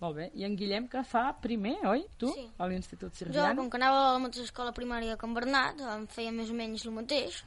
Molt 0.00 0.16
bé. 0.16 0.26
I 0.40 0.46
en 0.48 0.56
Guillem 0.56 0.86
que 0.88 1.02
fa 1.04 1.26
primer, 1.44 1.76
oi? 1.88 2.06
Tu? 2.20 2.28
Sí. 2.32 2.46
A 2.56 2.68
l'Institut 2.70 3.16
Sirvian? 3.16 3.52
Jo, 3.52 3.56
com 3.58 3.68
que 3.72 3.80
anava 3.80 4.02
a 4.06 4.12
la 4.14 4.20
mateixa 4.22 4.46
escola 4.48 4.72
primària 4.76 5.16
que 5.20 5.28
en 5.28 5.34
Bernat, 5.36 5.82
em 5.94 6.06
feia 6.08 6.32
més 6.32 6.52
o 6.52 6.56
menys 6.56 6.86
el 6.88 6.96
mateix. 6.96 7.42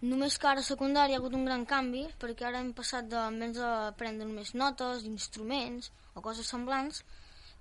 Només 0.00 0.38
que 0.40 0.48
ara 0.50 0.62
a 0.64 0.66
secundària 0.66 1.18
ha 1.18 1.20
hagut 1.20 1.34
un 1.38 1.46
gran 1.46 1.66
canvi, 1.70 2.06
perquè 2.22 2.48
ara 2.48 2.62
hem 2.62 2.72
passat 2.74 3.06
de, 3.10 3.20
en 3.20 3.38
vez 3.42 3.54
de 3.58 3.70
prendre 4.00 4.26
només 4.26 4.54
notes, 4.58 5.06
instruments 5.06 5.90
o 6.14 6.22
coses 6.24 6.50
semblants, 6.50 7.04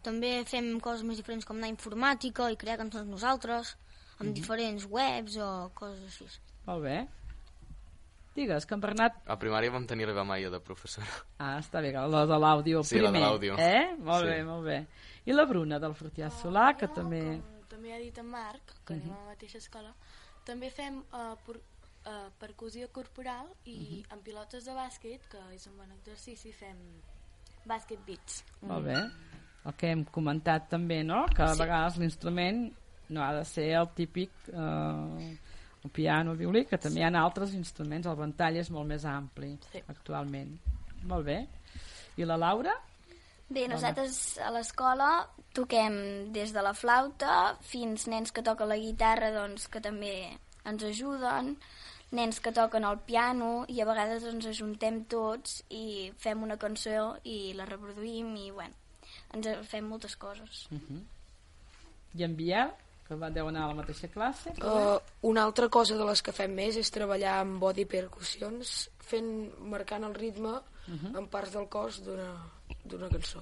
també 0.06 0.32
fem 0.47 0.72
coses 0.82 1.06
més 1.06 1.20
diferents 1.20 1.45
com 1.45 1.60
anar 1.60 1.70
a 1.70 1.76
informàtica 1.76 2.50
i 2.50 2.58
crear 2.58 2.80
cançons 2.82 3.10
nosaltres, 3.10 3.76
amb 4.18 4.22
mm 4.22 4.28
-hmm. 4.30 4.38
diferents 4.39 4.86
webs 4.89 5.38
o 5.38 5.72
coses 5.76 6.02
així. 6.06 6.28
Molt 6.66 6.84
bé. 6.84 6.97
Digues, 8.40 8.66
que 8.66 8.76
en 8.78 8.84
Bernat... 8.84 9.18
A 9.28 9.36
primària 9.40 9.72
vam 9.74 9.86
tenir 9.88 10.08
l'Eva 10.08 10.24
Maia 10.24 10.52
de 10.54 10.62
professora. 10.64 11.08
Ah, 11.44 11.58
està 11.60 11.82
bé, 11.84 11.92
la 11.92 12.26
de 12.30 12.38
l'àudio 12.40 12.84
sí, 12.88 12.96
primer. 12.96 13.10
Sí, 13.10 13.12
la 13.12 13.18
de 13.18 13.24
l'àudio. 13.26 13.58
Eh? 13.60 13.96
Molt 14.00 14.24
sí. 14.24 14.30
bé, 14.32 14.38
molt 14.48 14.68
bé. 14.68 14.78
I 15.28 15.36
la 15.36 15.46
Bruna, 15.50 15.80
del 15.84 15.96
Fortià 15.98 16.30
Solà, 16.32 16.70
que 16.80 16.88
també... 16.96 17.24
Com 17.36 17.68
també 17.74 17.94
ha 17.96 18.00
dit 18.00 18.18
en 18.22 18.30
Marc, 18.32 18.74
que 18.86 18.94
uh 18.94 18.98
-huh. 18.98 19.04
anem 19.04 19.14
a 19.18 19.20
la 19.26 19.32
mateixa 19.34 19.58
escola, 19.58 19.94
també 20.46 20.70
fem 20.70 20.98
uh, 21.00 21.36
uh, 21.36 22.32
percussió 22.40 22.88
corporal 22.92 23.48
i 23.66 23.76
uh 23.76 23.82
-huh. 23.82 24.14
en 24.14 24.20
pilotes 24.22 24.66
de 24.66 24.74
bàsquet, 24.74 25.22
que 25.30 25.40
és 25.56 25.68
un 25.68 25.78
bon 25.78 25.92
exercici, 25.92 26.52
fem 26.52 26.78
bàsquet 27.66 28.00
beats. 28.06 28.44
Molt 28.62 28.86
bé. 28.86 28.96
El 29.66 29.74
que 29.76 29.92
hem 29.92 30.06
comentat 30.06 30.70
també, 30.70 31.04
no? 31.04 31.26
Que 31.36 31.44
a 31.44 31.54
sí. 31.54 31.60
vegades 31.60 31.98
l'instrument 31.98 32.74
no 33.10 33.24
ha 33.24 33.34
de 33.34 33.46
ser 33.46 33.72
el 33.76 33.90
típic 33.96 34.32
eh, 34.48 35.38
el 35.84 35.92
piano, 35.92 36.32
el 36.32 36.38
violí, 36.38 36.66
que 36.66 36.78
també 36.78 37.00
sí. 37.00 37.06
hi 37.06 37.08
ha 37.08 37.24
altres 37.24 37.54
instruments, 37.56 38.08
el 38.08 38.20
ventall 38.20 38.60
és 38.60 38.70
molt 38.74 38.88
més 38.90 39.06
ampli 39.08 39.54
sí. 39.72 39.82
actualment. 39.88 40.58
Molt 41.08 41.26
bé. 41.26 41.40
I 42.20 42.28
la 42.28 42.38
Laura? 42.38 42.76
Bé, 43.50 43.64
nosaltres 43.72 44.38
a 44.46 44.52
l'escola 44.54 45.10
toquem 45.58 45.96
des 46.36 46.52
de 46.54 46.62
la 46.62 46.76
flauta 46.78 47.56
fins 47.66 48.06
nens 48.12 48.34
que 48.36 48.44
toquen 48.46 48.70
la 48.70 48.78
guitarra, 48.78 49.32
doncs, 49.34 49.66
que 49.72 49.82
també 49.82 50.14
ens 50.70 50.84
ajuden, 50.86 51.56
nens 52.12 52.42
que 52.44 52.54
toquen 52.54 52.86
el 52.86 53.00
piano 53.08 53.64
i 53.70 53.80
a 53.82 53.88
vegades 53.90 54.28
ens 54.30 54.46
ajuntem 54.52 55.04
tots 55.10 55.64
i 55.70 56.12
fem 56.22 56.44
una 56.46 56.60
cançó 56.62 57.16
i 57.24 57.54
la 57.58 57.66
reproduïm 57.70 58.36
i 58.38 58.52
bueno, 58.52 58.76
ens 59.34 59.50
fem 59.70 59.88
moltes 59.90 60.16
coses. 60.18 60.68
Uh 60.72 60.78
-huh. 60.78 61.02
I 62.20 62.24
en 62.24 62.36
Biel, 62.36 62.72
que 63.10 63.18
va 63.18 63.32
deu 63.34 63.47
anar 63.49 63.66
a 63.66 63.70
la 63.72 63.78
mateixa 63.80 64.07
classe? 64.14 64.53
Uh, 64.62 64.99
una 65.26 65.41
altra 65.47 65.66
cosa 65.74 65.97
de 65.97 66.05
les 66.05 66.22
que 66.22 66.34
fem 66.36 66.53
més 66.53 66.78
és 66.78 66.91
treballar 66.93 67.39
amb 67.41 67.57
body 67.62 67.88
percussions. 67.89 68.89
fent, 69.10 69.30
marcant 69.66 70.03
el 70.05 70.14
ritme 70.14 70.51
uh 70.51 70.93
-huh. 70.93 71.18
en 71.18 71.28
parts 71.28 71.53
del 71.53 71.68
cos 71.68 72.03
d'una 72.03 73.10
cançó. 73.10 73.41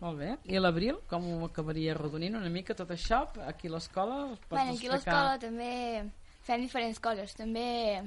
Molt 0.00 0.18
bé. 0.18 0.36
I 0.44 0.58
l'Abril, 0.58 0.96
com 1.06 1.22
ho 1.32 1.44
acabaria 1.44 1.92
arrodonint 1.92 2.34
una 2.34 2.48
mica 2.48 2.74
tot 2.74 2.90
això? 2.90 3.28
Aquí 3.46 3.68
a 3.68 3.70
l'escola? 3.70 4.36
Bueno, 4.48 4.72
aquí 4.72 4.88
a 4.88 4.92
l'escola 4.92 5.38
també 5.38 6.10
fem 6.42 6.60
diferents 6.60 6.98
coses. 6.98 7.34
També, 7.34 8.02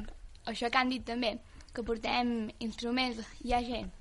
això 0.46 0.70
que 0.70 0.78
han 0.78 0.90
dit 0.90 1.06
també, 1.06 1.40
que 1.74 1.84
portem 1.84 2.52
instruments. 2.60 3.20
Hi 3.44 3.54
ha 3.54 3.62
gent 3.62 3.92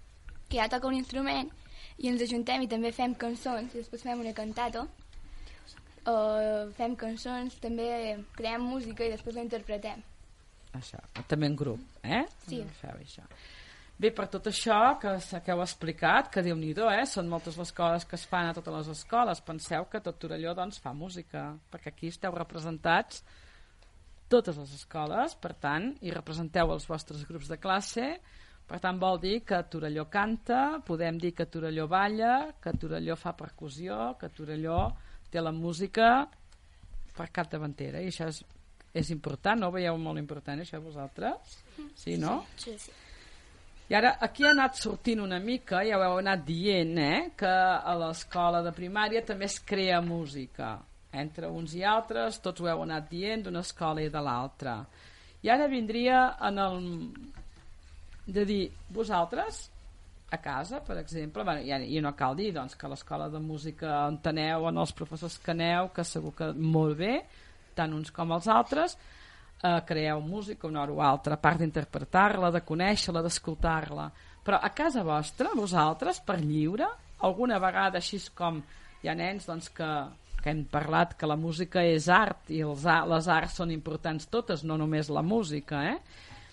que 0.48 0.56
ja 0.56 0.68
toca 0.68 0.88
un 0.88 0.94
instrument 0.94 1.50
i 1.98 2.08
ens 2.08 2.22
ajuntem 2.22 2.62
i 2.62 2.68
també 2.68 2.90
fem 2.92 3.14
cançons 3.14 3.74
i 3.74 3.78
després 3.78 4.02
fem 4.02 4.20
una 4.20 4.32
cantata 4.32 4.88
uh, 6.10 6.70
fem 6.76 6.94
cançons, 6.98 7.58
també 7.62 7.88
creem 8.36 8.64
música 8.64 9.04
i 9.06 9.12
després 9.12 9.38
la 9.38 9.46
interpretem. 9.46 10.02
Això, 10.78 11.00
també 11.28 11.50
en 11.50 11.56
grup, 11.56 11.82
eh? 12.02 12.24
Sí. 12.46 12.62
Feu 12.80 12.96
això. 12.96 13.26
Bé, 14.02 14.10
per 14.10 14.24
tot 14.32 14.48
això 14.48 14.96
que, 14.98 15.12
que 15.44 15.52
heu 15.52 15.60
explicat, 15.62 16.30
que 16.32 16.42
déu 16.42 16.56
nhi 16.58 16.72
eh? 16.72 17.04
són 17.06 17.28
moltes 17.28 17.58
les 17.60 17.70
coses 17.76 18.06
que 18.08 18.16
es 18.16 18.24
fan 18.26 18.48
a 18.48 18.54
totes 18.56 18.74
les 18.74 18.88
escoles. 18.96 19.42
Penseu 19.46 19.84
que 19.84 20.00
tot 20.00 20.18
Torelló 20.18 20.54
doncs, 20.54 20.80
fa 20.80 20.92
música, 20.92 21.52
perquè 21.70 21.92
aquí 21.92 22.08
esteu 22.08 22.32
representats 22.34 23.22
totes 24.32 24.56
les 24.56 24.72
escoles, 24.74 25.34
per 25.36 25.52
tant, 25.60 25.90
i 26.00 26.10
representeu 26.10 26.72
els 26.72 26.88
vostres 26.88 27.26
grups 27.28 27.50
de 27.52 27.58
classe, 27.60 28.06
per 28.66 28.78
tant 28.80 28.98
vol 28.98 29.18
dir 29.20 29.42
que 29.44 29.58
Torelló 29.68 30.06
canta, 30.08 30.80
podem 30.86 31.18
dir 31.20 31.34
que 31.36 31.46
Torelló 31.46 31.84
balla, 31.86 32.54
que 32.62 32.72
Torelló 32.72 33.16
fa 33.20 33.34
percussió, 33.36 34.16
que 34.18 34.30
Torelló 34.32 34.78
té 35.32 35.40
la 35.40 35.52
música 35.52 36.26
per 37.16 37.28
capdavantera 37.32 38.02
i 38.02 38.10
això 38.12 38.28
és, 38.28 38.42
és 38.92 39.10
important, 39.14 39.64
no? 39.64 39.72
Veieu 39.72 39.96
molt 40.00 40.20
important 40.20 40.60
això 40.60 40.80
vosaltres? 40.84 41.56
Sí, 41.96 42.18
no? 42.20 42.42
Sí, 42.60 42.76
sí. 42.80 42.92
I 43.92 43.96
ara 43.98 44.14
aquí 44.24 44.46
ha 44.46 44.52
anat 44.54 44.78
sortint 44.80 45.20
una 45.20 45.38
mica, 45.42 45.82
ja 45.84 45.98
ho 45.98 46.04
heu 46.06 46.20
anat 46.22 46.46
dient, 46.46 46.94
eh? 46.96 47.32
que 47.36 47.50
a 47.50 47.92
l'escola 48.00 48.62
de 48.64 48.72
primària 48.72 49.24
també 49.26 49.48
es 49.50 49.58
crea 49.60 50.00
música. 50.00 50.78
Entre 51.12 51.50
uns 51.52 51.74
i 51.76 51.82
altres, 51.84 52.38
tots 52.40 52.62
ho 52.62 52.70
heu 52.70 52.86
anat 52.86 53.10
dient 53.10 53.44
d'una 53.44 53.60
escola 53.60 54.00
i 54.00 54.08
de 54.08 54.22
l'altra. 54.24 54.78
I 55.44 55.50
ara 55.52 55.68
vindria 55.68 56.22
en 56.48 56.62
el... 56.62 56.80
de 58.24 58.44
dir, 58.48 58.62
vosaltres 58.88 59.66
a 60.32 60.38
casa, 60.40 60.80
per 60.80 60.96
exemple, 60.96 61.44
bueno, 61.44 61.60
i, 61.60 61.96
i 61.96 62.00
no 62.00 62.14
cal 62.16 62.36
dir 62.38 62.52
doncs, 62.56 62.74
que 62.80 62.88
l'escola 62.88 63.28
de 63.28 63.40
música 63.40 64.06
on 64.06 64.16
teneu, 64.24 64.64
on 64.70 64.80
els 64.80 64.94
professors 64.96 65.36
que 65.42 65.52
aneu, 65.52 65.90
que 65.92 66.04
segur 66.08 66.32
que 66.38 66.48
molt 66.56 66.96
bé, 66.96 67.18
tant 67.76 67.92
uns 67.92 68.08
com 68.16 68.32
els 68.32 68.48
altres, 68.48 68.96
eh, 69.60 69.80
creeu 69.88 70.22
música 70.24 70.70
una 70.70 70.82
hora 70.82 70.96
o 70.96 71.02
altra, 71.04 71.36
a 71.36 71.42
part 71.42 71.60
d'interpretar-la, 71.60 72.50
de 72.50 72.64
conèixer-la, 72.64 73.22
d'escoltar-la. 73.26 74.08
Però 74.42 74.56
a 74.58 74.72
casa 74.74 75.04
vostra, 75.04 75.52
vosaltres, 75.54 76.24
per 76.24 76.40
lliure, 76.40 76.88
alguna 77.22 77.60
vegada 77.62 78.00
així 78.00 78.18
com 78.34 78.62
hi 79.02 79.12
ha 79.12 79.14
nens 79.18 79.46
doncs, 79.46 79.68
que, 79.76 79.92
que 80.40 80.50
hem 80.50 80.64
parlat 80.70 81.12
que 81.18 81.28
la 81.28 81.36
música 81.36 81.84
és 81.84 82.08
art 82.08 82.50
i 82.50 82.64
els, 82.64 82.88
les 83.12 83.28
arts 83.28 83.60
són 83.60 83.70
importants 83.70 84.32
totes, 84.32 84.64
no 84.64 84.80
només 84.80 85.12
la 85.12 85.22
música, 85.22 85.84
eh? 85.92 85.98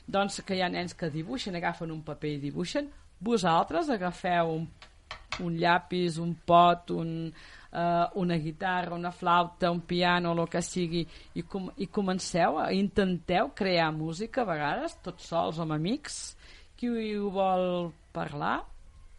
doncs 0.10 0.42
que 0.44 0.58
hi 0.58 0.64
ha 0.66 0.70
nens 0.74 0.96
que 0.98 1.10
dibuixen, 1.14 1.56
agafen 1.56 1.94
un 1.94 2.04
paper 2.04 2.36
i 2.36 2.42
dibuixen, 2.42 2.90
vosaltres 3.20 3.90
agafeu 3.90 4.54
un, 4.58 4.68
un 5.46 5.56
llapis, 5.60 6.18
un 6.18 6.34
pot, 6.46 6.92
un, 6.96 7.32
uh, 7.74 8.20
una 8.22 8.38
guitarra, 8.38 8.96
una 8.96 9.12
flauta, 9.12 9.72
un 9.72 9.82
piano, 9.82 10.34
el 10.34 10.48
que 10.50 10.62
sigui, 10.62 11.06
i, 11.36 11.44
com, 11.44 11.70
i 11.78 11.88
comenceu, 11.88 12.60
a, 12.60 12.70
intenteu 12.76 13.52
crear 13.56 13.92
música 13.96 14.44
a 14.44 14.50
vegades, 14.50 14.98
tots 15.06 15.30
sols 15.32 15.60
o 15.60 15.66
amb 15.66 15.78
amics. 15.78 16.20
Qui 16.80 16.90
ho 16.90 17.30
vol 17.36 17.92
parlar? 18.16 18.62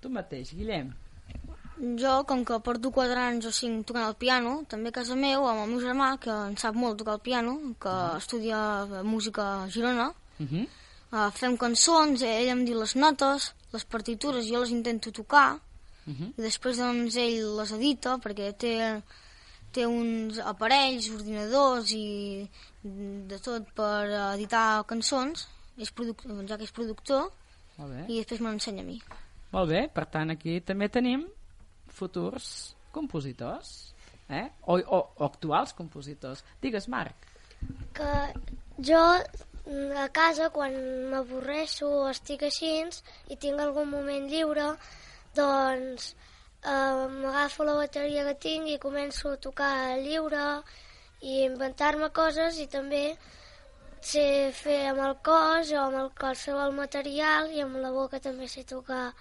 Tu 0.00 0.08
mateix, 0.08 0.54
Guillem. 0.56 0.94
Jo, 1.80 2.24
com 2.28 2.42
que 2.44 2.58
porto 2.60 2.90
4 2.92 3.20
anys 3.20 3.46
o 3.48 3.52
5 3.56 3.86
tocant 3.88 4.04
el 4.04 4.16
piano, 4.20 4.58
també 4.68 4.90
a 4.90 4.96
casa 4.98 5.16
meu, 5.16 5.46
amb 5.48 5.62
el 5.62 5.70
meu 5.70 5.80
germà, 5.80 6.10
que 6.20 6.32
en 6.32 6.56
sap 6.60 6.76
molt 6.76 6.98
tocar 7.00 7.14
el 7.16 7.22
piano, 7.24 7.54
que 7.80 7.88
uh 7.88 8.10
-huh. 8.10 8.18
estudia 8.18 8.58
música 9.02 9.64
a 9.64 9.68
Girona, 9.68 10.08
uh 10.40 10.46
-huh. 10.46 10.66
Uh, 11.12 11.30
fem 11.34 11.56
cançons, 11.56 12.22
ell 12.22 12.52
em 12.52 12.64
diu 12.64 12.78
les 12.80 12.94
notes, 12.96 13.50
les 13.74 13.84
partitures 13.84 14.46
jo 14.46 14.62
les 14.62 14.72
intento 14.74 15.12
tocar 15.12 15.54
uh 15.54 16.12
-huh. 16.12 16.32
i 16.36 16.42
després 16.42 16.78
doncs 16.78 17.16
ell 17.16 17.56
les 17.56 17.72
edita 17.72 18.18
perquè 18.18 18.52
té, 18.56 19.02
té 19.72 19.86
uns 19.86 20.38
aparells, 20.38 21.10
ordinadors 21.10 21.92
i 21.92 22.48
de 22.82 23.38
tot 23.38 23.62
per 23.74 24.34
editar 24.34 24.84
cançons 24.86 25.48
és 25.76 25.92
ja 26.48 26.56
que 26.56 26.64
és 26.64 26.72
productor 26.72 27.30
Molt 27.78 27.92
bé. 27.92 28.04
i 28.08 28.18
després 28.18 28.40
m'ensenya 28.40 28.82
a 28.82 28.84
mi 28.84 29.00
Molt 29.52 29.68
bé, 29.68 29.88
per 29.88 30.06
tant 30.06 30.30
aquí 30.30 30.60
també 30.60 30.88
tenim 30.88 31.26
futurs 31.88 32.74
compositors 32.92 33.94
eh? 34.28 34.48
o, 34.66 34.78
o, 34.78 34.98
o 35.16 35.24
actuals 35.24 35.72
compositors 35.72 36.44
digues 36.62 36.88
Marc 36.88 37.14
que 37.92 38.10
jo 38.78 39.02
a 40.04 40.08
casa 40.08 40.50
quan 40.50 40.74
m'avorreixo 41.10 41.88
o 42.02 42.08
estic 42.10 42.42
així 42.48 42.72
i 43.28 43.36
tinc 43.36 43.60
algun 43.60 43.90
moment 43.90 44.28
lliure 44.32 44.68
doncs 45.34 46.14
eh, 46.64 47.06
m'agafo 47.20 47.64
la 47.64 47.76
bateria 47.82 48.24
que 48.28 48.36
tinc 48.46 48.68
i 48.68 48.78
començo 48.86 49.34
a 49.34 49.42
tocar 49.48 49.74
lliure 50.06 50.46
i 51.20 51.44
inventar-me 51.44 52.08
coses 52.20 52.58
i 52.58 52.66
també 52.66 53.04
sé 54.00 54.26
fer 54.62 54.80
amb 54.90 55.04
el 55.08 55.14
cos 55.28 55.72
o 55.72 55.82
amb 55.82 55.98
el 56.02 56.10
qualsevol 56.20 56.72
material 56.72 57.52
i 57.52 57.60
amb 57.60 57.76
la 57.84 57.92
boca 57.92 58.20
també 58.28 58.48
sé 58.48 58.64
tocar 58.64 59.12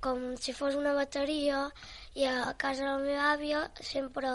com 0.00 0.36
si 0.36 0.52
fos 0.52 0.74
una 0.74 0.94
bateria. 0.94 1.70
I 2.14 2.26
a 2.30 2.54
casa 2.58 2.84
de 2.84 2.90
la 2.90 2.98
meva 2.98 3.30
àvia 3.32 3.62
sempre 3.80 4.30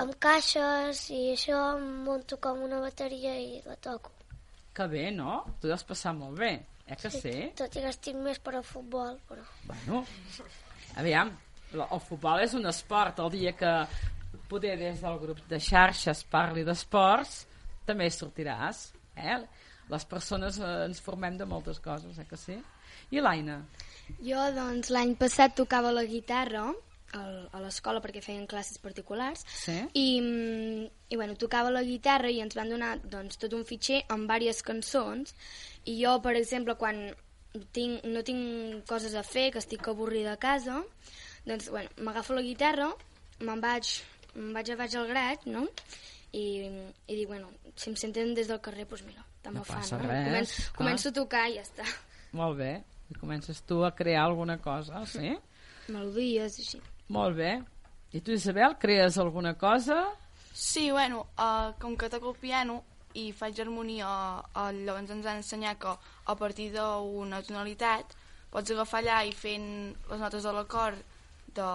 amb 0.00 0.16
caixes 0.22 1.04
i 1.12 1.22
això 1.34 1.58
em 1.76 1.86
munto 2.06 2.38
com 2.40 2.62
una 2.64 2.80
bateria 2.80 3.34
i 3.38 3.60
la 3.66 3.76
toco. 3.76 4.12
Que 4.72 4.86
bé, 4.88 5.10
no? 5.12 5.42
Tu 5.60 5.68
deus 5.68 5.84
passar 5.84 6.14
molt 6.16 6.38
bé, 6.38 6.52
eh 6.86 6.96
que 6.96 7.10
sí? 7.12 7.20
sí? 7.20 7.48
Tot 7.58 7.76
i 7.76 7.82
que 7.84 7.90
estic 7.92 8.16
més 8.16 8.40
per 8.40 8.54
al 8.56 8.64
futbol, 8.64 9.18
però... 9.28 9.44
Bueno, 9.68 10.04
aviam, 10.96 11.34
el 11.74 12.02
futbol 12.06 12.40
és 12.40 12.54
un 12.56 12.68
esport. 12.70 13.20
El 13.20 13.32
dia 13.36 13.52
que 13.56 13.72
poder 14.48 14.78
des 14.80 15.00
del 15.00 15.18
grup 15.20 15.42
de 15.48 15.60
xarxes 15.60 16.24
parli 16.28 16.64
d'esports, 16.64 17.42
també 17.88 18.08
sortiràs, 18.12 18.86
eh? 19.16 19.40
Les 19.92 20.04
persones 20.08 20.58
eh, 20.60 20.72
ens 20.86 21.00
formem 21.04 21.36
de 21.36 21.48
moltes 21.48 21.80
coses, 21.84 22.16
eh 22.18 22.26
que 22.28 22.38
sí? 22.40 22.56
I 23.12 23.20
l'Aina? 23.20 23.58
Jo, 24.24 24.46
doncs, 24.56 24.88
l'any 24.94 25.14
passat 25.20 25.56
tocava 25.58 25.92
la 25.92 26.04
guitarra 26.08 26.70
a 27.12 27.60
l'escola 27.60 28.00
perquè 28.00 28.22
feien 28.24 28.46
classes 28.48 28.78
particulars 28.80 29.42
sí? 29.48 29.74
i, 29.92 30.06
mm, 30.20 30.86
i 31.12 31.18
bueno, 31.18 31.36
tocava 31.36 31.72
la 31.72 31.82
guitarra 31.84 32.30
i 32.32 32.40
ens 32.40 32.56
van 32.56 32.72
donar 32.72 32.94
doncs, 33.02 33.36
tot 33.42 33.52
un 33.52 33.66
fitxer 33.68 34.02
amb 34.12 34.30
diverses 34.30 34.64
cançons 34.64 35.34
i 35.84 35.98
jo, 35.98 36.14
per 36.24 36.36
exemple, 36.38 36.76
quan 36.80 37.10
tinc, 37.74 38.04
no 38.08 38.22
tinc 38.24 38.86
coses 38.88 39.14
a 39.18 39.24
fer, 39.26 39.50
que 39.52 39.60
estic 39.60 39.88
avorrida 39.90 40.36
a 40.36 40.40
casa, 40.40 40.80
doncs 41.46 41.68
bueno, 41.72 41.90
m'agafo 42.06 42.36
la 42.36 42.44
guitarra, 42.46 42.88
me'n 43.42 43.60
vaig, 43.62 43.90
me'n 44.36 44.54
vaig 44.56 44.72
a 44.72 44.78
baix 44.78 44.96
al 44.96 45.10
grat, 45.10 45.44
no? 45.50 45.66
I, 46.32 46.44
i 46.64 47.18
dic, 47.18 47.26
bueno, 47.28 47.50
si 47.76 47.90
em 47.90 47.98
senten 47.98 48.32
des 48.38 48.48
del 48.48 48.62
carrer, 48.64 48.86
doncs 48.88 49.04
mira, 49.08 49.24
tant 49.44 49.58
no 49.58 49.66
fa, 49.68 49.82
no? 49.82 50.00
Res, 50.06 50.24
començo, 50.30 50.66
començo 50.78 51.12
a 51.12 51.18
tocar 51.18 51.44
i 51.50 51.58
ja 51.58 51.66
està. 51.66 51.88
Molt 52.38 52.56
bé, 52.62 52.72
i 53.12 53.18
comences 53.18 53.60
tu 53.68 53.82
a 53.84 53.92
crear 53.96 54.24
alguna 54.24 54.56
cosa, 54.62 55.04
sí? 55.10 55.34
Melodies, 55.92 56.56
així. 56.62 56.80
Molt 57.12 57.36
bé. 57.36 57.52
I 58.12 58.20
tu, 58.20 58.32
Isabel, 58.32 58.74
crees 58.80 59.18
alguna 59.18 59.54
cosa? 59.60 60.02
Sí, 60.52 60.90
bueno, 60.90 61.26
uh, 61.38 61.72
com 61.80 61.94
que 61.96 62.08
toco 62.12 62.30
el 62.32 62.36
piano 62.40 62.82
i 63.14 63.30
faig 63.36 63.58
harmonia, 63.60 64.08
uh, 64.54 64.70
llavors 64.72 65.10
ens 65.12 65.26
han 65.26 65.40
ensenyat 65.40 65.78
que 65.80 65.92
a 66.26 66.34
partir 66.36 66.70
d'una 66.72 67.42
tonalitat 67.44 68.14
pots 68.52 68.70
agafar 68.72 69.00
allà 69.02 69.22
i 69.28 69.32
fent 69.32 69.66
les 70.10 70.20
notes 70.20 70.44
de 70.44 70.52
l'acord 70.52 71.00
de 71.56 71.68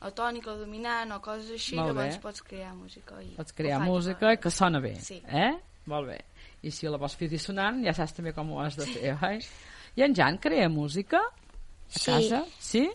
la 0.00 0.10
tònica, 0.14 0.54
dominant 0.56 1.12
o 1.16 1.20
coses 1.24 1.50
així, 1.56 1.76
Molt 1.76 1.90
llavors 1.90 2.16
bé. 2.16 2.20
pots 2.22 2.42
crear 2.46 2.74
música. 2.76 3.20
I 3.24 3.32
Pots 3.36 3.52
crear 3.56 3.80
música 3.82 4.32
i 4.32 4.38
que 4.38 4.50
sona 4.50 4.80
bé, 4.80 4.94
Sí. 5.00 5.22
eh? 5.26 5.52
Molt 5.86 6.08
bé. 6.08 6.20
I 6.62 6.70
si 6.70 6.86
la 6.88 6.96
vols 6.98 7.16
fer 7.16 7.28
dissonant, 7.28 7.82
ja 7.84 7.92
saps 7.96 8.12
també 8.14 8.32
com 8.36 8.52
ho 8.52 8.60
has 8.60 8.76
de 8.76 8.84
fer, 8.86 9.16
oi? 9.22 9.40
I 9.96 10.02
en 10.04 10.14
Jan 10.14 10.38
crea 10.38 10.68
música 10.68 11.18
a 11.18 11.98
Sí. 11.98 12.04
casa? 12.12 12.44
Sí? 12.58 12.88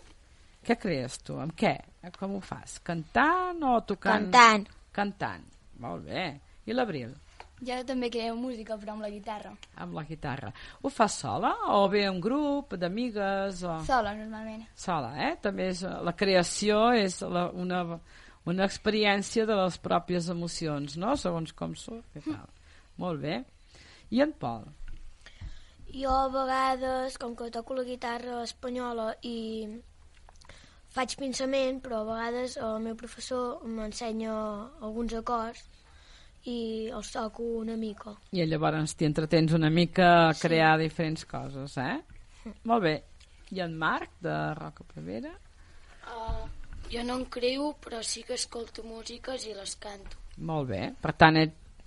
Què 0.64 0.78
crees 0.80 1.18
tu? 1.20 1.36
Amb 1.40 1.52
què? 1.58 1.74
Com 2.16 2.38
ho 2.38 2.40
fas? 2.44 2.78
Cantant 2.84 3.60
o 3.68 3.76
tocant? 3.84 4.30
Cantant. 4.32 4.66
Cantant. 4.94 5.44
Molt 5.84 6.06
bé. 6.08 6.24
I 6.64 6.76
l'Abril? 6.76 7.12
Jo 7.64 7.76
també 7.86 8.08
creo 8.12 8.34
música, 8.36 8.76
però 8.80 8.94
amb 8.94 9.04
la 9.04 9.10
guitarra. 9.12 9.52
Amb 9.80 9.94
la 9.96 10.04
guitarra. 10.08 10.50
Ho 10.82 10.90
fas 10.92 11.18
sola 11.22 11.52
o 11.76 11.84
bé 11.88 12.02
un 12.10 12.20
grup 12.20 12.74
d'amigues? 12.80 13.62
O... 13.64 13.78
Sola, 13.86 14.14
normalment. 14.16 14.66
Sola, 14.76 15.14
eh? 15.28 15.34
També 15.44 15.68
és, 15.72 15.84
la 15.84 16.14
creació 16.18 16.80
és 16.98 17.20
la, 17.22 17.46
una, 17.52 17.82
una 18.50 18.66
experiència 18.68 19.46
de 19.48 19.56
les 19.60 19.78
pròpies 19.84 20.28
emocions, 20.34 20.98
no? 21.00 21.14
Segons 21.20 21.54
com 21.56 21.76
surt 21.78 22.20
i 22.20 22.24
tal. 22.26 22.48
Molt 23.00 23.22
bé. 23.22 23.40
I 24.10 24.24
en 24.24 24.34
Pol? 24.40 24.66
Jo 25.94 26.10
a 26.10 26.28
vegades, 26.32 27.16
com 27.22 27.36
que 27.38 27.52
toco 27.54 27.76
la 27.78 27.86
guitarra 27.86 28.42
espanyola 28.42 29.12
i 29.22 29.36
faig 30.94 31.16
pensament, 31.18 31.80
però 31.82 32.02
a 32.02 32.08
vegades 32.08 32.58
el 32.62 32.82
meu 32.84 32.96
professor 32.98 33.64
m'ensenya 33.66 34.34
alguns 34.84 35.14
acords 35.18 35.64
i 36.50 36.90
els 36.92 37.10
toco 37.14 37.46
una 37.60 37.76
mica. 37.80 38.14
I 38.36 38.44
llavors 38.46 38.94
t'hi 38.94 39.08
entretens 39.08 39.54
una 39.56 39.70
mica 39.72 40.10
a 40.28 40.34
crear 40.38 40.76
sí. 40.76 40.84
diferents 40.84 41.24
coses, 41.28 41.78
eh? 41.80 41.96
Molt 42.68 42.84
bé. 42.84 42.94
I 43.54 43.62
en 43.64 43.76
Marc, 43.78 44.18
de 44.24 44.36
Roca 44.58 44.84
Prevera? 44.88 45.32
Uh, 46.04 46.44
jo 46.92 47.04
no 47.06 47.18
en 47.20 47.26
creu, 47.32 47.70
però 47.80 48.02
sí 48.04 48.24
que 48.26 48.36
escolto 48.36 48.84
músiques 48.84 49.46
i 49.48 49.54
les 49.56 49.76
canto. 49.80 50.20
Molt 50.44 50.68
bé. 50.68 50.82
Per 51.00 51.14
tant, 51.16 51.38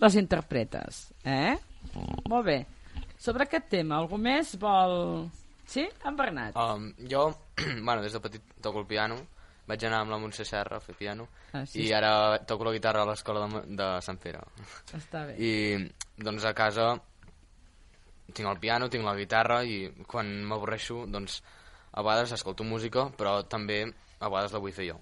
les 0.02 0.18
interpretes, 0.20 1.08
eh? 1.26 1.58
Molt 2.30 2.46
bé. 2.46 2.58
Sobre 3.22 3.46
aquest 3.46 3.70
tema, 3.74 3.98
algú 3.98 4.20
més 4.22 4.56
vol... 4.62 5.28
Sí? 5.68 5.84
En 6.08 6.16
Bernat? 6.16 6.56
Um, 6.56 6.94
jo, 7.12 7.30
bueno, 7.84 8.02
des 8.02 8.16
de 8.16 8.22
petit 8.24 8.54
toco 8.64 8.82
el 8.84 8.88
piano, 8.88 9.20
vaig 9.68 9.84
anar 9.84 10.02
amb 10.06 10.14
la 10.14 10.20
Montse 10.22 10.46
Serra 10.48 10.80
a 10.80 10.84
fer 10.84 10.96
piano 10.96 11.28
ah, 11.52 11.66
sí, 11.68 11.84
i 11.84 11.92
ara 11.92 12.40
toco 12.48 12.64
la 12.64 12.72
guitarra 12.72 13.04
a 13.04 13.10
l'escola 13.10 13.44
de, 13.52 13.64
de 13.76 13.90
Sant 14.06 14.20
Pere. 14.24 14.46
Està 14.96 15.26
bé. 15.28 15.36
I 15.44 16.24
doncs 16.24 16.48
a 16.48 16.54
casa 16.56 16.94
tinc 18.32 18.48
el 18.48 18.60
piano, 18.64 18.88
tinc 18.92 19.04
la 19.04 19.16
guitarra 19.18 19.62
i 19.68 19.86
quan 20.08 20.32
m'avorreixo 20.48 21.04
doncs 21.12 21.42
a 21.92 22.04
vegades 22.04 22.34
escolto 22.38 22.64
música 22.68 23.08
però 23.18 23.42
també 23.48 23.84
a 23.88 24.30
vegades 24.30 24.56
la 24.56 24.64
vull 24.64 24.76
fer 24.76 24.88
jo. 24.94 25.00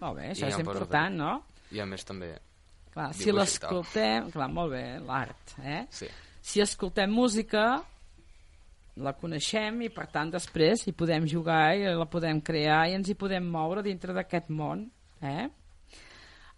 Molt 0.00 0.16
bé, 0.16 0.30
això 0.32 0.48
I 0.48 0.54
és 0.54 0.62
important, 0.64 1.20
no? 1.20 1.34
I 1.76 1.84
a 1.84 1.86
més 1.86 2.06
també 2.08 2.32
Clar, 2.90 3.12
si 3.14 3.30
l'escoltem... 3.30 4.32
Clar, 4.34 4.48
molt 4.50 4.72
bé, 4.72 4.84
l'art, 5.04 5.54
eh? 5.62 5.84
Sí. 5.94 6.08
Si 6.42 6.62
escoltem 6.62 7.12
música, 7.14 7.84
la 8.96 9.12
coneixem 9.14 9.82
i 9.86 9.90
per 9.94 10.06
tant 10.10 10.32
després 10.32 10.86
hi 10.86 10.92
podem 10.96 11.26
jugar 11.28 11.76
i 11.78 11.86
la 11.94 12.08
podem 12.10 12.40
crear 12.40 12.88
i 12.88 12.96
ens 12.98 13.08
hi 13.08 13.16
podem 13.18 13.46
moure 13.46 13.84
dintre 13.86 14.14
d'aquest 14.16 14.50
món, 14.50 14.88
eh? 15.22 15.48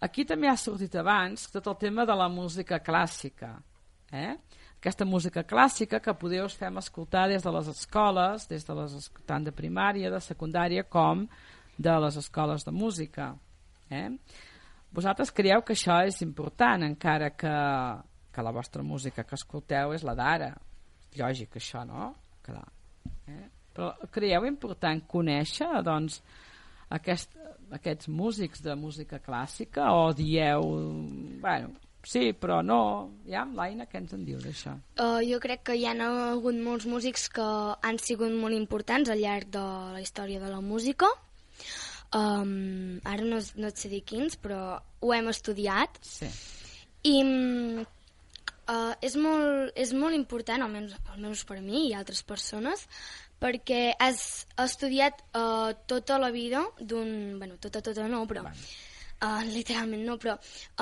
Aquí 0.03 0.25
també 0.27 0.49
ha 0.51 0.57
sortit 0.59 0.95
abans 0.99 1.45
tot 1.51 1.67
el 1.71 1.77
tema 1.79 2.03
de 2.05 2.15
la 2.17 2.27
música 2.27 2.81
clàssica, 2.83 3.53
eh? 4.11 4.33
Aquesta 4.83 5.05
música 5.07 5.45
clàssica 5.47 6.01
que 6.03 6.15
podeu 6.19 6.49
fem 6.51 6.81
escoltar 6.81 7.29
des 7.31 7.45
de 7.45 7.51
les 7.55 7.69
escoles, 7.71 8.49
des 8.49 8.65
de 8.67 8.75
les, 8.75 9.07
tant 9.25 9.45
de 9.45 9.53
primària, 9.55 10.11
de 10.11 10.19
secundària, 10.19 10.83
com 10.83 11.23
de 11.77 11.93
les 12.03 12.17
escoles 12.19 12.65
de 12.67 12.73
música, 12.75 13.29
eh? 13.89 14.09
Vosaltres 14.93 15.31
creieu 15.31 15.63
que 15.65 15.73
això 15.73 16.01
és 16.05 16.19
important, 16.21 16.83
encara 16.85 17.31
que, 17.31 17.53
que 18.35 18.43
la 18.45 18.51
vostra 18.53 18.83
música 18.83 19.23
que 19.23 19.39
escolteu 19.39 19.95
és 19.95 20.03
la 20.03 20.13
d'ara. 20.19 20.51
Lògic, 21.17 21.55
això, 21.57 21.81
no? 21.87 22.11
Clar. 22.43 22.65
Eh? 23.27 23.45
Però 23.73 23.93
creieu 24.13 24.45
important 24.49 25.01
conèixer, 25.09 25.69
doncs, 25.85 26.19
aquest, 26.93 27.33
aquests 27.73 28.11
músics 28.11 28.61
de 28.61 28.75
música 28.77 29.21
clàssica 29.23 29.89
o 29.97 30.11
dieu, 30.13 30.67
bueno, 31.41 31.73
sí, 32.05 32.29
però 32.37 32.61
no. 32.61 32.83
Ja, 33.25 33.47
l'Aina, 33.47 33.87
què 33.89 34.03
ens 34.03 34.13
en 34.13 34.27
diu 34.27 34.37
d'això? 34.43 34.75
Uh, 34.99 35.23
jo 35.25 35.41
crec 35.41 35.65
que 35.71 35.79
hi 35.79 35.87
ha 35.89 35.95
hagut 35.97 36.59
molts 36.61 36.85
músics 36.85 37.29
que 37.33 37.49
han 37.81 37.97
sigut 37.97 38.35
molt 38.37 38.53
importants 38.59 39.09
al 39.09 39.23
llarg 39.23 39.49
de 39.55 39.67
la 39.97 40.03
història 40.03 40.43
de 40.43 40.53
la 40.53 40.61
música 40.61 41.09
Um, 42.13 42.99
ara 43.09 43.25
no, 43.25 43.39
no 43.57 43.69
et 43.71 43.79
sé 43.81 43.89
dir 43.89 44.03
quins, 44.05 44.37
però 44.37 44.77
ho 45.01 45.13
hem 45.15 45.29
estudiat. 45.31 45.97
Sí. 46.05 46.29
I 47.09 47.15
uh, 48.69 48.93
és, 49.01 49.17
molt, 49.19 49.73
és 49.79 49.93
molt 49.97 50.15
important, 50.17 50.63
almenys, 50.65 50.95
almenys 51.13 51.43
per 51.49 51.59
mi 51.61 51.87
i 51.89 51.93
altres 51.97 52.23
persones, 52.27 52.87
perquè 53.43 53.93
has 53.99 54.45
estudiat 54.63 55.23
uh, 55.35 55.73
tota 55.87 56.19
la 56.21 56.31
vida 56.31 56.63
d'un... 56.79 57.37
bueno, 57.39 57.59
tota, 57.59 57.81
tota 57.81 58.07
no, 58.07 58.25
però... 58.29 58.45
Uh, 59.23 59.39
literalment 59.47 60.01
no, 60.03 60.17
però 60.19 60.33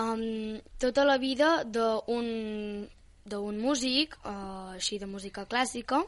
um, 0.01 0.55
tota 0.81 1.03
la 1.05 1.19
vida 1.21 1.59
d'un 1.69 2.87
d'un 3.21 3.59
músic, 3.61 4.15
uh, 4.25 4.73
així 4.73 4.97
de 4.97 5.05
música 5.05 5.43
clàssica, 5.45 5.99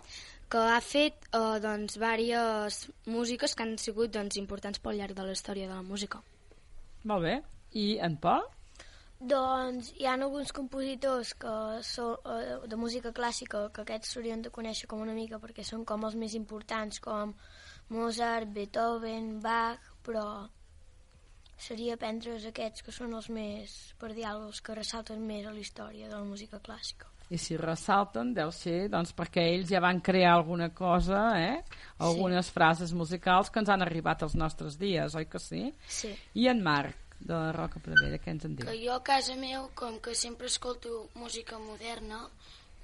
que 0.54 0.62
ha 0.70 0.80
fet 0.86 1.28
eh, 1.34 1.58
doncs, 1.64 1.96
diverses 1.98 2.80
músiques 3.10 3.56
que 3.58 3.66
han 3.66 3.78
sigut 3.82 4.14
doncs, 4.14 4.38
importants 4.42 4.82
pel 4.84 5.00
llarg 5.00 5.18
de 5.18 5.26
la 5.26 5.34
història 5.34 5.70
de 5.70 5.74
la 5.74 5.86
música. 5.86 6.22
Molt 7.10 7.26
bé. 7.26 7.40
I 7.74 7.86
en 8.06 8.20
Pol? 8.22 8.46
Doncs 9.24 9.94
hi 9.96 10.08
ha 10.08 10.14
alguns 10.18 10.52
compositors 10.56 11.30
que 11.40 11.54
són 11.88 12.18
eh, 12.28 12.58
de 12.68 12.80
música 12.80 13.14
clàssica 13.16 13.70
que 13.76 13.86
aquests 13.86 14.12
s'haurien 14.12 14.44
de 14.44 14.52
conèixer 14.58 14.90
com 14.92 15.04
una 15.06 15.16
mica 15.16 15.40
perquè 15.40 15.64
són 15.64 15.86
com 15.88 16.04
els 16.04 16.18
més 16.20 16.36
importants 16.40 17.00
com 17.04 17.32
Mozart, 17.96 18.52
Beethoven, 18.58 19.40
Bach, 19.46 19.88
però 20.04 20.26
seria 21.56 21.96
prendre's 21.96 22.50
aquests 22.52 22.84
que 22.84 22.92
són 22.92 23.16
els 23.16 23.32
més, 23.32 23.80
per 24.00 24.12
dir 24.12 24.28
alguna 24.28 24.60
que 24.66 24.78
ressalten 24.82 25.24
més 25.32 25.48
a 25.48 25.56
la 25.56 25.64
història 25.64 26.12
de 26.12 26.18
la 26.18 26.28
música 26.28 26.60
clàssica 26.60 27.14
i 27.34 27.40
si 27.42 27.58
ressalten 27.58 28.34
deu 28.36 28.52
ser 28.54 28.88
doncs, 28.94 29.14
perquè 29.18 29.46
ells 29.56 29.72
ja 29.72 29.82
van 29.84 30.02
crear 30.06 30.36
alguna 30.36 30.70
cosa, 30.76 31.24
eh? 31.40 31.64
algunes 32.04 32.50
sí. 32.50 32.54
frases 32.54 32.94
musicals 32.94 33.50
que 33.50 33.64
ens 33.64 33.72
han 33.74 33.86
arribat 33.86 34.26
als 34.26 34.36
nostres 34.38 34.78
dies, 34.82 35.16
oi 35.18 35.26
que 35.32 35.42
sí? 35.42 35.64
Sí. 35.88 36.12
I 36.40 36.50
en 36.52 36.62
Marc, 36.66 37.03
de 37.24 37.34
la 37.34 37.52
Roca 37.56 37.80
Prevera, 37.84 38.20
què 38.20 38.34
ens 38.36 38.46
en 38.48 38.58
diu? 38.58 38.68
Que 38.68 38.76
jo 38.82 38.94
a 38.96 39.04
casa 39.04 39.36
meu, 39.40 39.70
com 39.80 40.00
que 40.04 40.16
sempre 40.16 40.50
escolto 40.52 41.08
música 41.16 41.60
moderna, 41.60 42.26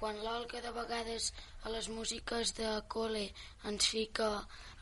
quan 0.00 0.16
l'Olga 0.24 0.62
de 0.64 0.72
vegades 0.72 1.28
a 1.62 1.70
les 1.74 1.90
músiques 1.92 2.54
de 2.56 2.70
col·le 2.88 3.26
ens 3.68 3.88
fica 3.92 4.30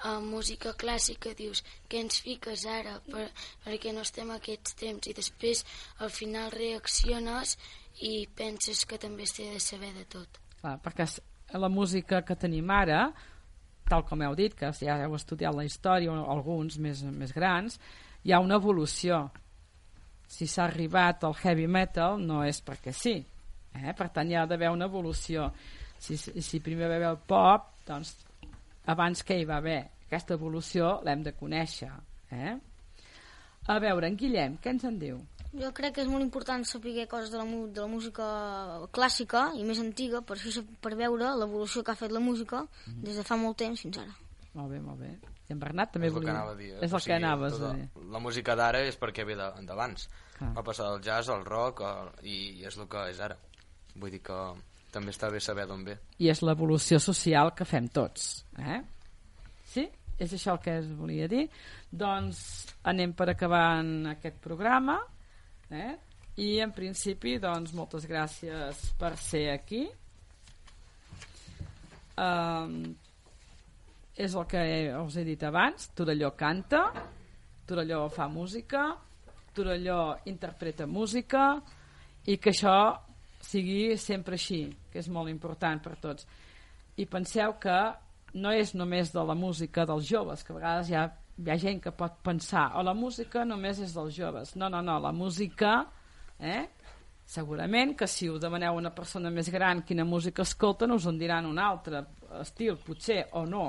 a 0.06 0.12
música 0.22 0.72
clàssica, 0.78 1.32
dius, 1.34 1.64
què 1.90 2.04
ens 2.04 2.20
fiques 2.22 2.62
ara? 2.70 3.00
Per, 3.02 3.24
perquè 3.64 3.92
no 3.94 4.04
estem 4.06 4.30
aquests 4.30 4.76
temps. 4.78 5.11
I 5.11 5.16
després 5.18 5.64
al 6.06 6.12
final 6.14 6.54
reacciones 6.54 7.56
i 8.06 8.28
penses 8.38 8.84
que 8.86 9.00
també 9.02 9.26
s'ha 9.26 9.48
de 9.56 9.62
saber 9.62 9.90
de 9.96 10.06
tot. 10.06 10.38
Clar, 10.61 10.76
perquè 10.84 11.09
la 11.59 11.70
música 11.72 12.22
que 12.22 12.38
tenim 12.38 12.70
ara, 12.70 13.09
tal 13.90 14.06
com 14.06 14.22
heu 14.22 14.38
dit, 14.38 14.54
que 14.54 14.70
ja 14.78 15.00
heu 15.02 15.18
estudiat 15.18 15.56
la 15.56 15.66
història, 15.66 16.14
alguns 16.14 16.78
més, 16.78 17.02
més 17.02 17.34
grans, 17.34 17.80
hi 18.22 18.32
ha 18.32 18.42
una 18.44 18.59
evolució. 18.62 19.26
Si 20.29 20.47
s'ha 20.47 20.66
arribat 20.68 21.24
al 21.24 21.37
heavy 21.41 21.66
metal 21.66 22.18
no 22.20 22.43
és 22.45 22.61
perquè 22.64 22.93
sí, 22.93 23.16
eh? 23.72 23.95
per 23.97 24.11
tant 24.12 24.29
hi 24.29 24.37
ha 24.37 24.47
d'haver 24.47 24.70
una 24.74 24.89
evolució. 24.91 25.49
Si, 25.99 26.16
si 26.18 26.61
primer 26.61 26.91
va 26.91 26.99
haver 26.99 27.09
el 27.11 27.22
pop, 27.26 27.72
doncs 27.89 28.14
abans 28.93 29.24
que 29.24 29.39
hi 29.39 29.47
va 29.49 29.59
haver 29.59 29.81
aquesta 30.07 30.37
evolució 30.39 30.99
l'hem 31.05 31.24
de 31.24 31.35
conèixer. 31.37 31.91
Eh? 32.33 32.55
A 33.68 33.79
veure, 33.83 34.09
en 34.09 34.16
Guillem, 34.16 34.57
què 34.62 34.72
ens 34.72 34.87
en 34.89 35.01
diu? 35.01 35.18
Jo 35.59 35.70
crec 35.76 35.95
que 35.97 36.05
és 36.05 36.11
molt 36.12 36.24
important 36.24 36.64
saber 36.68 37.07
coses 37.09 37.33
de 37.33 37.41
la, 37.41 37.45
de 37.45 37.81
la 37.81 37.89
música 37.89 38.29
clàssica 38.93 39.49
i 39.57 39.64
més 39.64 39.81
antiga, 39.81 40.20
per, 40.20 40.37
per 40.85 40.95
veure 40.97 41.33
l'evolució 41.41 41.83
que 41.83 41.93
ha 41.93 42.01
fet 42.01 42.12
la 42.12 42.20
música 42.20 42.66
mm. 42.66 43.01
des 43.05 43.16
de 43.16 43.24
fa 43.24 43.41
molt 43.41 43.57
temps 43.64 43.81
fins 43.81 44.01
ara. 44.05 44.14
Molt 44.55 44.72
bé, 44.74 44.81
molt 44.85 45.01
bé. 45.01 45.12
I 45.49 45.55
en 45.55 45.61
Bernat 45.62 45.94
també 45.94 46.11
és 46.11 46.14
volia... 46.14 46.34
El 46.34 46.36
que 46.36 46.53
a 46.53 46.57
dir, 46.59 46.70
és 46.76 46.90
el 46.90 46.96
o 46.96 47.01
sigui, 47.01 47.09
que 47.09 47.16
anaves 47.16 47.55
tota, 47.57 47.70
a 47.70 47.76
dir. 47.78 48.09
La 48.12 48.20
música 48.20 48.57
d'ara 48.59 48.82
és 48.84 48.99
perquè 49.01 49.24
ve 49.24 49.36
d'abans. 49.38 50.09
Va 50.55 50.62
passar 50.62 50.90
del 50.92 51.01
jazz 51.03 51.32
al 51.32 51.44
rock 51.46 51.82
el, 51.88 52.11
i 52.28 52.36
és 52.68 52.76
el 52.76 52.88
que 52.90 53.07
és 53.11 53.20
ara. 53.24 53.38
Vull 53.99 54.12
dir 54.12 54.20
que 54.22 54.36
també 54.92 55.14
està 55.14 55.30
bé 55.32 55.40
saber 55.42 55.64
d'on 55.70 55.86
ve. 55.86 55.96
I 56.20 56.28
és 56.32 56.42
l'evolució 56.44 57.01
social 57.03 57.55
que 57.57 57.66
fem 57.68 57.88
tots. 57.88 58.28
Eh? 58.61 58.82
Sí? 59.72 59.86
És 60.18 60.34
això 60.34 60.57
el 60.57 60.61
que 60.62 60.76
es 60.82 60.90
volia 60.99 61.28
dir. 61.30 61.46
Doncs 61.90 62.42
anem 62.90 63.14
per 63.16 63.30
acabar 63.32 63.80
en 63.80 64.12
aquest 64.12 64.36
programa 64.44 64.99
eh? 65.70 65.94
i 66.38 66.59
en 66.62 66.74
principi 66.76 67.38
doncs 67.42 67.72
moltes 67.74 68.07
gràcies 68.11 68.84
per 69.01 69.14
ser 69.18 69.49
aquí 69.55 69.86
um, 72.18 72.82
és 74.18 74.34
el 74.34 74.46
que 74.50 74.60
us 74.98 75.16
he 75.16 75.24
dit 75.26 75.42
abans 75.46 75.92
Torelló 75.94 76.32
canta 76.36 76.88
Torelló 77.66 78.08
fa 78.10 78.26
música 78.28 78.88
Torelló 79.54 80.16
interpreta 80.26 80.86
música 80.86 81.52
i 82.26 82.36
que 82.42 82.50
això 82.50 82.78
sigui 83.40 83.96
sempre 83.96 84.34
així 84.34 84.64
que 84.90 84.98
és 85.00 85.08
molt 85.08 85.30
important 85.30 85.80
per 85.80 85.94
tots. 86.02 86.26
I 86.98 87.06
penseu 87.06 87.54
que 87.62 87.78
no 88.34 88.52
és 88.52 88.74
només 88.74 89.12
de 89.14 89.22
la 89.24 89.36
música 89.38 89.86
dels 89.88 90.06
joves 90.10 90.42
que 90.44 90.52
a 90.52 90.58
vegades 90.58 90.90
hi 90.90 90.98
ha 90.98 91.06
hi 91.38 91.50
ha 91.52 91.56
gent 91.62 91.78
que 91.82 91.92
pot 91.94 92.16
pensar 92.26 92.72
o 92.74 92.82
la 92.82 92.94
música 92.98 93.44
només 93.46 93.78
és 93.78 93.94
dels 93.94 94.16
joves. 94.16 94.56
No, 94.56 94.68
no, 94.68 94.82
no, 94.82 94.98
la 94.98 95.12
música 95.14 95.84
eh? 96.40 96.64
segurament 97.24 97.94
que 97.94 98.08
si 98.10 98.28
ho 98.28 98.38
demaneu 98.42 98.74
a 98.74 98.80
una 98.80 98.90
persona 98.94 99.30
més 99.30 99.50
gran 99.54 99.84
quina 99.86 100.04
música 100.04 100.42
escolten 100.42 100.90
us 100.96 101.06
en 101.06 101.18
diran 101.20 101.46
un 101.46 101.58
altre 101.62 102.02
estil 102.40 102.78
potser 102.82 103.28
o 103.38 103.44
no 103.46 103.68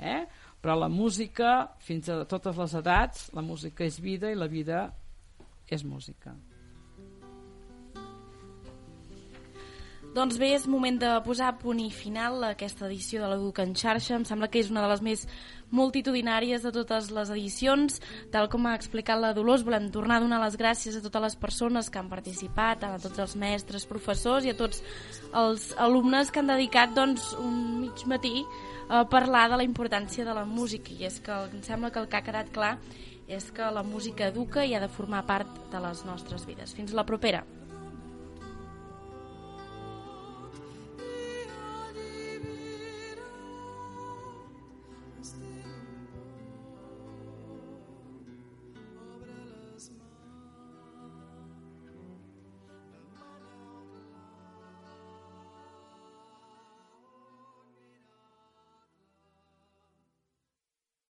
eh? 0.00 0.24
però 0.60 0.76
la 0.76 0.90
música 0.92 1.70
fins 1.84 2.08
a 2.08 2.24
totes 2.28 2.56
les 2.56 2.76
edats 2.82 3.28
la 3.36 3.44
música 3.44 3.84
és 3.84 4.00
vida 4.00 4.32
i 4.32 4.38
la 4.38 4.48
vida 4.50 4.88
és 5.70 5.84
música 5.84 6.34
Doncs 10.10 10.40
bé, 10.42 10.48
és 10.56 10.64
moment 10.66 10.96
de 10.98 11.08
posar 11.22 11.52
punt 11.60 11.78
i 11.78 11.86
final 11.94 12.40
a 12.42 12.48
aquesta 12.56 12.88
edició 12.88 13.20
de 13.22 13.28
l'Educa 13.30 13.62
en 13.62 13.76
xarxa. 13.78 14.16
Em 14.16 14.24
sembla 14.26 14.48
que 14.50 14.58
és 14.58 14.70
una 14.72 14.82
de 14.82 14.88
les 14.90 15.02
més 15.06 15.20
multitudinàries 15.70 16.64
de 16.66 16.72
totes 16.74 17.12
les 17.14 17.30
edicions. 17.30 18.00
Tal 18.34 18.48
com 18.50 18.66
ha 18.66 18.72
explicat 18.74 19.20
la 19.22 19.30
Dolors, 19.36 19.62
volem 19.62 19.86
tornar 19.94 20.16
a 20.18 20.24
donar 20.24 20.40
les 20.42 20.56
gràcies 20.58 20.96
a 20.98 21.02
totes 21.04 21.22
les 21.22 21.36
persones 21.38 21.92
que 21.94 22.02
han 22.02 22.10
participat, 22.10 22.82
a 22.82 22.98
tots 22.98 23.22
els 23.22 23.36
mestres, 23.38 23.86
professors 23.86 24.48
i 24.48 24.50
a 24.50 24.56
tots 24.58 24.82
els 25.30 25.68
alumnes 25.78 26.34
que 26.34 26.42
han 26.42 26.50
dedicat 26.50 26.90
doncs, 26.98 27.30
un 27.38 27.62
mig 27.84 28.02
matí 28.10 28.42
a 28.90 29.04
parlar 29.06 29.46
de 29.54 29.62
la 29.62 29.68
importància 29.68 30.26
de 30.26 30.34
la 30.34 30.42
música. 30.42 30.90
I 30.90 31.06
és 31.06 31.22
que 31.22 31.38
em 31.52 31.62
sembla 31.62 31.94
que 31.94 32.02
el 32.02 32.10
que 32.10 32.18
ha 32.18 32.26
quedat 32.26 32.50
clar 32.50 32.74
és 33.30 33.52
que 33.54 33.70
la 33.70 33.86
música 33.86 34.26
educa 34.26 34.66
i 34.66 34.74
ha 34.74 34.82
de 34.82 34.90
formar 34.90 35.22
part 35.30 35.70
de 35.70 35.86
les 35.86 36.02
nostres 36.02 36.50
vides. 36.50 36.74
Fins 36.74 36.98
la 36.98 37.06
propera. 37.06 37.46